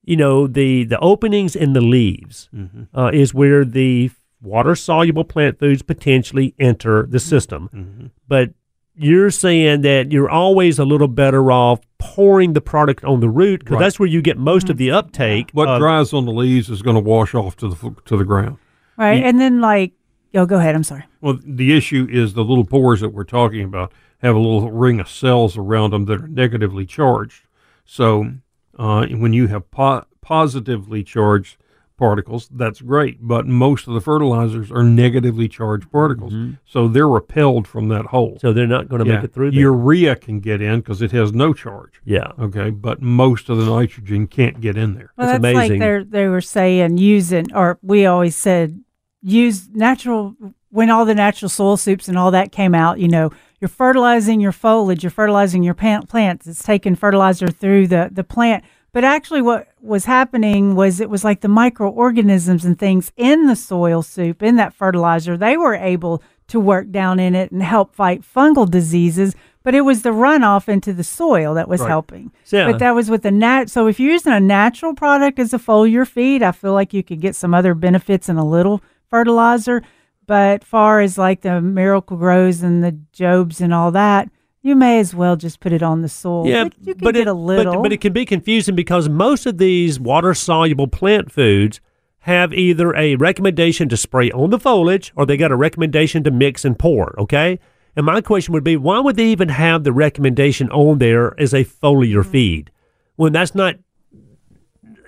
[0.04, 2.96] you know, the the openings in the leaves mm-hmm.
[2.96, 4.10] uh, is where the
[4.42, 7.28] water soluble plant foods potentially enter the mm-hmm.
[7.28, 7.70] system.
[7.72, 8.06] Mm-hmm.
[8.26, 8.50] But
[8.96, 13.60] you're saying that you're always a little better off pouring the product on the root
[13.60, 13.80] because Right.
[13.80, 15.50] that's where you get most of the uptake.
[15.52, 18.24] What of- dries on the leaves is going to wash off to the to the
[18.24, 18.56] ground.
[18.96, 19.18] Right.
[19.18, 19.92] You- and then, like,
[20.34, 20.74] oh, go ahead.
[20.74, 21.04] I'm sorry.
[21.20, 25.00] Well, the issue is the little pores that we're talking about have a little ring
[25.00, 27.44] of cells around them that are negatively charged.
[27.84, 28.32] So
[28.80, 31.56] uh, when you have po- positively charged
[31.96, 33.18] particles, that's great.
[33.20, 36.32] But most of the fertilizers are negatively charged particles,
[36.64, 38.38] so they're repelled from that hole.
[38.40, 39.16] so they're not going to Yeah.
[39.16, 39.60] make it through there.
[39.60, 42.00] Urea can get in because it has no charge.
[42.04, 42.32] yeah.
[42.38, 45.10] Okay, but most of the nitrogen can't get in there.
[45.18, 45.80] Well, That's that's amazing.
[45.80, 48.80] like they they were saying using, or we always said
[49.22, 50.34] use natural
[50.70, 52.98] when all the natural soil soups and all that came out.
[52.98, 53.30] You know,
[53.60, 56.46] you're fertilizing your foliage, you're fertilizing your plant, plants.
[56.46, 58.64] It's taking fertilizer through the the plant.
[58.92, 63.54] But actually, what was happening was it was like the microorganisms and things in the
[63.56, 67.94] soil soup, in that fertilizer, they were able to work down in it and help
[67.94, 69.36] fight fungal diseases.
[69.62, 71.88] But it was the runoff into the soil that was Right.
[71.88, 72.32] helping.
[72.50, 72.66] Yeah.
[72.72, 73.68] But that was with the nat.
[73.70, 77.02] So if you're using a natural product as a foliar feed, I feel like you
[77.04, 78.80] could get some other benefits in a little
[79.10, 79.82] fertilizer.
[80.30, 84.30] But far as like the Miracle-Gros and the Jobe's and all that,
[84.62, 86.46] you may as well just put it on the soil.
[86.46, 87.74] Yeah, but you can but get it, a little.
[87.74, 91.80] But, but it can be confusing because most of these water soluble plant foods
[92.20, 96.30] have either a recommendation to spray on the foliage or they got a recommendation to
[96.30, 97.18] mix and pour.
[97.18, 97.58] Okay.
[97.96, 101.52] And my question would be, why would they even have the recommendation on there as
[101.52, 102.30] a foliar mm.
[102.30, 102.70] feed
[103.16, 103.74] when that's not?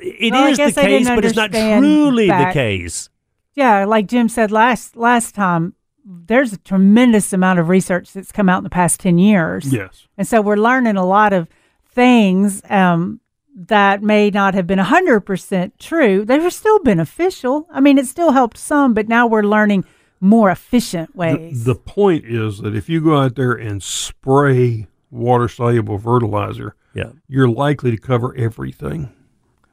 [0.00, 3.08] It is Well, I the case, but it's not truly the case.
[3.54, 5.74] Yeah, like Jim said last last time,
[6.04, 9.72] there's a tremendous amount of research that's come out in the past ten years.
[9.72, 10.06] Yes.
[10.18, 11.48] And so we're learning a lot of
[11.86, 13.20] things um,
[13.54, 16.24] that may not have been 100% true.
[16.24, 17.66] They were still beneficial.
[17.70, 19.84] I mean, it still helped some, but now we're learning
[20.20, 21.64] more efficient The, ways.
[21.64, 27.10] the point is that if you go out there and spray water soluble fertilizer, Yeah.
[27.28, 29.12] you're likely to cover everything.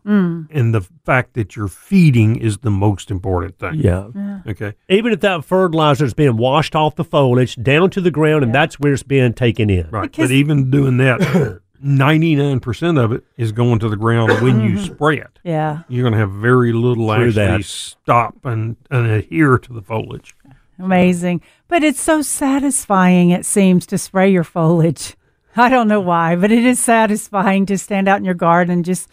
[0.09, 0.47] Mm.
[0.51, 3.75] And the fact that you're feeding is the most important thing.
[3.75, 4.07] Yeah.
[4.47, 4.73] Okay.
[4.89, 8.53] Even if that fertilizer is being washed off the foliage down to the ground, and
[8.53, 9.87] that's where it's being taken in.
[9.91, 10.03] Right.
[10.11, 14.77] Because- but even doing that, 99% of it is going to the ground when you
[14.79, 15.39] spray it.
[15.43, 17.65] yeah, You're going to have very little True actually that.
[17.65, 20.33] stop and, and adhere to the foliage.
[20.77, 21.41] amazing.
[21.67, 25.15] But it's so satisfying, it seems, to spray your foliage.
[25.55, 28.85] I don't know why, but it is satisfying to stand out in your garden and
[28.85, 29.09] just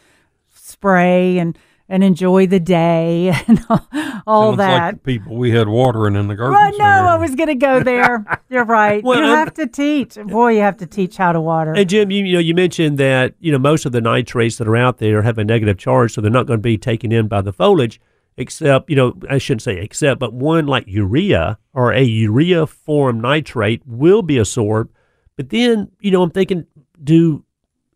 [0.77, 1.59] spray and,
[1.89, 3.89] and enjoy the day and all,
[4.27, 4.95] all Sounds that.
[4.95, 6.55] Like people we had watering in the garden.
[6.55, 7.09] Well, no, center.
[7.09, 8.25] I was going to go there.
[8.49, 9.03] You're right.
[9.03, 10.15] Well, you have to teach.
[10.15, 11.75] Boy, you have to teach how to water.
[11.75, 14.69] And Jim, you, you know, you mentioned that you know most of the nitrates that
[14.69, 17.29] are out there have a negative charge, so they're not going to be taken in
[17.29, 18.01] by the foliage.
[18.39, 23.19] Except, you know, I shouldn't say except, but one like urea or a urea form
[23.19, 24.93] nitrate will be absorbed.
[25.37, 26.67] But then, you know, I'm thinking,
[27.03, 27.46] do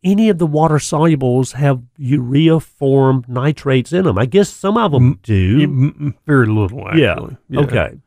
[0.02, 4.18] any of the water solubles have urea form nitrates in them?
[4.18, 6.14] I guess some of them do.
[6.26, 7.12] Very little, yeah.
[7.12, 7.36] actually.
[7.54, 7.98] Okay.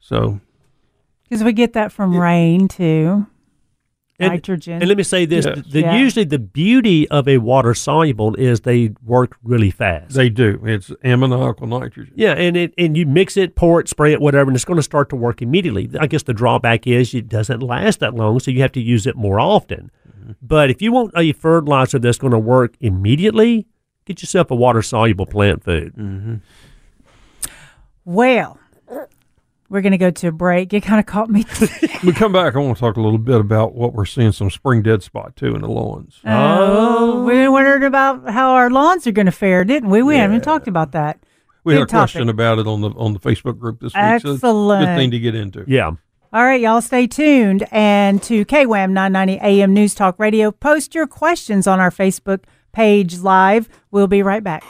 [0.00, 0.40] So
[1.24, 3.26] Because we get that from rain too.
[4.20, 4.74] And- nitrogen.
[4.74, 5.62] And let me say this: Yes.
[5.70, 5.96] the, Yeah.
[5.98, 10.14] usually the beauty of a water soluble is they work really fast.
[10.14, 10.60] They do.
[10.64, 12.12] It's ammoniacal nitrogen.
[12.16, 14.76] yeah, and it and you mix it, pour it, spray it, whatever, and it's going
[14.76, 15.90] to start to work immediately.
[15.98, 19.06] I guess the drawback is it doesn't last that long, so you have to use
[19.06, 19.90] it more often.
[20.08, 20.32] Mm-hmm.
[20.42, 23.66] But if you want a fertilizer that's going to work immediately,
[24.04, 25.94] get yourself a water soluble plant food.
[25.96, 26.34] Mm-hmm.
[28.04, 28.58] well,
[29.70, 30.74] we're going to go to a break.
[30.74, 31.46] It kind of caught me.
[32.02, 32.56] We come back.
[32.56, 35.36] I want to talk a little bit about what we're seeing some spring dead spot
[35.36, 36.18] too in the lawns.
[36.24, 40.02] oh, we wondered about how our lawns are going to fare, didn't we?
[40.02, 41.20] We haven't talked about that.
[41.62, 42.12] We had a topic.
[42.12, 44.02] question about it on the on the Facebook group this week.
[44.02, 44.86] So it's a Excellent.
[44.86, 45.64] good thing to get into.
[45.68, 45.90] Yeah.
[46.32, 50.52] All right, y'all stay tuned and to KWAM 990 AM News Talk Radio.
[50.52, 53.68] Post your questions on our Facebook page live.
[53.90, 54.64] We'll be right back.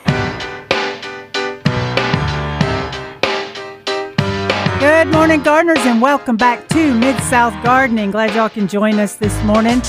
[4.81, 8.13] Good morning, gardeners, and welcome back to Mid South Gardening.
[8.13, 9.83] Glad y'all can join us this morning.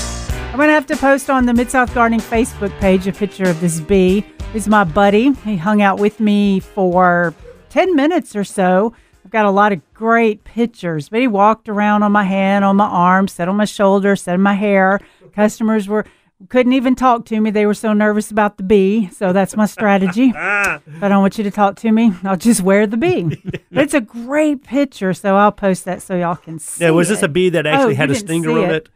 [0.50, 3.48] I'm going to have to post on the Mid South Gardening Facebook page a picture
[3.48, 4.22] of this bee.
[4.52, 5.32] He's my buddy.
[5.32, 7.32] He hung out with me for
[7.70, 8.92] 10 minutes or so.
[9.24, 12.76] I've got a lot of great pictures, but he walked around on my hand, on
[12.76, 15.00] my arm, sat on my shoulder, sat in my hair.
[15.34, 16.04] Customers were
[16.48, 17.50] couldn't even talk to me.
[17.50, 19.08] They were so nervous about the bee.
[19.10, 20.28] So that's my strategy.
[20.34, 23.42] if I don't want you to talk to me, I'll just wear the bee.
[23.72, 26.84] But it's a great picture, so I'll post that so y'all can see.
[26.84, 27.24] Now, was this it.
[27.24, 28.70] a bee that Oh, actually you had a stinger on it.
[28.70, 28.88] it?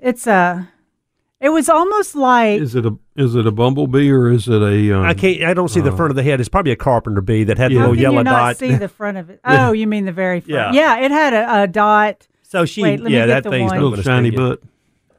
[0.00, 0.70] It's a.
[1.40, 4.96] It was almost like Is it a is it a bumblebee or is it a?
[4.98, 5.42] Um, I can't.
[5.42, 6.40] I don't see the front of the head.
[6.40, 7.80] It's probably a carpenter bee that had Yeah.
[7.82, 8.56] the little yellow you not dot.
[8.56, 9.40] see the front of it?
[9.44, 10.74] Oh, you mean the very front?
[10.74, 10.96] Yeah.
[10.98, 12.26] Yeah, it had a, a dot.
[12.44, 13.80] So she, Wait, let me yeah, get that the thing's one.
[13.80, 14.48] not little shiny sting you.
[14.48, 14.62] butt.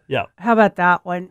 [0.07, 0.25] Yeah.
[0.39, 1.29] How about that one?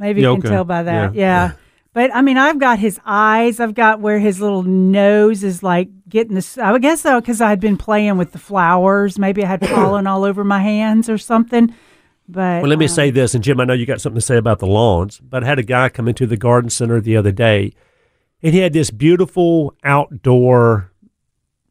[0.00, 0.54] Maybe Yeah, you can okay.
[0.54, 1.14] tell by that.
[1.14, 1.20] Yeah.
[1.20, 1.52] Yeah.
[1.92, 3.60] But I mean, I've got his eyes.
[3.60, 6.56] I've got where his little nose is like getting this.
[6.56, 9.18] I would guess though, because I had been playing with the flowers.
[9.18, 11.74] Maybe I had pollen all over my hands or something.
[12.28, 14.24] But Well, let me um, say this, and Jim, I know you got something to
[14.24, 17.16] say about the lawns, but I had a guy come into the garden center the
[17.16, 17.72] other day,
[18.40, 20.92] and he had this beautiful outdoor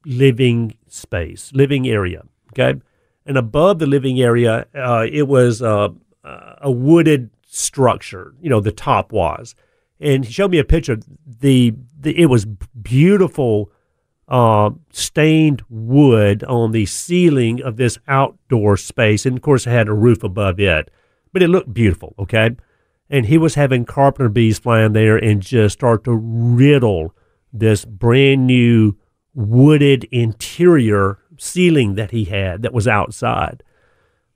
[0.06, 2.24] living space, living area.
[2.52, 2.78] Okay,
[3.26, 5.90] and above the living area, uh, it was uh,
[6.24, 8.34] a wooded structure.
[8.40, 9.56] You know, the top was,
[10.00, 10.98] and he showed me a picture.
[11.26, 13.72] The, the it was beautiful
[14.30, 19.26] uh, stained wood on the ceiling of this outdoor space.
[19.26, 20.92] And of course, it had a roof above it,
[21.34, 22.14] but it looked beautiful.
[22.20, 22.56] Okay.
[23.10, 27.16] And he was having carpenter bees flying there and just start to riddle
[27.52, 28.96] this brand new
[29.34, 33.64] wooded interior ceiling that he had that was outside.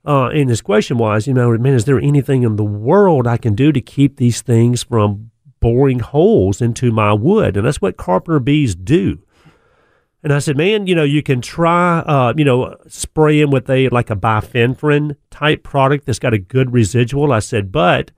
[0.06, 3.38] Uh, and his question was, you know, man, is there anything in the world I
[3.38, 7.56] can do to keep these things from boring holes into my wood?
[7.56, 9.20] And that's what carpenter bees do.
[10.22, 13.88] And I said, man, you know, you can try, uh, you know, spraying with a
[13.90, 17.30] like a bifenthrin type product that's got a good residual.
[17.32, 18.10] I said, but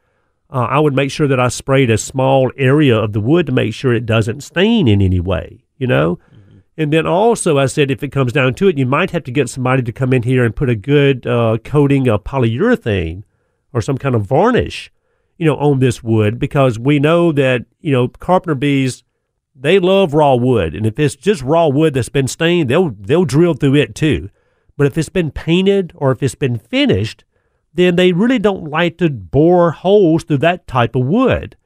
[0.49, 3.53] uh, I would make sure that I sprayed a small area of the wood to
[3.53, 6.21] make sure it doesn't stain in any way, you know.
[6.79, 9.31] And then also, I said, if it comes down to it, you might have to
[9.31, 13.23] get somebody to come in here and put a good uh, coating of polyurethane
[13.73, 14.93] or some kind of varnish,
[15.39, 19.05] you know, on this wood because we know that you know carpenter bees
[19.59, 23.25] they love raw wood, and if it's just raw wood that's been stained, they'll they'll
[23.25, 24.29] drill through it too.
[24.77, 27.25] But if it's been painted or if it's been finished,
[27.73, 31.57] then they really don't like to bore holes through that type of wood.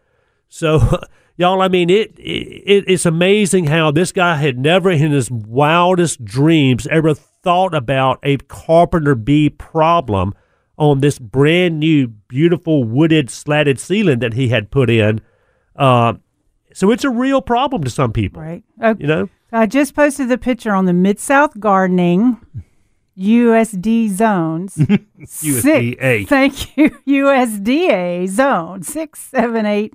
[0.48, 0.78] So,
[1.40, 6.24] y'all, I mean, it, it it's amazing how this guy had never in his wildest
[6.24, 10.34] dreams ever thought about a carpenter bee problem
[10.76, 15.20] on this brand new, beautiful wooded slatted ceiling that he had put in.
[15.74, 16.14] Uh,
[16.74, 18.62] so it's a real problem to some people, right.
[18.80, 19.28] Uh, you know.
[19.50, 22.38] I just posted the picture on the Mid South Gardening
[23.18, 24.74] USD zones.
[25.24, 29.94] Six- thank you, USDA zone six seven eight.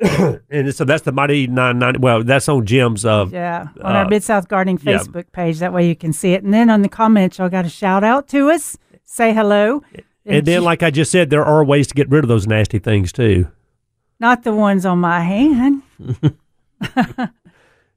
[0.50, 1.98] And so that's the mighty nine ninety.
[2.00, 3.04] Well, that's on Jim's.
[3.04, 4.98] Uh, Yeah, on our Uh, Mid South Gardening yeah.
[4.98, 5.58] Facebook page.
[5.60, 6.42] That way you can see it.
[6.42, 9.82] And then on the comments, y'all got a shout out to us, say hello.
[10.26, 12.78] and then, like I just said, there are ways to get rid of those nasty
[12.78, 13.48] things too.
[14.20, 15.82] not the ones on my hand.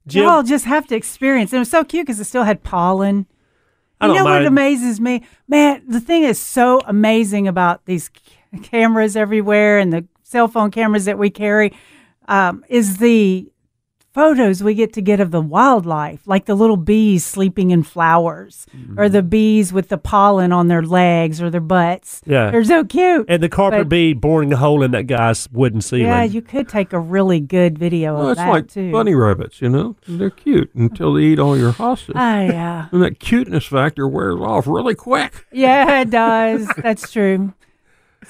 [0.08, 1.52] Jim, Y'all just have to experience.
[1.52, 3.26] It was so cute because it still had pollen.
[4.00, 5.82] I you know what amazes me, man?
[5.88, 8.10] The thing is so amazing about these
[8.54, 11.72] c- cameras everywhere and the cell phone cameras that we carry
[12.28, 13.50] um, is the
[14.14, 18.66] photos we get to get of the wildlife, like the little bees sleeping in flowers,
[18.76, 19.00] Mm-hmm.
[19.00, 22.22] or the bees with the pollen on their legs or their butts.
[22.26, 22.50] Yeah.
[22.52, 23.28] they're so cute.
[23.30, 26.08] and the carpenter but- bee boring a hole in that guy's wooden ceiling.
[26.08, 28.92] yeah, you could take a really good video Well, of it's that like too.
[28.92, 29.96] bunny rabbits, you know.
[30.08, 32.14] They're cute until they eat all your hostas.
[32.16, 32.88] Oh yeah.
[32.92, 35.46] and that cuteness factor wears off really quick.
[35.52, 36.68] Yeah, it does.
[36.78, 37.54] That's true.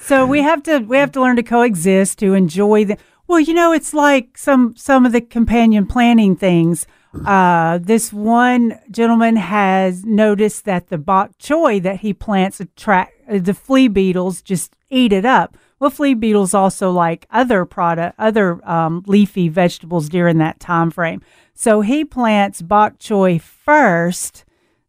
[0.00, 2.98] So we have to we have to learn to coexist to enjoy the.
[3.26, 6.86] Well, you know, it's like some some of the companion planting things.
[7.26, 13.38] Uh, this one gentleman has noticed that the bok choy that he plants attract uh,
[13.38, 15.56] the flea beetles just eat it up.
[15.80, 21.22] Well, flea beetles also like other product, other um, leafy vegetables during that time frame.
[21.54, 24.44] So he plants bok choy first,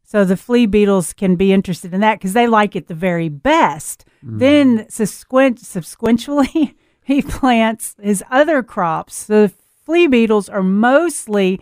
[0.09, 3.29] so the flea beetles can be interested in that because they like it the very
[3.29, 4.05] best.
[4.39, 9.13] Then subsequent, subsequently, he plants his other crops.
[9.13, 9.53] So the
[9.85, 11.61] flea beetles are mostly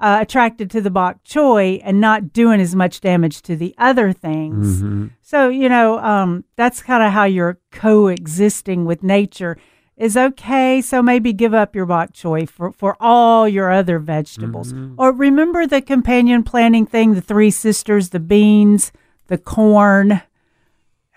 [0.00, 4.12] uh, attracted to the bok choy and not doing as much damage to the other
[4.12, 4.82] things.
[5.22, 9.56] So, you know, um, that's kind of how you're coexisting with nature
[9.96, 10.80] is okay.
[10.80, 14.72] So maybe give up your bok choy for, for all your other vegetables.
[14.98, 18.92] Or remember the companion planting thing, the three sisters, the beans,
[19.28, 20.22] the corn.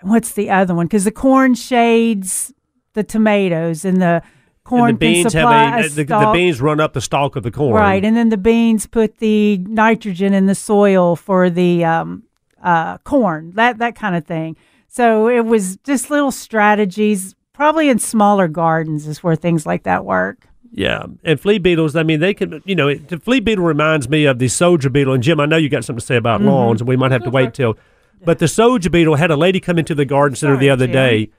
[0.02, 0.86] What's the other one?
[0.86, 2.52] Because the corn shades
[2.94, 4.22] the tomatoes and the
[4.64, 7.36] corn and the beans can have a, a the, the beans run up the stalk
[7.36, 7.74] of the corn.
[7.74, 12.24] Right, and then the beans put the nitrogen in the soil for the um,
[12.62, 14.56] uh, corn, that that kind of thing.
[14.88, 17.34] So it was just little strategies.
[17.58, 20.46] Probably in smaller gardens is where things like that work.
[20.70, 21.96] Yeah, and flea beetles.
[21.96, 22.62] I mean, they can.
[22.64, 25.12] You know, it, the flea beetle reminds me of the soldier beetle.
[25.14, 26.48] And Jim, I know you got something to say about Mm-hmm.
[26.50, 27.76] lawns, and we might have to wait till.
[28.24, 30.92] But the soldier beetle had a lady come into the garden center the other Jim.
[30.92, 31.30] day,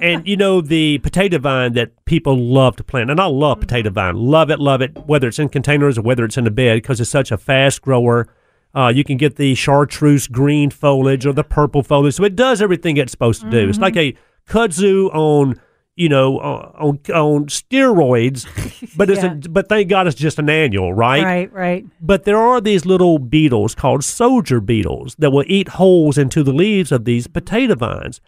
[0.00, 3.90] and you know the potato vine that people love to plant, and I love potato
[3.90, 6.76] vine, love it, love it, whether it's in containers or whether it's in a bed,
[6.76, 8.28] because it's such a fast grower.
[8.74, 12.62] Uh, you can get the chartreuse green foliage or the purple foliage, so it does
[12.62, 13.68] everything it's supposed to do.
[13.68, 14.14] It's like a
[14.48, 15.60] kudzu on
[15.96, 18.46] you know uh, on on steroids,
[18.96, 19.32] but it's Yeah.
[19.32, 21.22] a, but thank God it's just an annual, right?
[21.24, 21.86] Right, right.
[22.00, 26.52] But there are these little beetles called soldier beetles that will eat holes into the
[26.52, 28.20] leaves of these potato vines.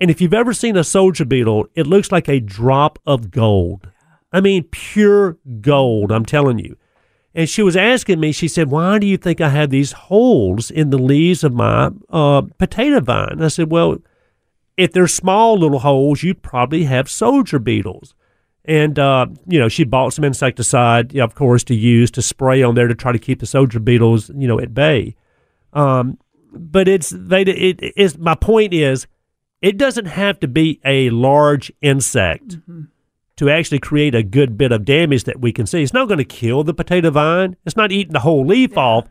[0.00, 3.88] And if you've ever seen a soldier beetle, it looks like a drop of gold.
[4.32, 6.76] I mean, pure gold, I'm telling you.
[7.34, 10.70] And she was asking me, she said, Why do you think I have these holes
[10.70, 13.40] in the leaves of my uh, potato vine?
[13.42, 13.98] I said, Well,
[14.76, 18.14] if they're small little holes, you probably have soldier beetles.
[18.64, 22.74] And, uh, you know, she bought some insecticide, of course, to use to spray on
[22.74, 25.16] there to try to keep the soldier beetles, you know, at bay.
[25.72, 26.18] Um,
[26.52, 29.06] but it's, they, it, it's, my point is,
[29.60, 32.58] it doesn't have to be a large insect
[33.36, 35.82] to actually create a good bit of damage that we can see.
[35.82, 37.56] It's not going to kill the potato vine.
[37.64, 39.08] It's not eating the whole leaf off.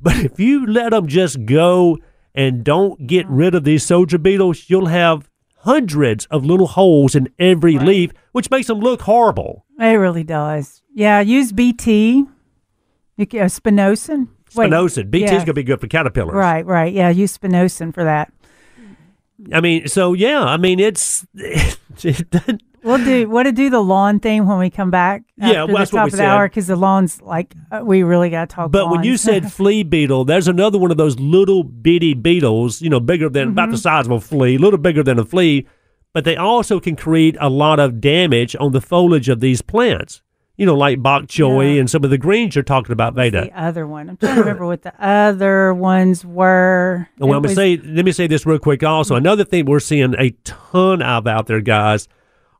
[0.00, 1.98] But if you let them just go
[2.34, 5.28] and don't get rid of these soldier beetles, you'll have
[5.58, 9.66] hundreds of little holes in every leaf, which makes them look horrible.
[9.78, 10.82] It really does.
[10.94, 12.26] Yeah, use BT.
[13.16, 14.28] You can, uh, spinosyn.
[14.54, 15.36] Wait, BT is yeah.
[15.38, 16.34] going to be good for caterpillars.
[16.34, 16.92] Right, right.
[16.92, 18.32] Yeah, use spinosin for that.
[19.52, 21.26] I mean, so yeah, I mean, it's.
[21.34, 25.22] it doesn't- We'll do what to do the lawn thing when we come back.
[25.36, 26.26] Yeah, well, that's the what top we of the said.
[26.26, 28.66] hour because the lawn's like uh, we really got to talk.
[28.66, 28.72] About.
[28.86, 32.88] But when you said flea beetle, there's another one of those little bitty beetles, you
[32.90, 33.72] know, bigger than about Mm-hmm.
[33.72, 35.66] the size of a flea, a little bigger than a flea,
[36.14, 40.22] but they also can create a lot of damage on the foliage of these plants.
[40.56, 41.80] You know, like bok choy Yeah.
[41.80, 43.42] and some of the greens you're talking about, Veda.
[43.46, 47.08] the other one, I'm trying to remember what the other ones were.
[47.18, 48.82] Well, It I'm was- say, let me say this real quick.
[48.82, 52.08] Also, another thing we're seeing a ton of out there, guys,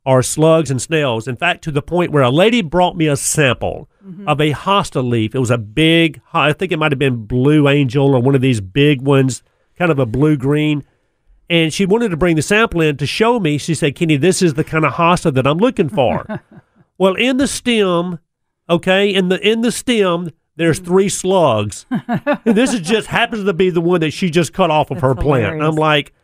[0.07, 1.29] are slugs and snails.
[1.29, 4.27] In fact, to the point where a lady brought me a sample Mm-hmm.
[4.27, 5.35] of a hosta leaf.
[5.35, 8.41] It was a big, I think it might have been blue angel or one of
[8.41, 9.43] these big ones,
[9.77, 10.85] kind of a blue green.
[11.51, 13.59] And she wanted to bring the sample in to show me.
[13.59, 16.25] She said, "Kenny, this is the kind of hosta that I'm looking for."
[16.99, 18.21] well, in the stem,
[18.71, 21.85] okay, in the in the stem, there's three slugs.
[21.91, 25.03] And this is just happens to be the one that she just cut off of
[25.03, 25.61] her That's plant.
[25.63, 26.15] I'm like,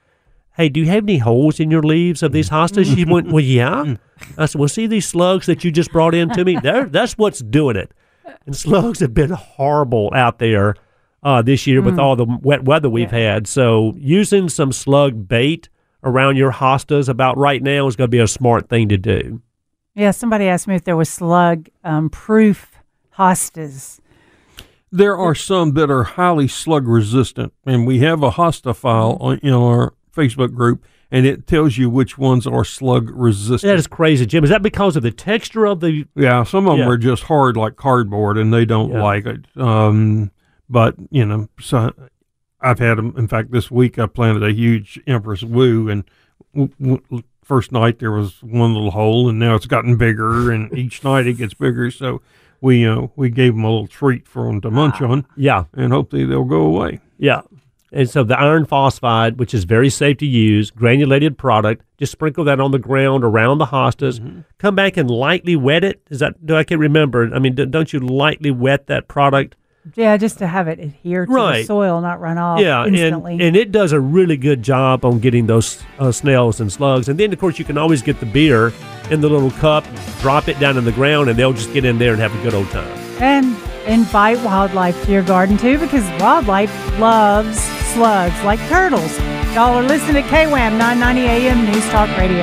[0.57, 2.95] hey, do you have any holes in your leaves of these hostas?
[2.95, 3.97] She went, well, yeah.
[4.39, 6.59] I said, well, see these slugs that you just brought in to me?
[6.62, 7.93] There, that's what's doing it.
[8.47, 10.77] And slugs have been horrible out there
[11.23, 13.47] uh, this year with all the wet weather we've had.
[13.47, 15.69] So using some slug bait
[16.03, 19.43] around your hostas about right now is going to be a smart thing to do.
[19.95, 22.73] Yeah, somebody asked me if there was slug um, proof
[23.19, 24.01] hostas.
[24.93, 29.53] There are some that are highly slug resistant, and we have a hosta file in
[29.53, 33.71] our Facebook group, and it tells you which ones are slug resistant.
[33.71, 34.43] That is crazy, Jim.
[34.45, 36.07] Is that because of the texture of the?
[36.17, 36.93] Yeah, some of them Yeah.
[36.95, 39.03] are just hard like cardboard, and they don't Yeah.
[39.03, 39.45] like it.
[39.57, 40.31] Um,
[40.69, 41.93] but you know, so
[42.61, 43.15] I've had them.
[43.17, 46.05] In fact, this week I planted a huge Empress Wu, and
[46.55, 50.73] w- w- first night there was one little hole, and now it's gotten bigger, and
[50.77, 51.91] each night it gets bigger.
[51.93, 52.21] So
[52.61, 55.93] we uh, we gave them a little treat for them to munch on, Yeah, and
[55.93, 57.01] hopefully they'll go away.
[57.19, 57.43] yeah.
[57.93, 62.45] And so the iron phosphate, which is very safe to use, granulated product, just sprinkle
[62.45, 64.45] that on the ground around the hostas.
[64.59, 66.03] Come back and lightly wet it.
[66.11, 66.45] Is that?
[66.45, 67.33] Do I can remember?
[67.35, 69.57] I mean, don't you lightly wet that product?
[69.95, 73.39] Yeah, just to have it adhere to the soil, not run off yeah, and, instantly.
[73.41, 77.09] and it does a really good job on getting those uh, snails and slugs.
[77.09, 78.73] And then, of course, you can always get the beer
[79.11, 79.85] in the little cup,
[80.21, 82.43] drop it down in the ground, and they'll just get in there and have a
[82.43, 82.99] good old time.
[83.23, 83.57] And
[83.87, 87.59] invite wildlife to your garden too, because wildlife loves
[87.93, 89.19] slugs like turtles.
[89.55, 92.43] Y'all are listening to KWAM 990 AM News Talk Radio.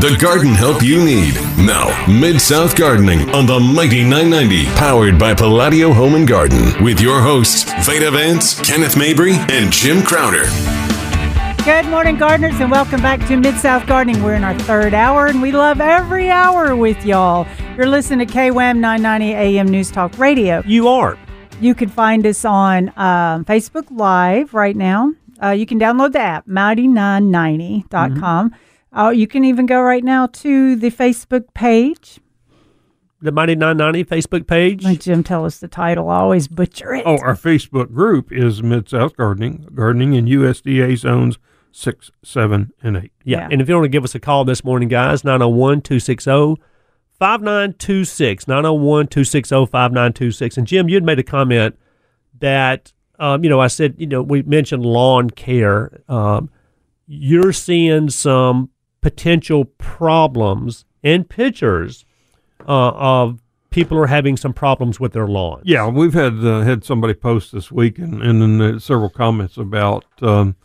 [0.00, 1.34] The garden help you need.
[1.58, 7.00] Now, Mid South Gardening on the Mighty 990, powered by Palladio Home and Garden, with
[7.00, 10.44] your hosts, Veda Vance, Kenneth Mabry, and Jim Crowder.
[11.68, 14.22] Good morning, gardeners, and welcome back to Mid South Gardening.
[14.22, 17.46] We're in our third hour, and we love every hour with y'all.
[17.76, 20.62] You're listening to KWAM 990 AM News Talk Radio.
[20.64, 21.18] You are.
[21.60, 25.12] You can find us on um, Facebook Live right now.
[25.42, 28.56] Uh, you can download the app, mighty990.com.
[28.90, 32.18] Uh, you can even go right now to the Facebook page.
[33.20, 34.84] The Mighty 990 Facebook page.
[34.84, 36.08] Let Jim tell us the title.
[36.08, 37.02] I always butcher it.
[37.04, 41.38] Oh, our Facebook group is Mid South Gardening, gardening in USDA zones
[41.72, 43.12] six, seven, and eight.
[43.24, 43.40] Yeah.
[43.40, 43.48] Yeah.
[43.50, 46.62] And if you want to give us a call this morning, guys, 901 260
[47.18, 48.48] 5926.
[48.48, 50.56] 901 260 5926.
[50.56, 51.78] And Jim, you had made a comment
[52.40, 56.00] that, um, you know, I said, you know, we mentioned lawn care.
[56.08, 56.50] Um,
[57.06, 58.70] you're seeing some
[59.00, 62.04] potential problems and pictures
[62.66, 63.40] uh, of
[63.70, 65.62] people are having some problems with their lawns.
[65.64, 69.56] Yeah, we've had uh, had somebody post this week, and, and then uh, several comments
[69.56, 70.56] about um,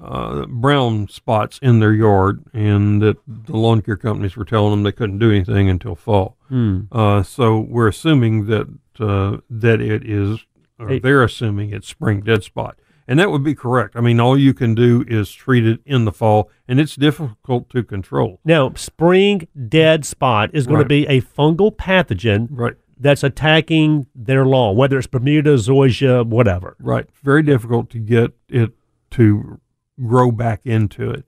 [0.00, 4.82] uh, brown spots in their yard, and that the lawn care companies were telling them
[4.82, 6.36] they couldn't do anything until fall.
[6.48, 6.80] Hmm.
[6.92, 8.66] Uh, so we're assuming that
[9.00, 10.44] uh, that it is,
[10.78, 10.98] or Hey.
[10.98, 12.76] they're assuming it's spring dead spot,
[13.08, 13.94] and that would be correct.
[13.96, 17.68] I mean, all you can do is treat it in the fall, and it's difficult
[17.70, 18.40] to control.
[18.44, 20.82] Now, spring dead spot is going Right.
[20.84, 22.74] to be a fungal pathogen Right.
[22.98, 26.76] that's attacking their lawn, whether it's Bermuda, zoysia, whatever.
[26.80, 27.06] Right.
[27.22, 28.72] Very difficult to get it
[29.12, 29.58] to
[30.04, 31.24] grow back into it.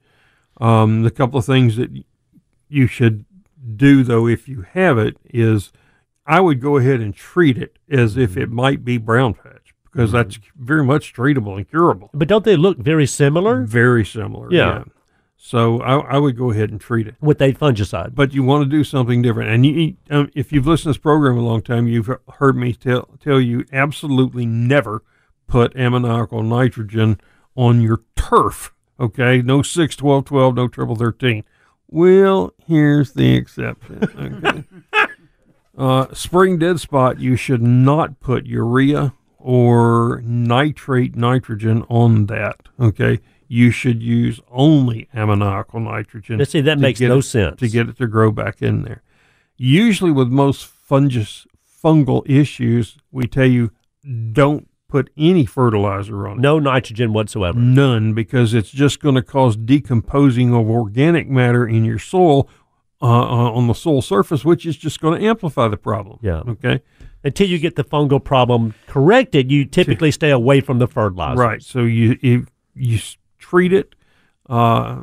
[0.60, 1.90] Um, the couple of things that
[2.68, 3.24] you should
[3.76, 5.72] do, though, if you have it, is
[6.26, 10.12] I would go ahead and treat it as if it might be brown patch because
[10.12, 12.10] that's very much treatable and curable.
[12.12, 14.52] But don't they look very similar Very similar.
[14.52, 14.84] Yeah.
[15.36, 17.14] So I, I would go ahead and treat it.
[17.20, 18.14] with a fungicide?
[18.14, 19.50] But you want to do something different.
[19.50, 22.72] And you, um, if you've listened to this program a long time, you've heard me
[22.74, 25.04] tell, tell you absolutely never
[25.46, 27.20] put ammoniacal nitrogen
[27.58, 28.72] on your turf.
[29.00, 31.42] Okay, no 6, 12, 12, no triple 13.
[31.88, 34.00] Well, here's the exception.
[34.44, 34.64] Okay.
[35.78, 42.60] uh, spring dead spot, you should not put urea or nitrate nitrogen on that.
[42.78, 43.18] Okay,
[43.48, 46.38] you should use only ammoniacal nitrogen.
[46.38, 47.58] Now, see, that makes no it- sense.
[47.58, 49.02] to get it to grow back in there.
[49.56, 51.46] Usually, with most fungus
[51.82, 53.72] fungal issues, we tell you
[54.32, 56.40] don't put any fertilizer on it.
[56.40, 57.58] no nitrogen whatsoever.
[57.58, 62.48] None, because it's just going to cause decomposing of organic matter in your soil
[63.02, 66.18] uh, uh, on the soil surface, which is just going to amplify the problem.
[66.22, 66.40] Yeah.
[66.48, 66.80] Okay.
[67.22, 71.40] Until you get the fungal problem corrected, you typically stay away from the fertilizer.
[71.40, 71.62] Right.
[71.62, 72.98] So you you, you
[73.38, 73.94] treat it,
[74.48, 75.00] uh,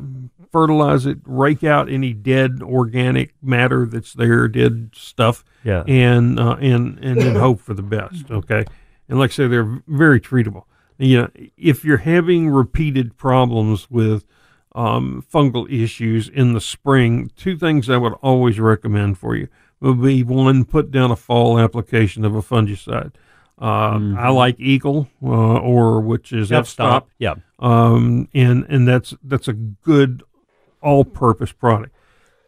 [0.52, 5.84] fertilize it, rake out any dead organic matter that's there, dead stuff, Yeah.
[5.88, 8.32] and uh, and and then hope for the best.
[8.32, 8.66] Okay.
[9.10, 10.64] And like I say, they're very treatable.
[10.98, 14.26] You know, if you're having repeated problems with
[14.73, 19.48] um, fungal issues in the spring, two things I would always recommend for you
[19.82, 23.14] would be one, put down a fall application of a fungicide.
[23.61, 27.36] Uh, I like Eagle, uh, or which is F stop, Yeah.
[27.60, 30.23] um, and and that's that's a good
[30.82, 31.95] all-purpose product.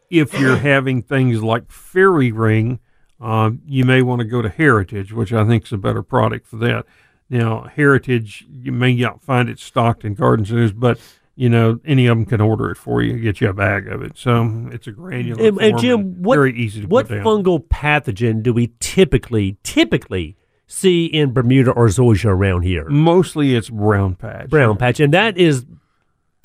[0.10, 2.80] If you're having things like Fairy Ring,
[3.20, 6.48] uh, you may want to go to Heritage, which I think is a better product
[6.48, 6.86] for that.
[7.30, 11.00] Now, Heritage, you may not find it stocked in garden centers, but
[11.36, 14.02] you know any of them can order it for you, get you a bag of
[14.02, 14.18] it.
[14.18, 18.42] So it's a granular And, and form Jim, what, very easy to what fungal pathogen
[18.44, 20.38] do we typically typically
[20.68, 22.90] see in Bermuda or zoysia around here?
[22.90, 24.50] Mostly, it's brown patch.
[24.50, 25.66] Brown patch, and that is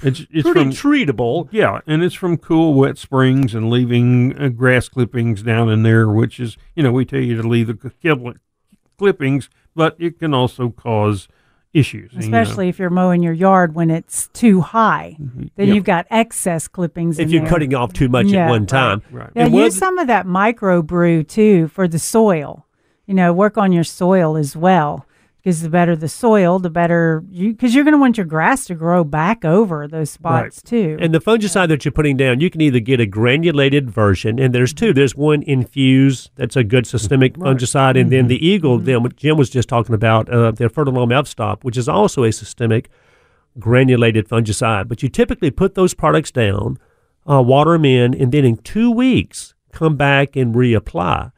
[0.02, 1.48] It's it's pretty from treatable.
[1.50, 6.08] Yeah, and it's from cool, wet springs and leaving uh, grass clippings down in there,
[6.08, 8.34] which is, you know, we tell you to leave the cl-
[8.98, 11.28] clippings, but it can also cause
[11.72, 12.12] issues.
[12.12, 12.40] you know.
[12.40, 15.16] Especially if you're mowing your yard when it's too high.
[15.18, 15.74] Then Yeah.
[15.74, 17.50] you've got excess clippings If in you're there.
[17.50, 19.00] cutting off too much Yeah, at one time.
[19.10, 19.30] Right.
[19.34, 22.66] Yeah, And one use the- some of that micro brew too for the soil.
[23.06, 25.06] You you know, work on your soil as well.
[25.42, 27.50] Because the better the soil, the better you.
[27.50, 30.96] Because you're going to want your grass to grow back over those spots too.
[31.00, 34.54] And the fungicide that you're putting down, you can either get a granulated version, and
[34.54, 34.92] there's two.
[34.92, 39.36] There's one infuse that's a good systemic fungicide, and then the Eagle, then what Jim
[39.36, 42.88] was just talking about, uh, their Ferti-lome F-Stop, which is also a systemic
[43.58, 44.86] granulated fungicide.
[44.86, 46.78] But you typically put those products down,
[47.28, 51.31] uh, water them in, and then in two weeks come back and reapply.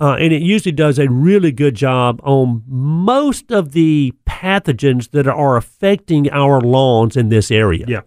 [0.00, 5.28] Uh, and it usually does a really good job on most of the pathogens that
[5.28, 7.84] are affecting our lawns in this area.
[7.86, 8.00] Yeah.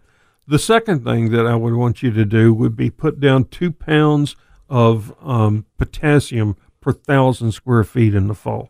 [0.48, 3.72] The second thing that I would want you to do would be put down two
[3.72, 4.36] pounds
[4.70, 8.70] of um, potassium per thousand square feet in the fall.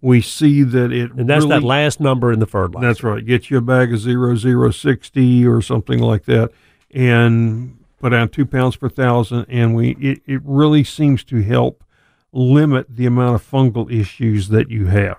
[0.00, 2.86] We see that it And that's that last number in the fertilizer.
[2.86, 3.24] That's right.
[3.24, 6.50] Get you a bag of zero zero sixty or something like that,
[6.90, 9.46] and put down two pounds per thousand.
[9.48, 11.84] And we it, it really seems to help
[12.32, 15.18] limit the amount of fungal issues that you have.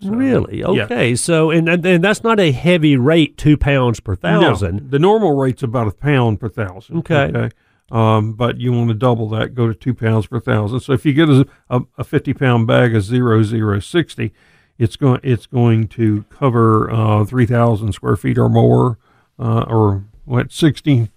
[0.00, 0.60] So, Really?
[0.60, 0.66] yeah.
[0.84, 1.14] Okay.
[1.14, 4.90] So, and, and that's not a heavy rate, two pounds per No, thousand.
[4.90, 6.98] the normal rate's about a pound per thousand.
[6.98, 7.24] Okay.
[7.34, 7.50] Okay.
[7.90, 10.80] Um, but you want to double that, go to two pounds per thousand.
[10.80, 14.32] So if you get a, a, a fifty pound bag of zero zero sixty,
[14.76, 18.98] it's going it's going to cover uh, three thousand square feet or more,
[19.38, 21.10] uh, or what sixty.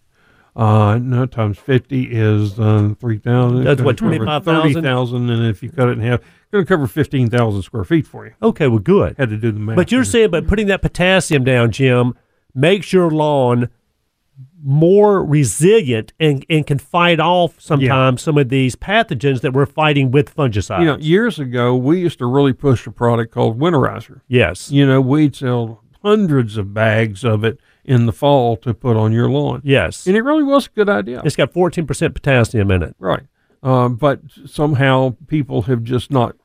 [0.55, 3.63] Uh, no, times fifty is uh, three thousand.
[3.63, 4.61] That's what, 25,000?
[4.73, 7.61] Thirty thousand, and if you cut it in half, it's going to cover fifteen thousand
[7.61, 8.33] square feet for you.
[8.41, 8.67] Okay.
[8.67, 9.15] Well, good.
[9.17, 9.75] Had to do the math.
[9.75, 12.15] But you're saying, but putting that potassium down, Jim,
[12.53, 13.69] makes your lawn
[14.61, 20.11] more resilient and, and can fight off sometimes some of these pathogens that we're fighting
[20.11, 20.79] with fungicides.
[20.81, 24.21] You know, years ago, we used to really push a product called Winterizer.
[24.27, 24.69] yes.
[24.69, 27.59] You know, we'd sell hundreds of bags of it
[27.89, 29.61] in the fall to put on your lawn.
[29.63, 30.05] Yes.
[30.05, 31.21] And it really was a good idea.
[31.25, 32.95] It's got 14% potassium in it.
[32.99, 33.23] right.
[33.63, 36.35] Um, but somehow people have just not,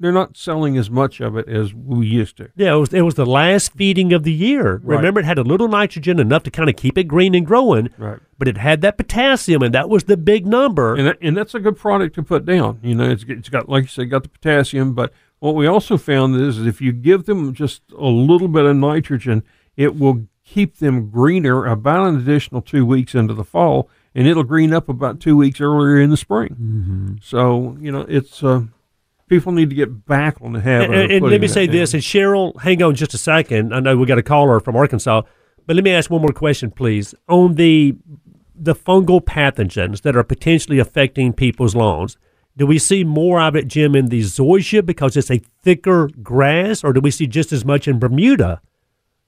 [0.00, 2.50] they're not selling as much of it as we used to.
[2.56, 4.80] Yeah, it was, it was the last feeding of the year.
[4.82, 4.96] Right.
[4.96, 7.90] Remember, it had a little nitrogen, enough to kind of keep it green and growing,
[7.96, 8.18] Right.
[8.38, 10.96] but it had that potassium, and that was the big number.
[10.96, 12.80] And, that, and that's a good product to put down.
[12.82, 14.94] You know, it's, it's got, like you said, got the potassium.
[14.94, 18.74] But what we also found is if you give them just a little bit of
[18.74, 19.44] nitrogen,
[19.76, 24.44] it will keep them greener about an additional two weeks into the fall, and it'll
[24.44, 26.50] green up about two weeks earlier in the spring.
[26.50, 27.14] Mm-hmm.
[27.22, 28.64] So, you know, it's uh,
[29.28, 30.90] people need to get back on the habit.
[30.90, 31.76] And, of and let me say down.
[31.76, 33.74] this, and Cheryl, hang on just a second.
[33.74, 35.22] I know we got a caller from Arkansas,
[35.66, 37.14] but let me ask one more question, please.
[37.28, 37.96] On the
[38.54, 42.18] the fungal pathogens that are potentially affecting people's lawns,
[42.56, 46.84] do we see more of it, Jim, in the zoysia because it's a thicker grass,
[46.84, 48.60] or do we see just as much in Bermuda?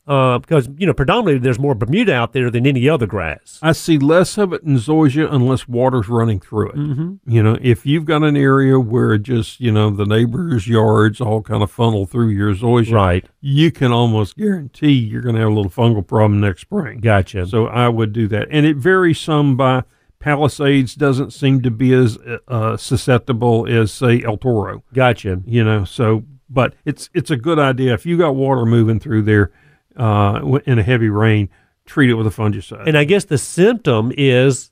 [0.07, 3.59] Uh, because you know, predominantly there's more Bermuda out there than any other grass.
[3.63, 6.77] I see less of it in zoysia unless water's running through it.
[6.77, 7.31] Mm-hmm.
[7.31, 11.41] You know, if you've got an area where just you know the neighbors' yards all
[11.41, 13.25] kind of funnel through your zoysia, Right.
[13.41, 17.01] You can almost guarantee you're going to have a little fungal problem next spring.
[17.01, 17.47] Gotcha.
[17.47, 19.85] So I would do that, and it varies some by
[20.19, 20.95] Palisades.
[20.95, 22.19] Doesn't seem to be as
[22.49, 24.83] uh, susceptible as say El Toro.
[24.93, 25.41] gotcha.
[25.47, 29.23] You know, so but it's it's a good idea if you got water moving through
[29.23, 29.51] there
[29.97, 31.49] uh, in a heavy rain.
[31.87, 32.87] Treat it with a fungicide.
[32.87, 34.71] And I guess the symptom is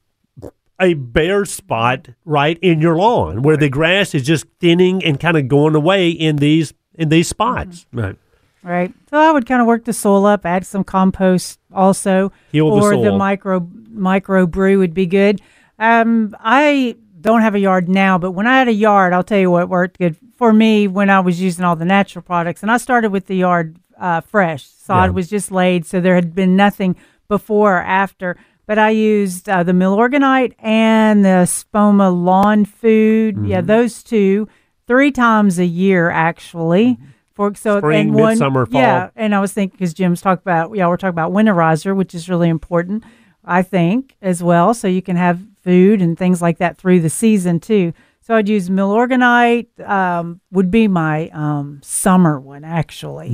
[0.81, 5.36] a bare spot right in your lawn where the grass is just thinning and kind
[5.36, 7.86] of going away in these in these spots.
[7.93, 8.16] right.
[8.65, 8.94] Right.
[9.11, 12.77] So I would kind of work the soil up, add some compost also, Heal the
[12.81, 13.19] or the soil.
[13.19, 15.40] micro micro brew would be good.
[15.81, 19.39] Um, I don't have a yard now, but when I had a yard, I'll tell
[19.39, 22.62] you what worked good for me when I was using all the natural products.
[22.62, 24.64] And I started with the yard uh, fresh.
[24.66, 25.14] Sod Yeah.
[25.14, 26.97] was just laid, so there had been nothing
[27.28, 28.36] before or after.
[28.66, 33.36] But I used uh, the Milorganite and the Espoma lawn food.
[33.44, 33.66] Yeah, Mm-hmm.
[33.66, 34.48] those two
[34.86, 36.98] three times a year actually.
[37.35, 38.81] For so Spring, and one, midsummer, fall.
[38.81, 42.14] Yeah, and I was thinking because Jim's talked about yeah, we're talking about winterizer, which
[42.14, 43.05] is really important,
[43.44, 44.74] I think, as well.
[44.74, 47.94] So you can have food and things like that through the season too.
[48.24, 53.31] So I'd use Milorganite, um, would be my um, summer one actually,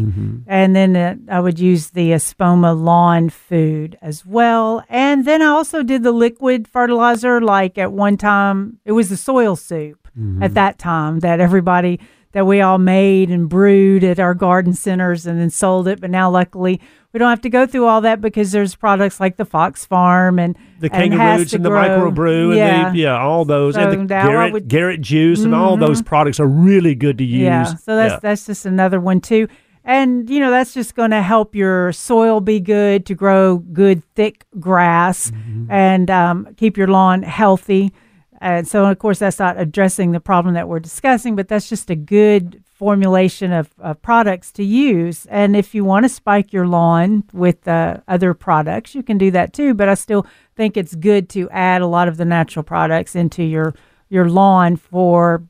[0.47, 4.82] and then uh, I would use the Espoma lawn food as well.
[4.89, 7.40] And then I also did the liquid fertilizer.
[7.43, 10.09] Like at one time, it was the soil soup
[10.43, 12.01] at that time that everybody
[12.32, 16.01] that we all made and brewed at our garden centers and then sold it.
[16.01, 16.81] But now, luckily,
[17.12, 20.39] we don't have to go through all that because there's products like the Fox Farm
[20.39, 22.10] and The and kangaroo Has roots to and the Grow.
[22.10, 22.86] micro yeah.
[22.89, 24.68] and the, yeah, all those So and the Garrett, would- Mm-hmm.
[24.68, 27.43] Garrett juice and all those products are really good to use.
[27.43, 28.18] Yeah, so that's Yeah.
[28.22, 29.48] that's just another one too.
[29.85, 34.02] And you know that's just going to help your soil be good to grow good
[34.14, 35.70] thick grass Mm-hmm.
[35.70, 37.93] and um, keep your lawn healthy.
[38.40, 41.90] And so, of course, that's not addressing the problem that we're discussing, but that's just
[41.90, 45.26] a good formulation of, of products to use.
[45.26, 49.30] And if you want to spike your lawn with uh, other products, you can do
[49.32, 49.74] that too.
[49.74, 50.24] But I still
[50.56, 53.74] think it's good to add a lot of the natural products into your
[54.09, 55.42] your lawn for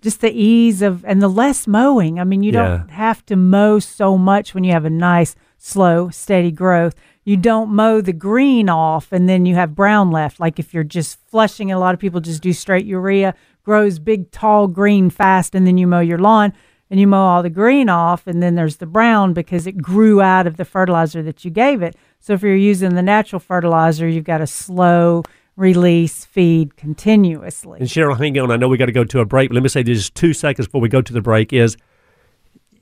[0.00, 2.18] just the ease of and the less mowing.
[2.20, 2.68] I mean, you Yeah.
[2.78, 6.94] don't have to mow so much when you have a nice, slow, steady growth.
[7.24, 10.38] You don't mow the green off and then you have brown left.
[10.40, 13.34] Like if you're just flushing, a lot of people just do straight urea,
[13.64, 16.52] grows big, tall green fast, and then you mow your lawn
[16.90, 20.20] and you mow all the green off, and then there's the brown because it grew
[20.20, 21.96] out of the fertilizer that you gave it.
[22.20, 25.22] So if you're using the natural fertilizer, you've got a slow
[25.56, 27.80] release feed continuously.
[27.80, 28.50] And Cheryl, hang on.
[28.50, 29.52] I know we got to go to a break.
[29.52, 31.76] Let me say this two seconds before we go to the break is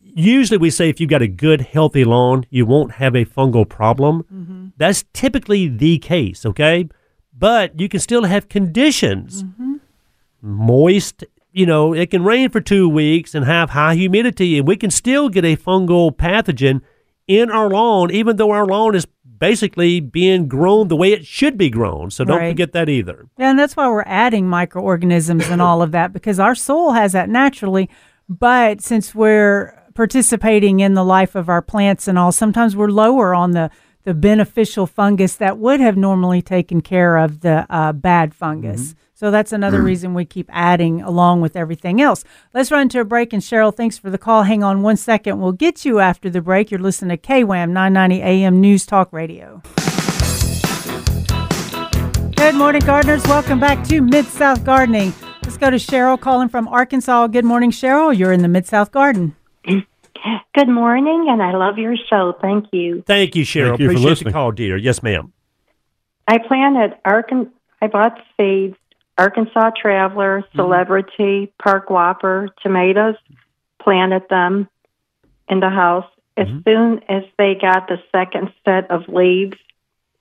[0.03, 3.69] usually we say if you've got a good, healthy lawn, you won't have a fungal
[3.69, 4.25] problem.
[4.33, 4.67] Mm-hmm.
[4.77, 6.89] That's typically the case, okay?
[7.37, 9.45] But you can still have conditions.
[9.45, 9.72] Mm-hmm.
[10.43, 14.77] Moist, you know, it can rain for two weeks and have high humidity, and we
[14.77, 16.81] can still get a fungal pathogen
[17.29, 19.07] in our lawn, even though our lawn is
[19.39, 22.11] basically being grown the way it should be grown.
[22.11, 22.51] So don't Right.
[22.51, 23.27] forget that either.
[23.39, 27.13] Yeah, and that's why we're adding microorganisms and all of that because our soil has
[27.13, 27.89] that naturally.
[28.29, 33.35] But since we're participating in the life of our plants and all, sometimes we're lower
[33.35, 33.71] on the,
[34.05, 38.95] the beneficial fungus that would have normally taken care of the uh, bad fungus.
[39.23, 39.85] So that's another mm.
[39.85, 42.25] reason we keep adding along with everything else.
[42.53, 43.33] Let's run to a break.
[43.33, 44.43] And Cheryl, thanks for the call.
[44.43, 45.41] Hang on one second.
[45.41, 46.73] We'll get you after the break.
[46.73, 49.63] You're listening to KWAM 990 AM News Talk Radio.
[52.35, 53.23] Good morning, gardeners.
[53.29, 55.15] Welcome back to Mid South Gardening.
[55.45, 57.29] Let's go to Cheryl calling from Arkansas.
[57.29, 58.19] Good morning, Cheryl.
[58.19, 59.37] You're in the Mid South Garden.
[59.65, 62.35] Good morning, and I love your show.
[62.43, 63.05] Thank you.
[63.07, 63.69] Thank you, Cheryl.
[63.69, 64.77] Thank you for Appreciate the call, dear.
[64.77, 65.33] Yes, ma'am.
[66.27, 67.53] I planted Arkansas.
[67.81, 68.77] I bought seeds:
[69.19, 70.59] Arkansas Traveler, mm-hmm.
[70.59, 73.17] Celebrity, Park Whopper, tomatoes.
[73.81, 74.69] Planted them
[75.49, 76.07] in the house.
[76.37, 76.61] As mm-hmm.
[76.65, 79.57] soon as they got the second set of leaves,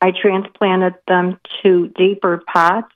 [0.02, 2.92] I transplanted them to deeper pots,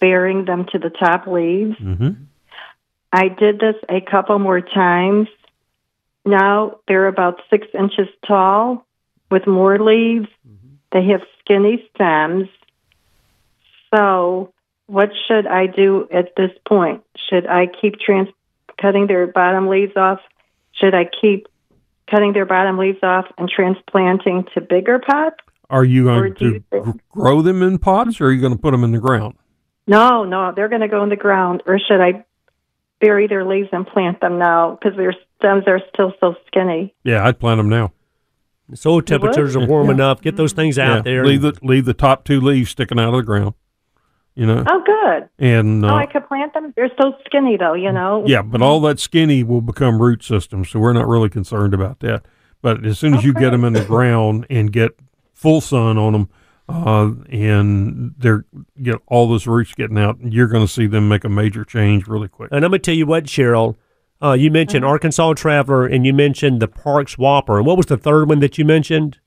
[0.00, 1.76] bearing them to the top leaves.
[1.78, 2.24] Mm-hmm.
[3.12, 5.28] I did this a couple more times.
[6.24, 8.86] Now they're about six inches tall
[9.30, 10.28] with more leaves.
[10.46, 10.74] Mm-hmm.
[10.92, 12.48] They have skinny stems.
[13.94, 14.52] So,
[14.88, 17.04] what should I do at this point?
[17.30, 18.28] Should I keep trans-
[18.80, 20.18] cutting their bottom leaves off?
[20.72, 21.46] Should I keep
[22.10, 25.36] cutting their bottom leaves off and transplanting to bigger pots?
[25.70, 28.54] Are you going do you to think- grow them in pots, or are you going
[28.54, 29.34] to put them in the ground?
[29.86, 31.62] No, no, they're going to go in the ground.
[31.66, 32.24] Or should I
[33.00, 36.94] bury their leaves and plant them now because their stems are still so skinny?
[37.04, 37.92] Yeah, I'd plant them now.
[38.74, 39.94] Soil temperatures are warm Yeah.
[39.94, 40.20] enough.
[40.20, 41.24] Get those things out yeah, there.
[41.26, 43.54] leave the leave the top two leaves sticking out of the ground.
[44.38, 45.28] You know, Oh, good.
[45.44, 46.72] and uh, oh, I could plant them.
[46.76, 47.74] They're so skinny, though.
[47.74, 48.22] You know.
[48.24, 51.98] yeah, but all that skinny will become root systems, so we're not really concerned about
[52.00, 52.24] that.
[52.62, 54.92] But as soon as you get them in the ground and get
[55.34, 56.28] full sun on them,
[56.68, 58.44] uh, and they're
[58.80, 62.06] get all those roots getting out, you're going to see them make a major change
[62.06, 62.50] really quick.
[62.52, 63.74] and I'm going to tell you what, Cheryl.
[64.22, 67.56] Uh, you mentioned Arkansas Traveler and you mentioned the Parks Whopper.
[67.58, 69.18] And what was the third one that you mentioned?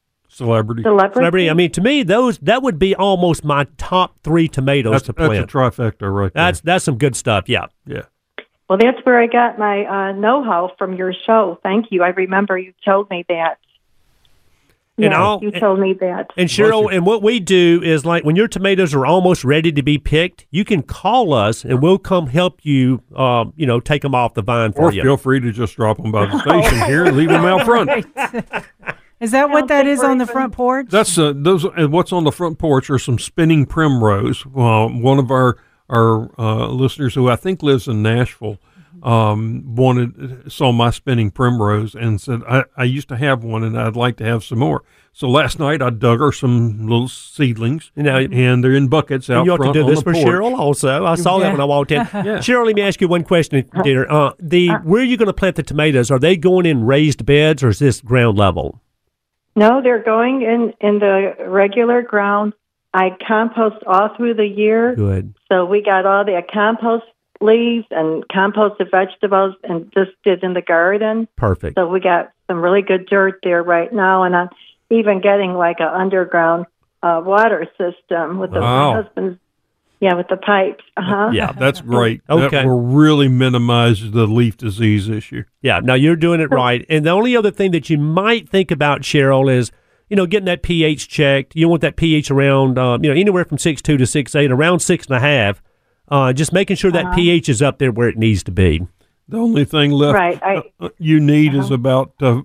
[0.46, 0.84] Celebrity.
[0.84, 1.14] Celebrity.
[1.20, 1.50] Celebrity.
[1.50, 5.14] I mean, to me, those that would be almost my top three tomatoes That's, to
[5.14, 5.50] that's a plant.
[5.52, 6.44] trifecta right there.
[6.46, 7.48] That's that's some good stuff.
[7.48, 7.68] Yeah.
[7.86, 8.04] yeah.
[8.70, 11.60] Well, that's where I got my uh, know-how from your show.
[11.62, 12.04] Thank you.
[12.04, 13.58] I remember you told me that.
[14.98, 16.30] And Yeah, I'll- you told me that.
[16.38, 19.82] And Cheryl, and what we do is like when your tomatoes are almost ready to
[19.82, 23.02] be picked, you can call us and we'll come help you.
[23.16, 25.02] Um, you know, take them off the vine for Or you.
[25.02, 28.06] feel free to just drop them by the station here and leave them out front.
[29.22, 30.88] Is that what that is on the front porch?
[30.90, 31.64] That's uh, those.
[31.64, 34.46] And what's on the front porch are some spinning primrose.
[34.46, 35.58] Uh, one of our
[35.88, 38.58] our uh, listeners, who I think lives in Nashville,
[39.04, 43.80] um, wanted saw my spinning primrose and said I, I used to have one and
[43.80, 44.84] I'd like to have some more.
[45.14, 49.30] So last night I dug her some little seedlings, You know, and they're in buckets
[49.30, 50.26] out And you ought to do on this the for porch.
[50.26, 51.06] Cheryl also.
[51.06, 52.06] I saw that when I walked in.
[52.06, 54.10] Cheryl, let me ask you one question, dear.
[54.10, 56.10] Uh, the where are you going to plant the tomatoes?
[56.10, 58.82] Are they going in raised beds or is this ground level?
[59.56, 62.54] No, they're going in in the regular ground.
[62.94, 65.34] I compost all through the year, Good.
[65.50, 67.06] so we got all the compost
[67.40, 71.28] leaves and composted vegetables, and just did in the garden.
[71.36, 71.76] Perfect.
[71.76, 74.50] So we got some really good dirt there right now, and I'm
[74.90, 76.66] even getting like an underground
[77.02, 78.94] uh, water system with the Wow.
[78.94, 79.40] my husband's.
[80.02, 80.84] Yeah, with the pipes.
[80.98, 81.30] Uh huh.
[81.32, 81.52] Yeah.
[81.54, 82.22] That's great.
[82.30, 82.50] Okay.
[82.50, 85.44] That will really minimize the leaf disease issue.
[85.62, 86.86] Yeah, now you're doing it right.
[86.90, 89.72] And the only other thing that you might think about, Cheryl, is
[90.10, 91.56] you know getting that pH checked.
[91.56, 94.52] You want that pH around, um, you know, anywhere from six two to six eight,
[94.52, 95.62] around six and a half.
[96.08, 98.86] Uh, just making sure that pH is up there where it needs to be.
[99.30, 102.42] The only thing left Right, I- uh, uh, you need is about uh,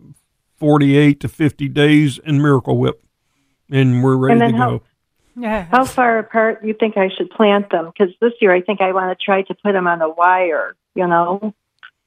[0.59, 3.03] 48 to 50 days in Miracle Whip,
[3.69, 4.83] and we're ready And to then how- go.
[5.37, 5.67] Yeah.
[5.71, 7.87] How far apart do you think I should plant them?
[7.87, 10.77] Because this year I think I want to try to put them on a wire.
[10.95, 11.55] You know.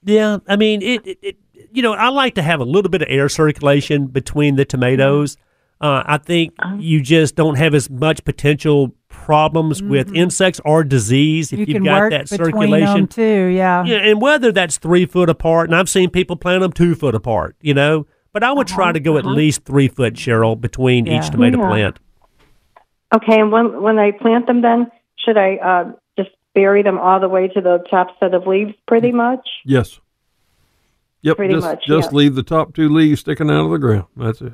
[0.03, 1.38] Yeah, I mean, it, it, it.
[1.72, 5.35] You know, I like to have a little bit of air circulation between the tomatoes.
[5.35, 5.43] Mm-hmm.
[5.81, 6.76] Uh, I think uh-huh.
[6.80, 10.18] you just don't have as much potential problems with mm-hmm.
[10.18, 12.93] insects or disease if you have can got work that circulation.
[12.95, 13.45] them too.
[13.45, 13.85] Yeah.
[13.85, 17.15] Yeah, and whether that's three foot apart, and I've seen people plant them two foot
[17.15, 18.93] apart, you know, but I would try uh-huh.
[18.93, 19.34] to go at uh-huh.
[19.34, 21.19] least three foot, Cheryl, between Yeah.
[21.19, 21.68] each tomato Yeah.
[21.69, 21.99] plant.
[23.14, 27.19] Okay, and when when I plant them, then should I uh, just bury them all
[27.19, 29.48] the way to the top set of leaves, pretty much?
[29.65, 29.99] Yes.
[31.22, 31.36] Yep.
[31.38, 32.18] Pretty just much, just yeah.
[32.18, 34.06] leave the top two leaves sticking out of the ground.
[34.15, 34.53] That's it.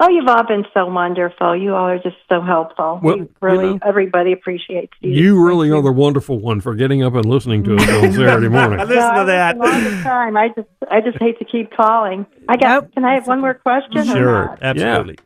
[0.00, 1.54] Oh, you've all been so wonderful.
[1.54, 2.98] You all are just so helpful.
[3.02, 5.10] Well, We really, you know- everybody appreciates you.
[5.12, 8.48] You really are the wonderful one for getting up and listening to us on Saturday
[8.48, 8.80] morning.
[8.80, 9.58] I listen Yeah, to that.
[9.58, 10.36] listen all the time.
[10.36, 12.26] I just, I just hate to keep calling.
[12.48, 12.84] I got.
[12.84, 12.94] Nope.
[12.94, 13.98] Can I have one more question?
[13.98, 14.62] or Sure, not?
[14.62, 15.18] absolutely.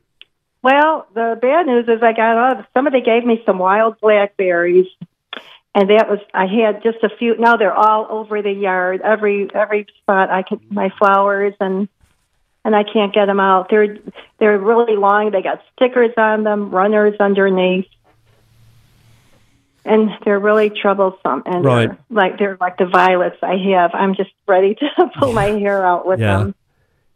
[0.67, 4.89] Well, the bad news is I got all, somebody gave me some wild blackberries,
[5.77, 7.37] and that was I had just a few.
[7.39, 11.89] Now they're all over the yard, every every spot I could my flowers and
[12.65, 13.69] and I can't get them out.
[13.71, 13.97] They're
[14.41, 15.31] they're really long.
[15.31, 17.87] They got stickers on them, runners underneath.
[19.85, 21.89] And they're really troublesome, and Right.
[21.91, 23.93] they're like they're like the violets I have.
[23.95, 26.39] I'm just ready to pull my hair out with Yeah.
[26.39, 26.55] them.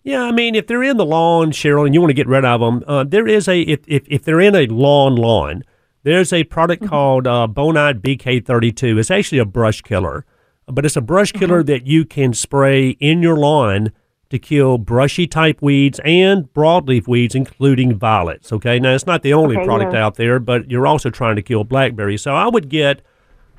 [0.02, 2.44] Yeah, I mean, if they're in the lawn, Cheryl, and you want to get rid
[2.44, 5.62] of them, uh, there is a if, if if they're in a lawn lawn,
[6.04, 8.98] there's a product called uh, Bonide BK32.
[8.98, 10.24] It's actually a brush killer,
[10.66, 13.92] but it's a brush killer that you can spray in your lawn
[14.30, 18.52] to kill brushy type weeds and broadleaf weeds, including violets.
[18.52, 20.04] Okay, now it's not the only Okay, product yeah.
[20.06, 22.22] out there, but you're also trying to kill blackberries.
[22.22, 23.02] So I would get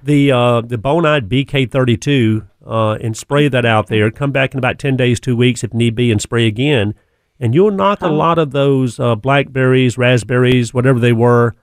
[0.01, 4.11] the uh, the Bonide BK32 uh, and spray that out there.
[4.11, 6.93] Come back in about ten days, two weeks if need be, and spray again,
[7.39, 11.55] and you'll knock a lot of those uh, blackberries, raspberries, whatever they were,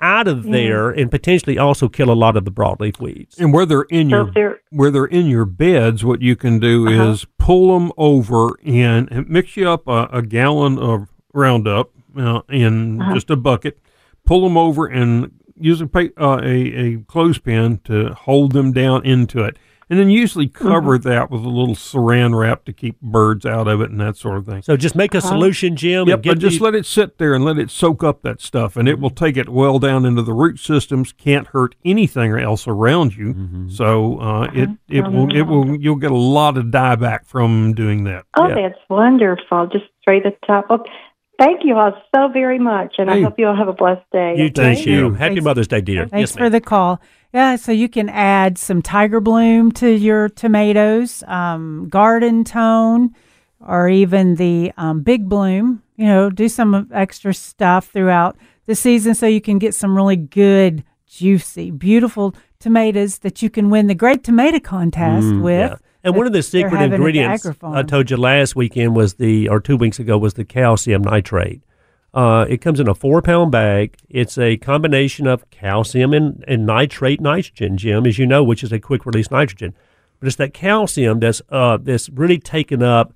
[0.00, 3.38] out of there, and potentially also kill a lot of the broadleaf weeds.
[3.38, 6.58] And where they're in So your they're where they're in your beds, what you can
[6.58, 7.10] do Uh-huh.
[7.12, 12.40] is pull them over and, and mix you up a, a gallon of Roundup uh,
[12.50, 13.14] in Uh-huh.
[13.14, 13.78] just a bucket.
[14.24, 15.88] Pull them over and use a,
[16.18, 16.54] uh, a
[16.94, 19.56] a clothespin to hold them down into it,
[19.88, 20.68] and then usually Mm-hmm.
[20.68, 24.16] cover that with a little Saran wrap to keep birds out of it and that
[24.16, 24.62] sort of thing.
[24.62, 26.08] So just make a solution, Jim.
[26.08, 28.22] Yep, and get but just these- let it sit there and let it soak up
[28.22, 31.12] that stuff, and it will take it well down into the root systems.
[31.12, 33.68] Can't hurt anything else around you.
[33.68, 38.04] So uh, it it will it will you'll get a lot of dieback from doing
[38.04, 38.24] that.
[38.36, 38.68] Oh, Yeah.
[38.68, 39.66] that's wonderful.
[39.72, 40.66] Just straight at the top.
[40.70, 40.84] Oh,
[41.38, 44.34] thank you all so very much, and I hope you all have a blessed day.
[44.38, 44.82] you okay?
[44.82, 44.90] too.
[44.90, 45.10] you.
[45.14, 45.44] Happy Thanks.
[45.44, 46.06] Mother's Day, dear.
[46.06, 46.52] Thanks yes, for ma'am.
[46.52, 47.00] the call.
[47.32, 53.14] Yeah, so you can add some tiger bloom to your tomatoes, um, garden tone,
[53.60, 55.82] or even the um, big bloom.
[55.96, 58.36] You know, do some extra stuff throughout
[58.66, 63.70] the season so you can get some really good, juicy, beautiful tomatoes that you can
[63.70, 65.70] win the Great Tomato Contest with.
[65.70, 65.76] Mm, Yeah.
[66.04, 69.76] And one of the secret ingredients I told you last weekend was the, or two
[69.76, 71.62] weeks ago, was the calcium nitrate.
[72.16, 73.94] Uh, it comes in a four pound bag.
[74.08, 78.72] It's a combination of calcium and, and nitrate nitrogen, Jim, as you know, which is
[78.72, 79.74] a quick release nitrogen.
[80.18, 83.12] But it's that calcium that's uh, that's really taken up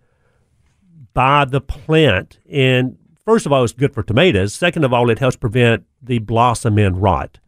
[1.15, 2.41] by the plant.
[2.51, 4.53] And first of all, it's good for tomatoes.
[4.53, 7.39] Second of all, it helps prevent the blossom end rot.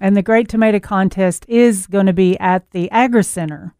[0.00, 3.74] And the Great Tomato Contest is going to be at the Agri Center.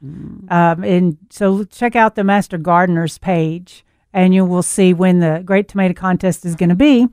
[0.50, 5.42] Um, and so check out the Master Gardeners page, and you will see when the
[5.44, 7.08] Great Tomato Contest is going to be.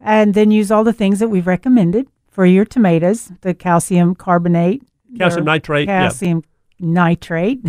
[0.00, 4.82] And then use all the things that we've recommended for your tomatoes the calcium carbonate,
[5.16, 6.08] Calcium nitrate, yeah.
[6.08, 6.42] calcium
[6.80, 7.60] nitrate.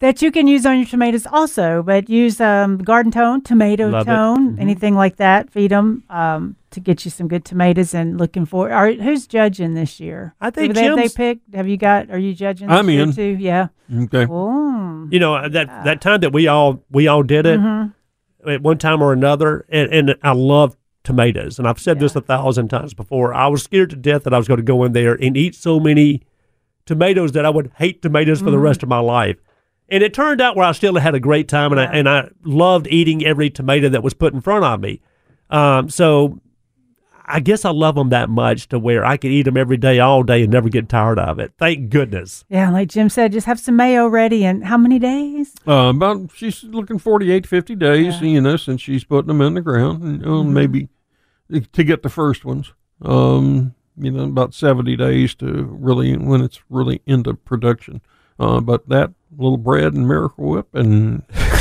[0.00, 4.06] That you can use on your tomatoes also, but use um, garden tone, tomato Love
[4.06, 5.48] tone, anything like that.
[5.50, 7.94] Feed them um, to get you some good tomatoes.
[7.94, 10.34] And looking for, are who's judging this year?
[10.40, 11.54] I think they, they picked.
[11.54, 12.10] Have you got?
[12.10, 12.68] Are you judging?
[12.68, 13.12] This I'm year in.
[13.12, 13.36] too.
[13.38, 13.68] Yeah.
[13.94, 14.26] Okay.
[14.28, 17.60] Oh, You know that that time that we all we all did it
[18.46, 21.58] at one time or another, and, and I love tomatoes.
[21.58, 23.34] And I've said this a thousand times before.
[23.34, 25.54] I was scared to death that I was going to go in there and eat
[25.54, 26.22] so many
[26.86, 29.36] tomatoes that I would hate tomatoes for the rest of my life.
[29.88, 32.30] And it turned out where I still had a great time, and I and I
[32.44, 35.00] loved eating every tomato that was put in front of me.
[35.50, 36.40] Um, so
[37.32, 39.98] I guess I love them that much to where I could eat them every day,
[40.00, 41.54] all day, and never get tired of it.
[41.58, 42.44] Thank goodness.
[42.50, 42.70] yeah.
[42.70, 44.44] Like Jim said, just have some mayo ready.
[44.44, 45.54] And how many days?
[45.66, 49.62] Uh, about she's looking 48, 50 days, you know, since she's putting them in the
[49.62, 50.88] ground, and, uh, maybe
[51.72, 52.72] to get the first ones.
[53.00, 58.02] Um, you know, about 70 days to really, when it's really into production.
[58.38, 61.51] Uh, but that little bread and Miracle Whip and And you'll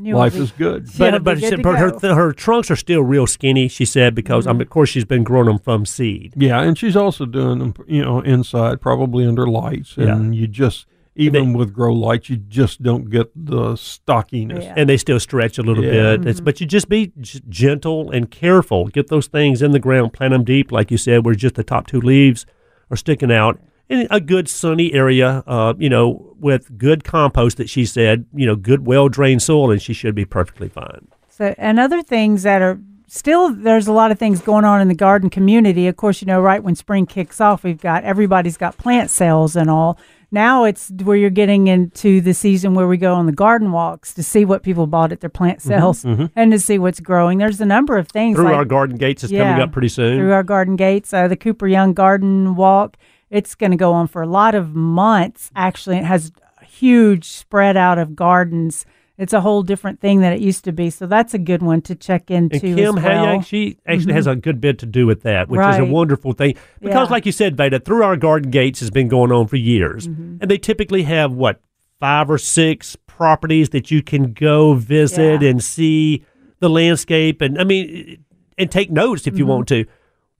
[0.00, 0.88] life be- is good.
[0.98, 1.98] But, be but, good said- but her, go.
[1.98, 4.58] th- her trunks are still real skinny, she said, because, I Mm-hmm.
[4.58, 6.34] mean, of course, she's been growing them from seed.
[6.36, 9.96] Yeah, and she's also doing them, you know, inside, probably under lights.
[9.96, 10.86] And you just,
[11.16, 14.64] even with grow lights, you just don't get the stockiness.
[14.64, 14.74] Yeah.
[14.76, 16.16] and they still stretch a little Yeah.
[16.16, 16.26] bit.
[16.26, 18.86] It's, but you just be j- gentle and careful.
[18.88, 21.62] Get those things in the ground, plant them deep, like you said, where just the
[21.64, 22.46] top two leaves
[22.90, 23.60] are sticking out.
[23.88, 28.46] In a good sunny area, uh, you know, with good compost that she said, you
[28.46, 31.06] know, good well drained soil, and she should be perfectly fine.
[31.28, 32.78] So, and other things that are
[33.08, 35.86] still, there's a lot of things going on in the garden community.
[35.86, 39.54] Of course, you know, right when spring kicks off, we've got everybody's got plant sales
[39.54, 39.98] and all.
[40.30, 44.12] Now it's where you're getting into the season where we go on the garden walks
[44.14, 47.38] to see what people bought at their plant sales and to see what's growing.
[47.38, 49.44] There's a number of things Through like our garden gates is Yeah.
[49.44, 50.18] coming up pretty soon.
[50.18, 51.12] through our garden gates.
[51.12, 52.96] Uh, the Cooper Young Garden Walk.
[53.34, 55.50] It's going to go on for a lot of months.
[55.56, 56.30] Actually, it has
[56.60, 58.86] a huge spread out of gardens.
[59.18, 60.90] It's a whole different thing than it used to be.
[60.90, 63.26] So that's a good one to check into And Kim as well.
[63.26, 65.90] Hayek, she actually has a good bit to do with that, which is a Mm-hmm.
[65.92, 66.54] Wonderful thing.
[66.80, 67.12] Because, Yeah.
[67.12, 70.36] like you said, Veda, through our garden gates has been going on for years, Mm-hmm.
[70.40, 71.60] and they typically have what
[72.00, 75.48] five or six properties that you can go visit Yeah.
[75.50, 76.24] and see
[76.60, 78.24] the landscape, and I mean,
[78.58, 79.48] and take notes if you Mm-hmm.
[79.50, 79.86] want to.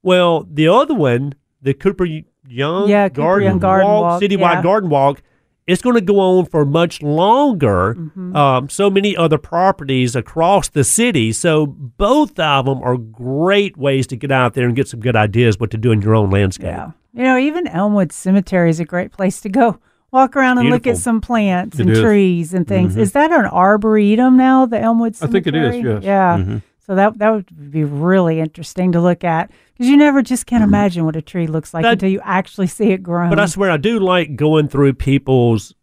[0.02, 2.06] Well, the other one, the Cooper
[2.48, 4.62] Young Yeah, Garden, Garden Walk, Citywide yeah.
[4.62, 5.22] Garden Walk.
[5.66, 7.94] It's going to go on for much longer.
[7.94, 8.36] Mm-hmm.
[8.36, 11.32] Um, so many other properties across the city.
[11.32, 15.16] So both of them are great ways to get out there and get some good
[15.16, 16.66] ideas what to do in your own landscape.
[16.66, 16.90] Yeah.
[17.14, 19.78] You know, even Elmwood Cemetery is a great place to go.
[20.10, 22.00] Walk around and look at some plants It and is.
[22.00, 22.96] trees and things.
[22.96, 25.40] Is that an arboretum now, the Elmwood Cemetery?
[25.40, 26.02] I think it is, yes.
[26.04, 26.36] Yeah.
[26.38, 26.62] Mhm.
[26.86, 30.62] So that that would be really interesting to look at because you never just can't
[30.62, 30.74] mm-hmm.
[30.74, 33.28] imagine what a tree looks like That- until you actually see it grow.
[33.28, 35.74] But I swear, I do like going through people's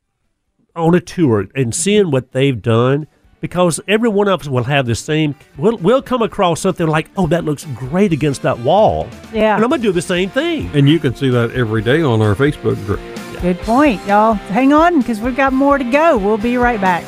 [0.76, 3.07] on a tour and seeing what they've done
[3.41, 5.36] because every one of us will have the same.
[5.57, 9.10] We'll, we'll come across something like, oh, that looks great against that wall.
[9.34, 9.56] yeah.
[9.56, 10.69] And I'm going to do the same thing.
[10.73, 13.02] And you can see that every day on our Facebook group.
[13.41, 14.34] Good point, y'all.
[14.34, 16.18] Hang on because we've got more to go.
[16.18, 17.03] We'll be right back.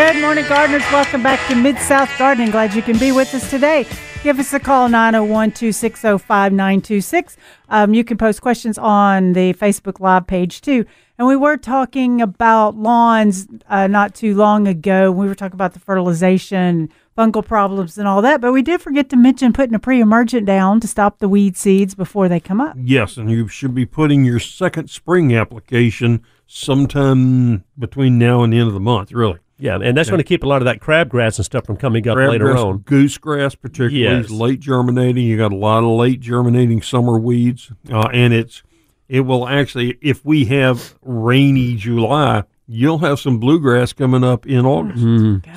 [0.00, 0.82] Good morning, gardeners.
[0.90, 2.50] Welcome back to Mid South Gardening.
[2.50, 3.86] Glad you can be with us today.
[4.22, 7.36] Give us a call 901 260 5926.
[7.68, 10.86] Um, You can post questions on the Facebook Live page too.
[11.18, 15.12] And we were talking about lawns uh, not too long ago.
[15.12, 18.40] We were talking about the fertilization, fungal problems, and all that.
[18.40, 21.58] But we did forget to mention putting a pre emergent down to stop the weed
[21.58, 22.74] seeds before they come up.
[22.80, 28.58] Yes, and you should be putting your second spring application sometime between now and the
[28.58, 29.40] end of the month, really.
[29.60, 32.06] Yeah, and that's going to keep a lot of that crabgrass and stuff from coming
[32.08, 32.78] up later on.
[32.80, 34.30] goosegrass, particularly, Yes.
[34.30, 35.24] late germinating.
[35.26, 38.62] You got a lot of late germinating summer weeds, uh, and it's
[39.08, 44.64] it will actually, if we have rainy July, you'll have some bluegrass coming up in
[44.64, 45.02] August.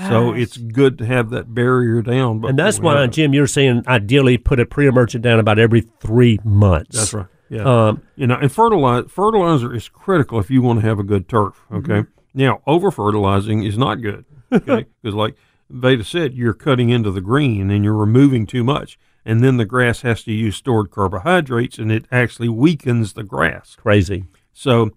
[0.10, 2.44] So it's good to have that barrier down.
[2.46, 3.12] And that's why, have.
[3.12, 6.98] Jim, you're saying ideally put a pre-emergent down about every three months.
[6.98, 7.28] That's right.
[7.50, 7.88] Yeah.
[7.90, 11.30] Um, you know, and fertilizer fertilizer is critical if you want to have a good
[11.30, 11.62] turf.
[11.72, 12.06] Okay.
[12.34, 14.26] Now, over fertilizing is not good.
[14.52, 15.36] Okay, because like
[15.70, 19.66] Veda said, you're cutting into the green and you're removing too much, and then the
[19.66, 23.76] grass has to use stored carbohydrates, and it actually weakens the grass.
[23.76, 24.26] crazy.
[24.52, 24.92] So,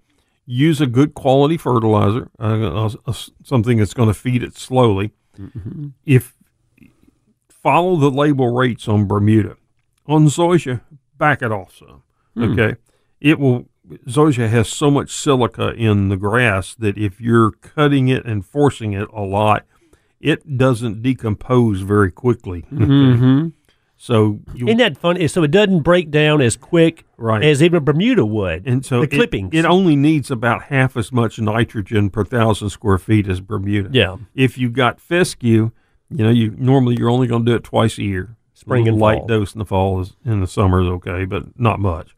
[0.44, 5.12] use a good quality fertilizer, uh, uh, something that's going to feed it slowly.
[6.04, 6.34] If
[7.48, 9.56] follow the label rates on Bermuda,
[10.06, 10.80] on Zoysia,
[11.18, 12.02] back it off some.
[12.38, 12.76] Okay,
[13.20, 13.66] it will.
[14.08, 18.92] Zoysia has so much silica in the grass that if you're cutting it and forcing
[18.92, 19.64] it a lot,
[20.20, 22.64] it doesn't decompose very quickly.
[22.72, 23.48] Mm-hmm.
[23.98, 25.26] So you Isn't that funny?
[25.26, 27.42] So it doesn't break down as quick Right.
[27.42, 28.66] as even Bermuda would.
[28.68, 29.54] And so the it- clippings.
[29.54, 33.88] It, only needs about half as much nitrogen per thousand square feet as Bermuda.
[33.92, 34.16] Yeah.
[34.34, 35.70] If you've got fescue,
[36.10, 38.36] you know, you normally you're only going to do it twice a year.
[38.52, 39.26] Spring A and light fall.
[39.28, 42.14] dose in the fall is in the summer is okay, but not much.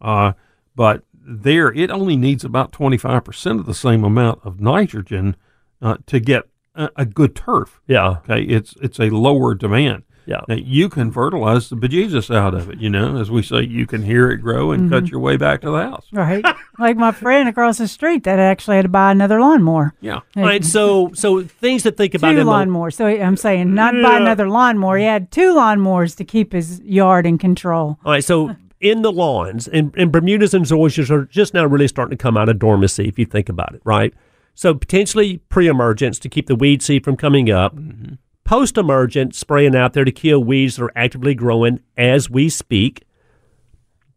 [0.00, 0.32] Uh,
[0.74, 5.36] but there, it only needs about twenty five percent of the same amount of nitrogen
[5.80, 6.44] uh, to get
[6.74, 7.80] a, a good turf.
[7.86, 8.16] yeah.
[8.28, 10.02] Okay, it's it's a lower demand.
[10.24, 10.42] Yeah.
[10.46, 12.78] Now, you can fertilize the bejesus out of it.
[12.78, 15.62] You know, as we say, you can hear it grow and cut your way back
[15.62, 16.06] to the house.
[16.12, 16.44] Right.
[16.78, 19.94] like my friend across the street that actually had to buy another lawnmower.
[20.00, 20.20] Yeah.
[20.36, 20.64] All right.
[20.64, 22.32] So so things to think about.
[22.34, 22.94] two in the- lawnmowers.
[22.94, 24.96] So I'm saying not buy another lawnmower.
[24.98, 27.98] He had two lawnmowers to keep his yard in control.
[28.04, 28.22] All right.
[28.22, 32.22] So in the lawns, and, and Bermudas and zoysias are just now really starting to
[32.22, 34.12] come out of dormancy, if you think about it, right?
[34.54, 37.74] So potentially pre-emergence to keep the weed seed from coming up.
[37.74, 38.14] Mm-hmm.
[38.44, 43.04] Post-emergent, spraying out there to kill weeds that are actively growing as we speak.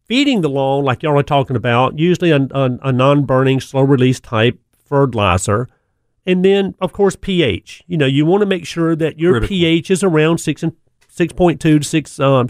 [0.07, 4.59] Feeding the lawn, like y'all are talking about, usually a, a, a non-burning, slow-release type
[4.85, 5.69] fertilizer.
[6.25, 7.83] And then, of course, pH.
[7.87, 9.47] You know, you want to make sure that your Critical.
[9.47, 10.73] pH is around six and
[11.15, 12.47] six point two to six, um,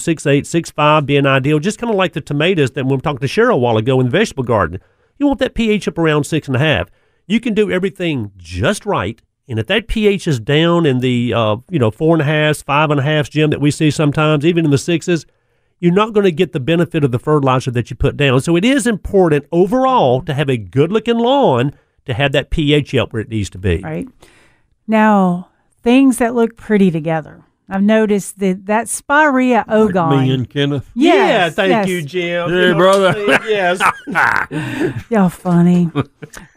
[1.06, 1.60] being ideal.
[1.60, 4.00] Just kind of like the tomatoes that we were talking to Cheryl a while ago
[4.00, 4.80] in the vegetable garden.
[5.18, 6.90] You want that pH up around six and a half.
[7.28, 11.58] You can do everything just right, and if that pH is down in the uh,
[11.70, 14.46] you know four and a half, five and a half, Jim, that we see sometimes,
[14.46, 15.26] even in the sixes,
[15.80, 18.42] you're not going to get the benefit of the fertilizer that you put down.
[18.42, 21.74] So it is important overall to have a good looking lawn
[22.06, 23.82] to have that pH up where it needs to be.
[23.82, 24.08] right?
[24.88, 25.50] Now,
[25.84, 27.44] things that look pretty together.
[27.68, 30.20] I've noticed that that Spirea ogon.
[30.28, 30.90] Me and Kenneth.
[30.94, 31.88] Yes, yeah, thank yes.
[31.90, 32.50] you, Jim.
[32.50, 33.14] Hey, You know brother.
[33.26, 33.82] what I'm saying?
[34.08, 35.06] yes.
[35.10, 35.90] Y'all funny.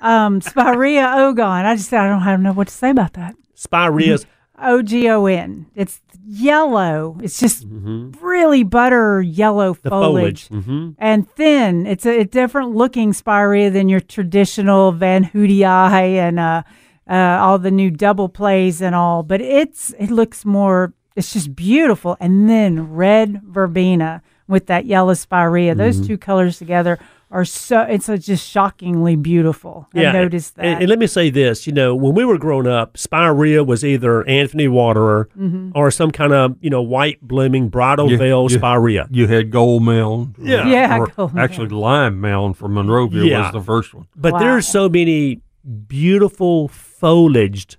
[0.01, 1.65] um, Spirea ogon.
[1.65, 3.35] I just I don't have know what to say about that.
[3.55, 4.27] Spireas.
[4.61, 5.67] O G O N.
[5.75, 7.17] It's yellow.
[7.23, 9.83] It's just really butter yellow Mm-hmm.
[9.83, 10.49] The foliage.
[10.49, 10.65] foliage.
[10.67, 11.87] hmm And thin.
[11.87, 16.63] It's a, a different looking spirea than your traditional Van Hootie and uh,
[17.09, 19.23] uh, all the new double plays and all.
[19.23, 20.93] But it's it looks more.
[21.17, 22.17] It's just beautiful.
[22.21, 25.73] And then red verbena with that yellow spirea.
[25.73, 25.79] Mm-hmm.
[25.81, 26.99] Those two colors together
[27.31, 27.81] are so.
[27.83, 29.89] It's just shockingly beautiful.
[29.95, 30.65] I noticed that.
[30.65, 33.85] And, and let me say this, you know, when we were growing up, Spirea was
[33.85, 35.73] either Anthony Waterer Mm-hmm.
[35.75, 38.57] or some kind of, you know, white blooming Bridal Yeah, Veil yeah.
[38.57, 39.09] Spirea.
[39.11, 40.37] You had Gold Mound.
[40.41, 40.67] Yeah.
[40.69, 43.43] Yeah, Or Gold actually, Lime Mound from Monrovia Yeah.
[43.43, 44.07] was the first one.
[44.17, 44.39] But Wow.
[44.39, 45.43] there's so many
[45.87, 47.77] beautiful foliaged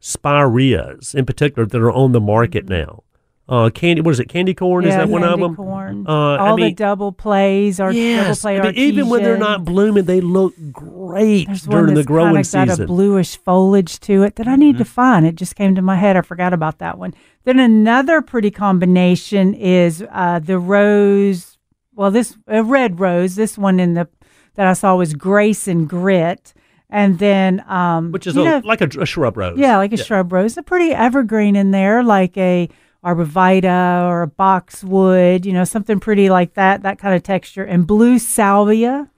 [0.00, 3.02] Spireas in particular that are on the market now.
[3.48, 4.28] Uh, candy, what is it?
[4.28, 4.84] Candy corn?
[4.84, 4.98] is Mm-hmm.
[5.00, 5.56] That one of them?
[5.56, 6.04] Corn.
[6.06, 8.42] Uh, I all the double plays are double Yes.
[8.42, 12.06] play I mean, even when they're not blooming, they look great There's during the that's
[12.06, 15.24] growing kinda got a bluish foliage to it that I need to find.
[15.24, 16.14] It just came to my head.
[16.14, 17.14] I forgot about that one.
[17.44, 21.56] Then another pretty combination is uh, the rose.
[21.94, 23.34] Well, this a red rose.
[23.36, 24.08] This one in the
[24.56, 26.52] that I saw was Grace and Grit,
[26.90, 29.58] and then um, which is a, know, like a, a shrub rose.
[29.58, 32.68] yeah, like a shrub rose, a pretty evergreen in there, like a
[33.04, 37.64] arborvitae or a boxwood, you know, something pretty like that, that kind of texture.
[37.64, 39.10] And blue salvia,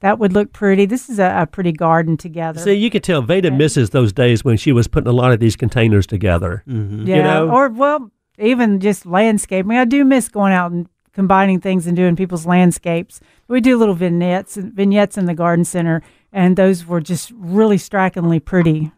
[0.00, 0.86] that would look pretty.
[0.86, 2.60] This is a, a pretty garden together.
[2.60, 5.40] See, you could tell Veda misses those days when she was putting a lot of
[5.40, 6.62] these containers together.
[6.66, 7.50] yeah, know?
[7.50, 9.72] or well, even just landscaping.
[9.72, 13.20] I do miss going out and combining things and doing people's landscapes.
[13.48, 18.40] We do little vignettes, vignettes in the garden center, and those were just really strikingly
[18.40, 18.92] pretty.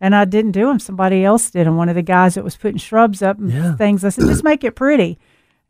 [0.00, 1.76] And I didn't do them; somebody else did them.
[1.76, 3.74] One of the guys that was putting shrubs up and Yeah.
[3.76, 4.04] things.
[4.04, 5.18] I said, just make it pretty.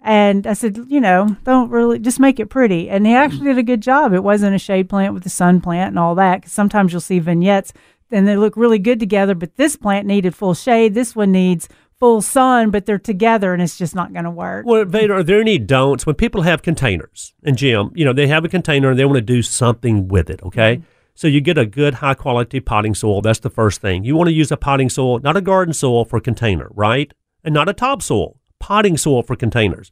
[0.00, 2.88] And I said, you know, don't really just make it pretty.
[2.88, 4.12] And he actually did a good job.
[4.12, 6.36] It wasn't a shade plant with a sun plant and all that.
[6.42, 7.72] Because sometimes you'll see vignettes
[8.10, 10.94] and they look really good together, but this plant needed full shade.
[10.94, 11.68] This one needs
[11.98, 14.64] full sun, but they're together and it's just not going to work.
[14.64, 17.34] Well, Veda, are there any don'ts when people have containers?
[17.42, 20.30] And Jim, you know, they have a container and they want to do something with
[20.30, 20.76] it, okay?
[20.76, 20.84] Mm-hmm.
[21.18, 23.22] So you get a good high quality potting soil.
[23.22, 24.04] That's the first thing.
[24.04, 27.12] You want to use a potting soil, not a garden soil for a container, right?
[27.42, 29.90] And not a topsoil, potting soil for containers.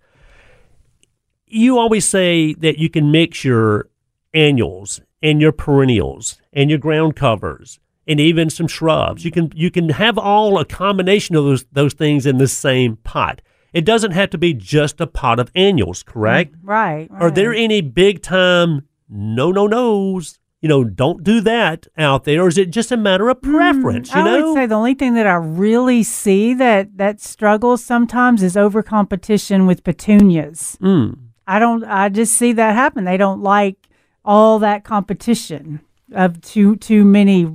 [1.44, 3.88] You always say that you can mix your
[4.34, 9.24] annuals and your perennials and your ground covers and even some shrubs.
[9.24, 12.98] You can you can have all a combination of those those things in the same
[12.98, 13.42] pot.
[13.72, 16.52] It doesn't have to be just a pot of annuals, correct?
[16.52, 17.08] Mm, right.
[17.10, 20.38] Are there any big time no no nos?
[20.62, 24.08] You know, don't do that out there, or is it just a matter of preference?
[24.08, 27.20] you Mm, I know, would say the only thing that I really see that that
[27.20, 30.78] struggles sometimes is over competition with petunias.
[30.80, 31.18] Mm.
[31.46, 31.84] I don't.
[31.84, 33.04] I just see that happen.
[33.04, 33.76] They don't like
[34.24, 35.80] all that competition
[36.12, 37.48] of too too many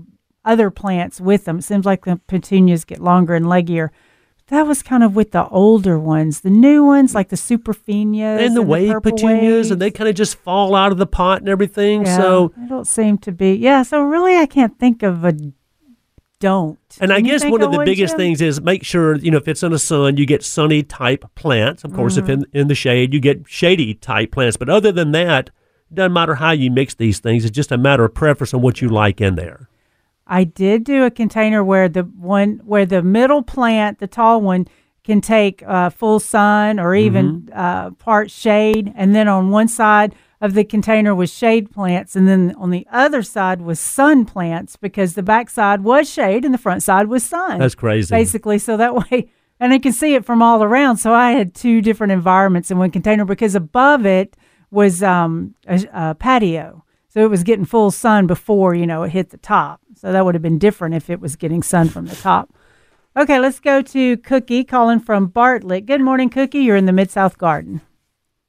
[0.46, 1.60] other plants with them.
[1.60, 3.90] It seems like the petunias get longer and leggier.
[4.52, 6.42] That was kind of with the older ones.
[6.42, 10.36] The new ones, like the Supertunias and the wave petunias, and they kind of just
[10.36, 12.06] fall out of the pot and everything.
[12.06, 13.54] Yeah, So, they don't seem to be.
[13.56, 13.82] Yeah.
[13.84, 15.34] So really, I can't think of a
[16.40, 16.80] don't.
[17.00, 18.18] and I Can you guess one of the one, biggest Jim?
[18.20, 21.24] things is make sure you know if it's in the sun, you get sunny type
[21.36, 21.84] plants.
[21.84, 22.58] Of course, if in Mm-hmm.
[22.58, 24.58] in the shade, you get shady type plants.
[24.58, 25.50] But other than that,
[25.92, 27.46] it doesn't matter how you mix these things.
[27.46, 29.70] It's just a matter of preference on what you like in there.
[30.32, 34.66] I did do a container where the one where the middle plant, the tall one,
[35.04, 40.16] can take uh, full sun or even uh, part shade, and then on one side
[40.40, 44.78] of the container was shade plants, and then on the other side was sun plants
[44.78, 47.60] because the back side was shade and the front side was sun.
[47.60, 48.16] That's crazy.
[48.16, 48.58] basically.
[48.58, 49.30] So that way,
[49.60, 50.96] and I can see it from all around.
[50.96, 54.38] So I had two different environments in one container because above it
[54.72, 56.86] was um, a, a patio.
[57.14, 59.82] So it was getting full sun before, you know, it hit the top.
[59.96, 62.54] So that would have been different if it was getting sun from the top.
[63.18, 65.86] Okay, let's go to Cookie calling from Bartlett.
[65.86, 66.60] Good morning, Cookie.
[66.60, 67.82] You're in the Mid South Garden.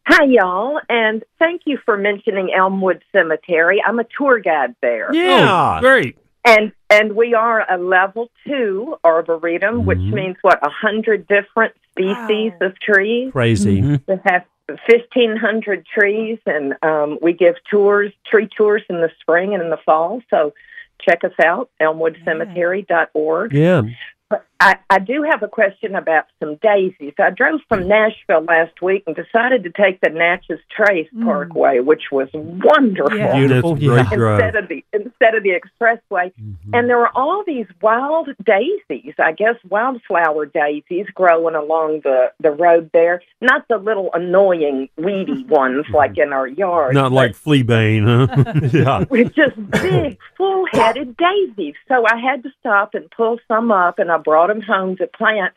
[0.06, 3.82] Hi, y'all, and thank you for mentioning Elmwood Cemetery.
[3.84, 5.12] I'm a tour guide there.
[5.12, 5.78] Yeah.
[5.78, 6.16] Oh, great.
[6.44, 12.52] And and we are a level two arboretum, which means what a hundred different species
[12.60, 12.66] Wow.
[12.68, 13.32] of trees.
[13.32, 13.80] Crazy.
[13.80, 14.02] Mhm.
[14.06, 14.43] We have
[14.88, 19.70] fifteen hundred trees, and um, we give tours, tree tours in the spring and in
[19.70, 20.20] the fall.
[20.30, 20.52] So
[21.00, 23.52] check us out, elmwoodcemetery.org.
[23.52, 23.82] Yeah.
[24.30, 27.14] But I, I do have a question about some daisies.
[27.18, 27.88] I drove from mm.
[27.88, 31.24] Nashville last week and decided to take the Natchez Trace mm.
[31.24, 33.16] Parkway, which was wonderful.
[33.16, 33.36] Yeah.
[33.36, 33.74] Beautiful.
[33.74, 34.16] That's a great Yeah.
[34.16, 34.40] drive.
[34.40, 36.74] Instead of the instead of the expressway, mm-hmm.
[36.74, 39.14] and there were all these wild daisies.
[39.18, 43.20] I guess wildflower daisies growing along the the road there.
[43.40, 46.94] Not the little annoying weedy ones like in our yard.
[46.94, 48.68] Not but like Fleabane, huh?
[48.72, 49.04] Yeah.
[49.10, 51.74] with just big, full headed daisies.
[51.88, 55.06] So I had to stop and pull some up, and I brought them home to
[55.06, 55.54] plant.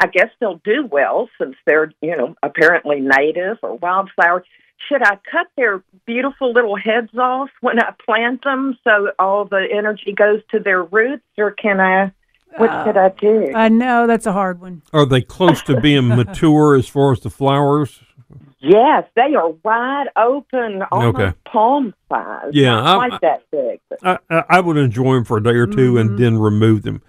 [0.00, 4.44] I guess they'll do well since they're, you know, apparently native or wildflower.
[4.88, 9.66] Should I cut their beautiful little heads off when I plant them so all the
[9.72, 12.12] energy goes to their roots, or can I?
[12.56, 13.52] What Uh, should I do?
[13.54, 14.82] I know that's a hard one.
[14.92, 18.00] Are they close to being mature as far as the flowers?
[18.60, 21.32] yes, they are wide open, almost Okay.
[21.44, 22.50] palm size.
[22.52, 23.80] Yeah, not I- quite that big.
[24.04, 27.02] I, I I would enjoy them for a day or 2 and then remove them.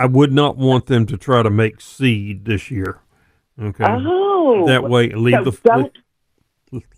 [0.00, 3.00] I would not want them to try to make seed this year.
[3.60, 3.84] Okay.
[3.86, 5.90] oh, that way, leave so the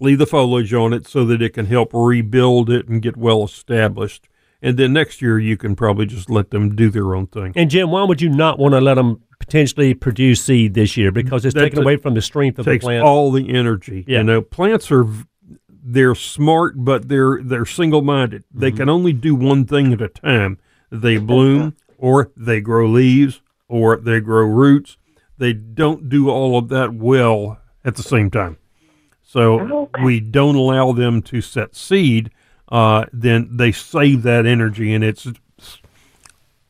[0.00, 3.42] leave the foliage on it so that it can help rebuild it and get well
[3.44, 4.28] established.
[4.60, 7.52] And then next year you can probably just let them do their own thing.
[7.56, 11.10] And Jim, why would you not want to let them potentially produce seed this year?
[11.10, 13.02] Because it's That's taken a- away from the strength of the takes plant.
[13.04, 14.04] all the energy.
[14.06, 14.18] Yeah.
[14.18, 15.06] You know, plants are
[15.84, 18.44] they're smart, but they're they're single minded.
[18.54, 18.76] They Mm-hmm.
[18.76, 20.58] can only do one thing at a time.
[20.92, 24.96] They bloom, or they grow leaves, or they grow roots.
[25.38, 28.58] They don't do all of that well at the same time.
[29.22, 30.02] So Okay.
[30.04, 32.30] we don't allow them to set seed.
[32.70, 35.26] Uh, then they save that energy, and it's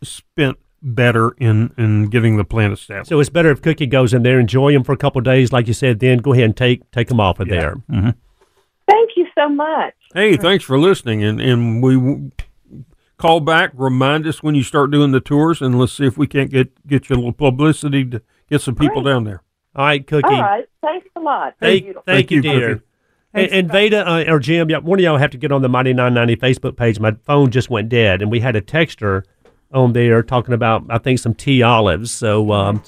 [0.03, 3.09] spent better in in getting the plant established.
[3.09, 5.53] so it's better if Cookie goes in there, enjoy them for a couple of days,
[5.53, 6.01] like you said.
[6.01, 7.77] Then go ahead and take take them off of there.
[7.89, 9.95] Thank you so much.
[10.13, 12.31] Hey, thanks for listening, and and we w-
[13.23, 16.27] call back, remind us when you start doing the tours, and let's see if we
[16.27, 18.21] can't get get you a little publicity to
[18.51, 19.43] get some people down there.
[19.77, 20.27] All right, Cookie.
[20.27, 20.65] All right.
[20.83, 21.55] Thanks a lot.
[21.61, 22.03] Hey, Beautiful.
[22.05, 22.75] thank, Thank you, you, dear.
[22.75, 22.87] Cookie.
[23.35, 25.69] And, and Veda uh, or Jim, yeah, one of y'all have to get on the
[25.69, 26.99] Mighty 990 Facebook page.
[27.01, 29.23] My phone just went dead, and we had a texter
[29.73, 32.11] on there talking about, I think, some tea olives.
[32.11, 32.83] So um,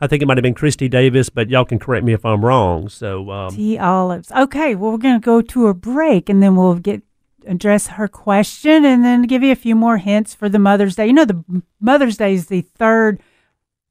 [0.00, 2.44] I think it might have been Christy Davis, but y'all can correct me if I'm
[2.44, 2.90] wrong.
[2.90, 4.30] So um, Tea olives.
[4.32, 7.02] Okay, well, we're going to go to a break and then we'll get
[7.46, 11.06] address her question and then give you a few more hints for the Mother's Day.
[11.06, 13.20] You know, the Mother's Day is the third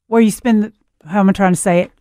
[0.08, 0.74] where you spend, the,
[1.08, 1.92] how am I trying to say it?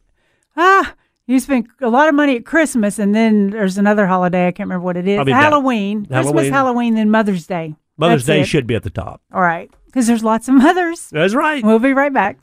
[0.56, 0.94] Ah,
[1.26, 4.47] you spend a lot of money at Christmas and then there's another holiday.
[4.48, 5.16] I can't remember what it is.
[5.16, 6.06] Probably Halloween.
[6.06, 6.52] Christmas, Halloween.
[6.52, 7.74] Halloween, then Mother's Day.
[7.97, 8.47] Mother's That's Day it.
[8.47, 9.22] should be at the top.
[9.32, 11.09] All right, because there's lots of mothers.
[11.10, 11.62] That's right.
[11.64, 12.40] We'll be right back.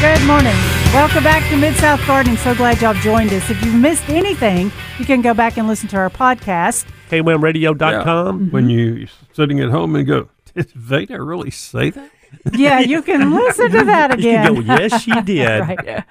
[0.00, 0.54] Good morning.
[0.94, 2.36] Welcome back to Mid South Gardening.
[2.36, 3.50] So glad y'all joined us.
[3.50, 6.86] If you've missed anything, you can go back and listen to our podcast.
[7.10, 8.50] KWAMradio.com.
[8.52, 12.10] When you're sitting at home and go, did Veda really say that?
[12.52, 14.66] Yeah, you can listen to that You can again.
[14.66, 15.60] go, yes, she did.
[15.60, 16.04] right.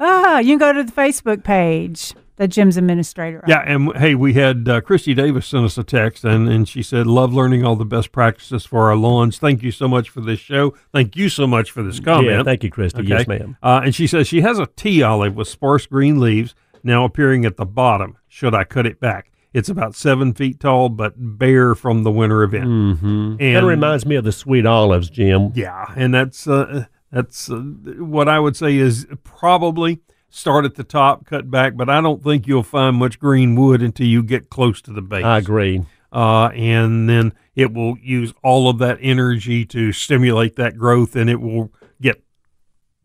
[0.00, 3.44] Ah, you can go to the Facebook page, the Jim's Administrator.
[3.46, 6.82] Yeah, and hey, we had uh, Christy Davis sent us a text, and, and she
[6.82, 9.38] said, "Love learning all the best practices for our lawns.
[9.38, 10.74] Thank you so much for this show.
[10.90, 13.04] Thank you so much for this comment." Yeah, thank you, Christy.
[13.04, 13.58] Yes, ma'am.
[13.62, 17.44] Uh, and she says she has a tea olive with sparse green leaves now appearing
[17.44, 18.16] at the bottom.
[18.26, 19.30] Should I cut it back?
[19.52, 22.64] It's about seven feet tall, but bare from the winter event.
[22.64, 23.36] Mm-hmm.
[23.38, 25.52] And That reminds me of the sweet olives, Jim.
[25.54, 30.00] yeah, and that's uh, that's uh, what I would say is probably
[30.30, 33.82] start at the top, cut back, but I don't think you'll find much green wood
[33.82, 35.24] until you get close to the base.
[35.24, 35.82] I agree.
[36.12, 41.28] Uh, and then it will use all of that energy to stimulate that growth, and
[41.28, 42.22] it will get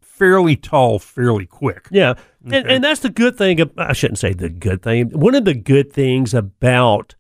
[0.02, 1.88] fairly tall fairly quick.
[1.92, 2.76] Yeah, and, Okay.
[2.76, 3.60] and that's the good thing.
[3.78, 5.10] I shouldn't say the good thing.
[5.10, 7.16] One of the good things about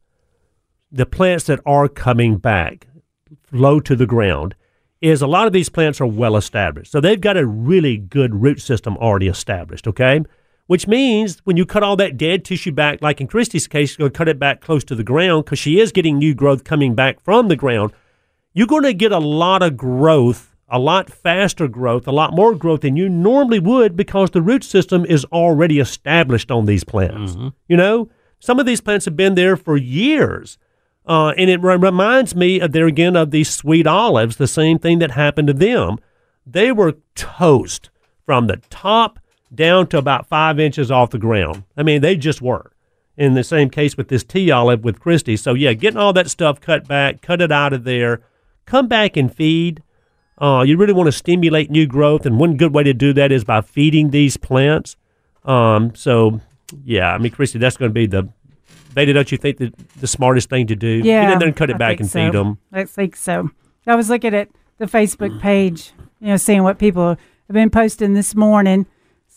[0.91, 2.87] the plants that are coming back
[3.51, 4.55] low to the ground
[5.01, 6.91] is a lot of these plants are well established.
[6.91, 9.87] So they've got a really good root system already established.
[9.87, 10.21] Okay.
[10.67, 14.05] Which means when you cut all that dead tissue back, like in Christy's case, you're
[14.05, 16.63] going to cut it back close to the ground because she is getting new growth
[16.63, 17.91] coming back from the ground.
[18.53, 22.55] You're going to get a lot of growth a lot faster growth, a lot more
[22.55, 27.33] growth than you normally would because the root system is already established on these plants.
[27.33, 27.49] Mm-hmm.
[27.67, 28.09] You know,
[28.39, 30.57] some of these plants have been there for years.
[31.07, 34.79] Uh, and it re- reminds me of there again of these sweet olives, the same
[34.79, 35.97] thing that happened to them.
[36.45, 37.89] They were toast
[38.25, 39.19] from the top
[39.53, 41.63] down to about five inches off the ground.
[41.77, 42.71] I mean, they just were.
[43.17, 45.37] In the same case with this tea olive with Christy.
[45.37, 48.21] So yeah, getting all that stuff cut back, cut it out of there,
[48.65, 49.81] come back and feed.
[50.37, 53.31] Uh, you really want to stimulate new growth, and one good way to do that
[53.31, 54.97] is by feeding these plants.
[55.45, 56.41] Um, so
[56.83, 58.27] yeah, I mean, Christy, that's going to be the.
[58.95, 61.01] Veda, don't you think the, the smartest thing to do?
[61.03, 62.25] Yeah, Get in there and cut it I back and so.
[62.25, 62.57] feed them.
[62.71, 63.51] I think so.
[63.85, 68.13] I was looking at the Facebook page, you know, seeing what people have been posting
[68.13, 68.85] this morning.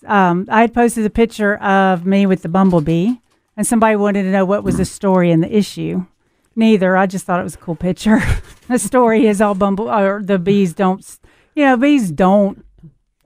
[0.06, 3.14] Um, I had posted a picture of me with the bumblebee,
[3.56, 6.06] and somebody wanted to know what was the story in the issue.
[6.54, 6.96] Neither.
[6.96, 8.20] I just thought it was a cool picture.
[8.68, 11.04] the story is all bumble or the bees don't.
[11.54, 12.64] You know, bees don't.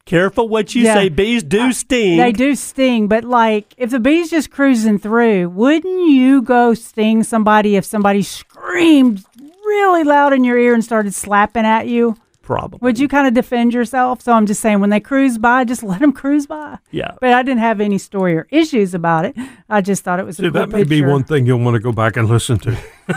[0.04, 0.94] Careful what you Yeah.
[0.94, 1.08] say.
[1.08, 2.18] Bees do sting.
[2.18, 7.22] They do sting, but like if the bee's just cruising through, wouldn't you go sting
[7.22, 9.24] somebody if somebody screamed
[9.64, 12.16] really loud in your ear and started slapping at you?
[12.42, 12.80] Probably.
[12.82, 14.20] Would you kind of defend yourself?
[14.20, 16.78] So I'm just saying, when they cruise by, just let them cruise by.
[16.90, 17.12] Yeah.
[17.20, 19.36] But I didn't have any story or issues about it.
[19.70, 21.74] I just thought it was a See, cool that may be one thing you'll want
[21.76, 22.76] to go back and listen to.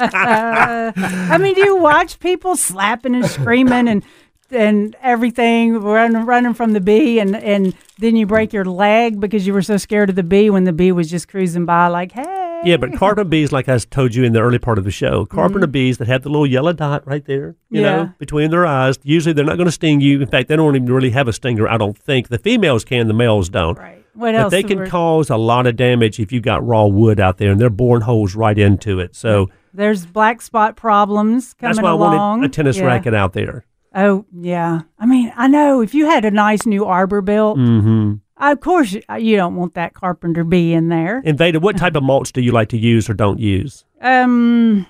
[0.00, 4.02] Uh, I mean, do you watch people slapping and screaming and
[4.50, 9.46] and everything, running running from the bee, and and then you break your leg because
[9.46, 12.12] you were so scared of the bee when the bee was just cruising by, like,
[12.12, 12.62] hey.
[12.64, 15.24] Yeah, but carpenter bees, like I told you in the early part of the show,
[15.26, 17.84] carpenter bees that have the little yellow dot right there, you Mm-hmm.
[17.84, 17.96] Yeah.
[18.04, 18.98] know, between their eyes.
[19.04, 20.20] Usually, they're not going to sting you.
[20.20, 21.68] In fact, they don't even really have a stinger.
[21.68, 23.78] I don't think the females can, the males don't.
[23.78, 24.04] Right.
[24.14, 24.50] What But else?
[24.50, 27.60] they can cause a lot of damage if you've got raw wood out there, and
[27.60, 29.14] they're boring holes right into it.
[29.14, 32.40] So There's black spot problems coming that's why I along.
[32.40, 32.86] wanted a tennis Yeah.
[32.86, 33.64] racket out there.
[33.98, 34.82] Oh yeah.
[34.98, 38.92] I mean, I know if you had a nice new arbor built, hmm of course
[38.92, 41.22] you, you don't want that carpenter bee in there.
[41.24, 43.84] And Veda, what type of mulch do you like to use or don't use?
[44.00, 44.86] Um,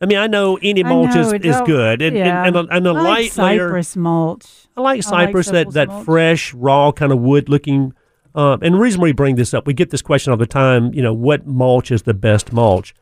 [0.00, 2.44] I mean, I know any mulch know, is, is good, and, yeah.
[2.44, 3.68] and, and, a, and a like light layer.
[3.68, 4.46] cypress mulch.
[4.76, 7.92] I like I like cypress, that, that fresh, raw kind of wood looking.
[8.34, 10.92] Uh, and the reason we bring this up, we get this question all the time.
[10.92, 12.94] You know, what mulch is the best mulch?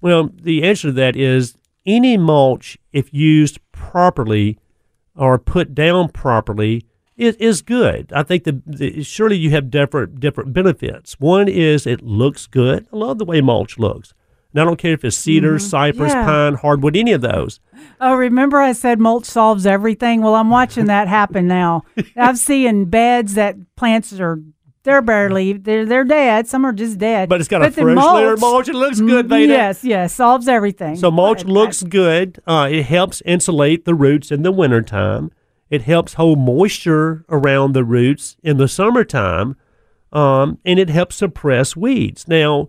[0.00, 1.56] Well, the answer to that is
[1.86, 4.58] any mulch, if used properly
[5.16, 6.86] or put down properly,
[7.16, 8.12] is, is good.
[8.14, 11.18] I think the, the surely you have different different benefits.
[11.20, 12.86] One is it looks good.
[12.92, 14.14] I love the way mulch looks.
[14.52, 16.20] And I don't care if it's cedar, cypress, Mm-hmm.
[16.20, 16.24] Yeah.
[16.26, 17.60] pine, hardwood, any of those.
[18.00, 20.22] Oh, remember I said mulch solves everything?
[20.22, 21.82] Well, I'm watching that happen now.
[22.16, 24.40] I've seen beds that plants are
[24.82, 26.46] they're barely they're they're dead.
[26.48, 27.28] Some are just dead.
[27.28, 28.68] But it's got a the fresh layer of mulch.
[28.68, 29.52] It looks good, Mm, Veda.
[29.52, 30.96] Yes, yes, solves everything.
[30.96, 32.40] So mulch But- looks good.
[32.46, 35.30] Uh, it helps insulate the roots in the wintertime.
[35.70, 39.56] It helps hold moisture around the roots in the summertime.
[40.12, 42.26] Um, and it helps suppress weeds.
[42.26, 42.68] Now,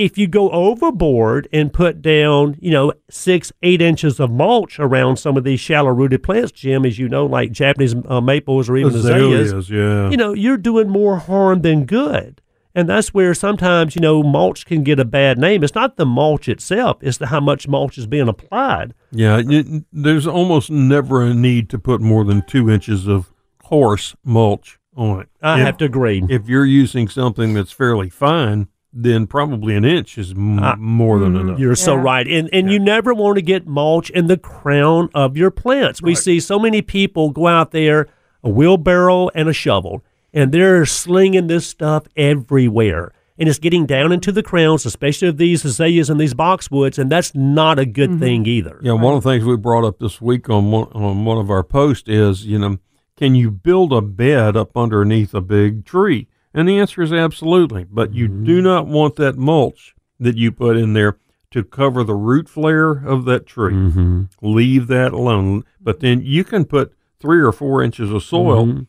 [0.00, 5.18] if you go overboard and put down, you know, six, eight inches of mulch around
[5.18, 8.78] some of these shallow rooted plants, Jim, as you know, like Japanese uh, maples or
[8.78, 10.08] even azaleas, Azaleas, yeah.
[10.08, 12.40] you know, you're doing more harm than good.
[12.74, 15.62] And that's where sometimes, you know, mulch can get a bad name.
[15.62, 18.94] It's not the mulch itself, it's the how much mulch is being applied.
[19.12, 24.16] Yeah, it, there's almost never a need to put more than two inches of coarse
[24.24, 25.28] mulch on it.
[25.42, 26.24] I if, have to agree.
[26.30, 31.18] If you're using something that's fairly fine, then probably an inch is m- Ah, more
[31.18, 31.58] than enough.
[31.58, 32.26] You're so right.
[32.26, 36.02] And and you never want to get mulch in the crown of your plants.
[36.02, 38.08] We see so many people go out there,
[38.42, 40.02] a wheelbarrow and a shovel,
[40.32, 43.12] and they're slinging this stuff everywhere.
[43.38, 47.10] And it's getting down into the crowns, especially of these azaleas and these boxwoods, and
[47.10, 48.78] that's not a good thing either.
[48.82, 51.50] Yeah, one of the things we brought up this week on one, on one of
[51.50, 52.76] our posts is, you know,
[53.16, 56.26] can you build a bed up underneath a big tree?
[56.52, 57.84] And the answer is absolutely.
[57.84, 61.18] But you do not want that mulch that you put in there
[61.52, 63.72] to cover the root flare of that tree.
[63.74, 64.22] Mm-hmm.
[64.42, 65.64] Leave that alone.
[65.80, 68.80] But then you can put three or four inches of soil Mm-hmm.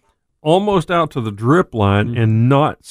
[0.42, 2.84] almost out to the drip line and not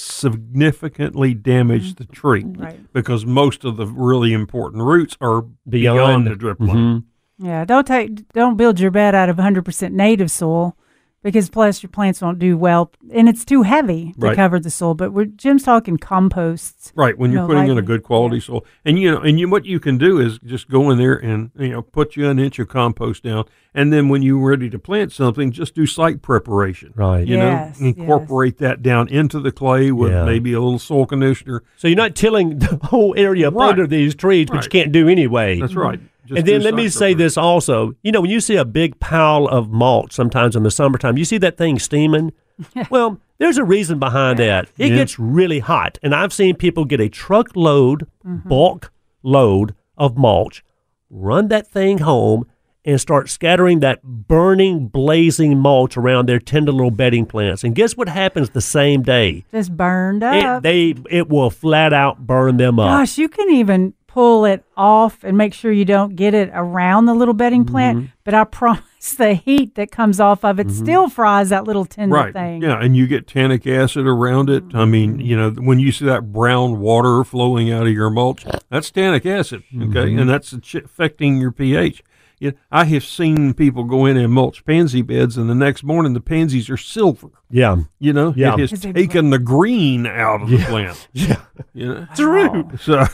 [0.44, 2.92] significantly damage the tree Right.
[2.92, 6.26] because most of the really important roots are beyond, Beyond.
[6.28, 6.76] the drip line.
[6.76, 7.04] Mhm.
[7.38, 10.76] Yeah, don't take don't build your bed out of 100% native soil
[11.22, 14.36] because plus your plants won't do well and it's too heavy to Right.
[14.36, 14.94] cover the soil.
[14.94, 16.92] But we're Jim's talking composts.
[16.94, 19.48] Right, when you're No, putting in a good quality soil, and you know, and you,
[19.48, 22.38] what you can do is just go in there and you know put you an
[22.38, 23.44] inch of compost down,
[23.74, 26.92] and then when you're ready to plant something, just do site preparation.
[26.96, 27.26] Right.
[27.26, 30.24] You Yes, know, incorporate that down into the clay with Yeah.
[30.24, 31.62] maybe a little soil conditioner.
[31.76, 33.70] So you're not tilling the whole area Right.
[33.70, 35.58] under these trees, which you can't do anyway.
[35.60, 36.00] That's right.
[36.30, 37.92] Just and then let me say this also.
[38.02, 41.24] You know, when you see a big pile of mulch sometimes in the summertime, you
[41.24, 42.32] see that thing steaming.
[42.90, 44.68] well, there's a reason behind that.
[44.78, 44.96] It Yeah.
[44.96, 45.98] gets really hot.
[46.02, 48.48] And I've seen people get a truckload, mm-hmm.
[48.48, 48.92] bulk
[49.22, 50.62] load of mulch,
[51.10, 52.46] run that thing home,
[52.84, 57.62] and start scattering that burning, blazing mulch around their tender little bedding plants.
[57.62, 59.44] And guess what happens the same day?
[59.50, 60.62] Just burned It, up.
[60.62, 63.00] they it will flat out burn them up.
[63.00, 67.04] Gosh, you can even pull it off and make sure you don't get it around
[67.06, 67.72] the little bedding Mm-hmm.
[67.72, 68.10] plant.
[68.24, 72.14] But I promise the heat that comes off of it still fries that little tender
[72.16, 72.32] right.
[72.32, 72.62] thing.
[72.62, 74.64] Yeah, and you get tannic acid around it.
[74.74, 78.44] I mean, you know, when you see that brown water flowing out of your mulch,
[78.68, 79.62] that's tannic acid.
[79.74, 80.18] Okay, Mm-hmm.
[80.18, 82.02] and that's affecting your pH.
[82.40, 86.14] Yeah, I have seen people go in and mulch pansy beds, and the next morning
[86.14, 87.28] the pansies are silver.
[87.50, 87.76] Yeah.
[87.98, 88.54] You know, Yeah.
[88.54, 91.06] it has taken the green out of the plant.
[91.12, 91.36] Yeah.
[91.74, 92.70] You know, True.
[92.80, 93.04] so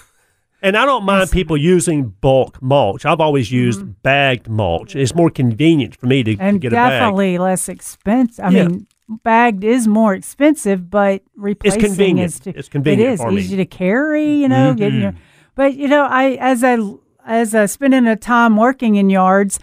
[0.67, 3.07] And I don't mind people using bulk mulch.
[3.07, 3.57] I've always mm-hmm.
[3.57, 4.97] used bagged mulch.
[4.97, 6.91] It's more convenient for me to, to and get a bag.
[6.91, 8.45] definitely less expensive.
[8.45, 8.69] I Yeah.
[8.69, 8.87] mean,
[9.23, 12.33] bagged is more expensive, but replacing it's convenient.
[12.33, 13.41] is to, It's convenient It is for me.
[13.43, 14.29] easy to carry.
[14.43, 15.13] You know, getting your.
[15.13, 15.21] Mm-hmm.
[15.55, 16.79] But you know, I as I
[17.25, 19.61] as I spending a time working in yards.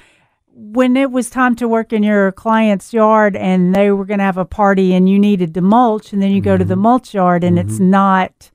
[0.56, 4.24] When it was time to work in your client's yard and they were going to
[4.24, 6.82] have a party and you needed to mulch, and then you go to the Mm-hmm.
[6.84, 7.90] mulch yard and it's mm-hmm.
[7.90, 8.52] not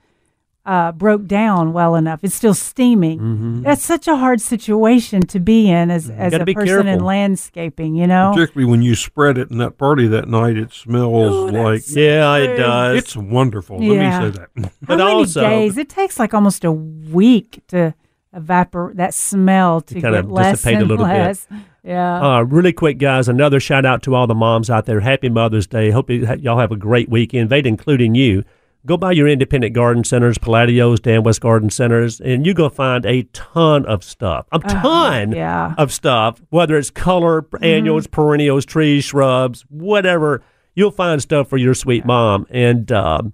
[0.69, 3.63] uh, broke down well enough, it's still steaming.
[3.63, 6.43] That's such a hard situation to be in as, as Mm-hmm.
[6.43, 8.33] A be person in landscaping, you know?
[8.35, 12.57] particularly when you spread it in that party that night, it smells like Yeah, it
[12.59, 12.99] does.
[12.99, 13.83] it's wonderful.
[13.83, 14.21] Yeah.
[14.21, 14.63] Let me say that.
[14.63, 15.79] How But many also- days?
[15.79, 17.95] It takes like almost a week to
[18.35, 21.39] evaporate that smell to, kind get of less dissipate a and little bit.
[21.83, 22.37] Yeah.
[22.37, 25.01] Uh, really quick, guys, another shout out to all the moms out there.
[25.01, 25.91] Happy Mother's Day.
[25.91, 28.45] Hope you, y'all have a great weekend, Veda, including you.
[28.87, 32.77] Go by your independent garden centers, Palladios, Dan West Garden Centers, and you're going to
[32.77, 34.47] find a ton of stuff.
[34.53, 35.75] A ton Uh, yeah.
[35.77, 40.43] of stuff, whether it's color, annuals, perennials, trees, shrubs, whatever.
[40.75, 42.47] You'll find stuff for your sweet mom.
[42.51, 43.33] And um,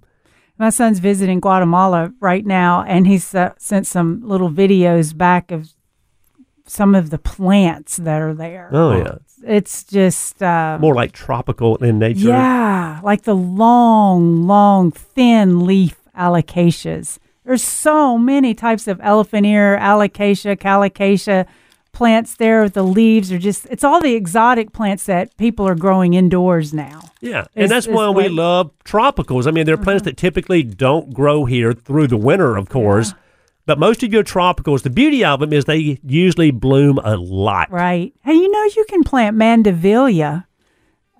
[0.57, 5.69] My son's visiting Guatemala right now, and he's uh, sent some little videos back of
[6.65, 8.69] some of the plants that are there.
[8.73, 9.15] oh, yeah,
[9.45, 10.41] It's just.
[10.41, 12.29] Uh, more like tropical in nature.
[12.29, 17.19] Yeah, like the long, long, thin leaf alocasias.
[17.45, 21.45] There's so many types of elephant ear, alocasia, colocasia
[21.91, 22.67] plants there.
[22.67, 27.01] The leaves are just, it's all the exotic plants that people are growing indoors now.
[27.21, 29.47] Yeah, and that's why we love tropicals.
[29.47, 33.13] I mean, there are plants that typically don't grow here through the winter, of course.
[33.65, 37.71] But most of your tropicals, the beauty of them is they usually bloom a lot.
[37.71, 38.13] Right.
[38.23, 40.45] And you know, you can plant mandevilla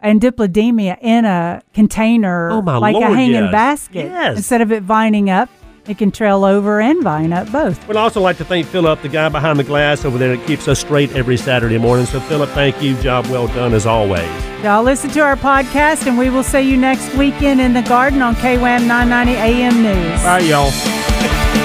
[0.02, 3.52] and dipladenia in a container Oh, like a hanging yes.
[3.52, 4.06] basket.
[4.06, 4.38] Yes.
[4.38, 5.50] Instead of it vining up,
[5.88, 7.88] it can trail over and vine up both.
[7.88, 10.68] We'd also like to thank Philip, the guy behind the glass over there that keeps
[10.68, 12.06] us straight every Saturday morning.
[12.08, 12.96] So, Philip, thank you.
[13.02, 14.28] Job well done as always.
[14.64, 18.24] Y'all listen to our podcast, and we will see you next weekend in the garden
[18.24, 20.24] on KWAM 990 AM News.
[20.24, 21.65] Bye, y'all.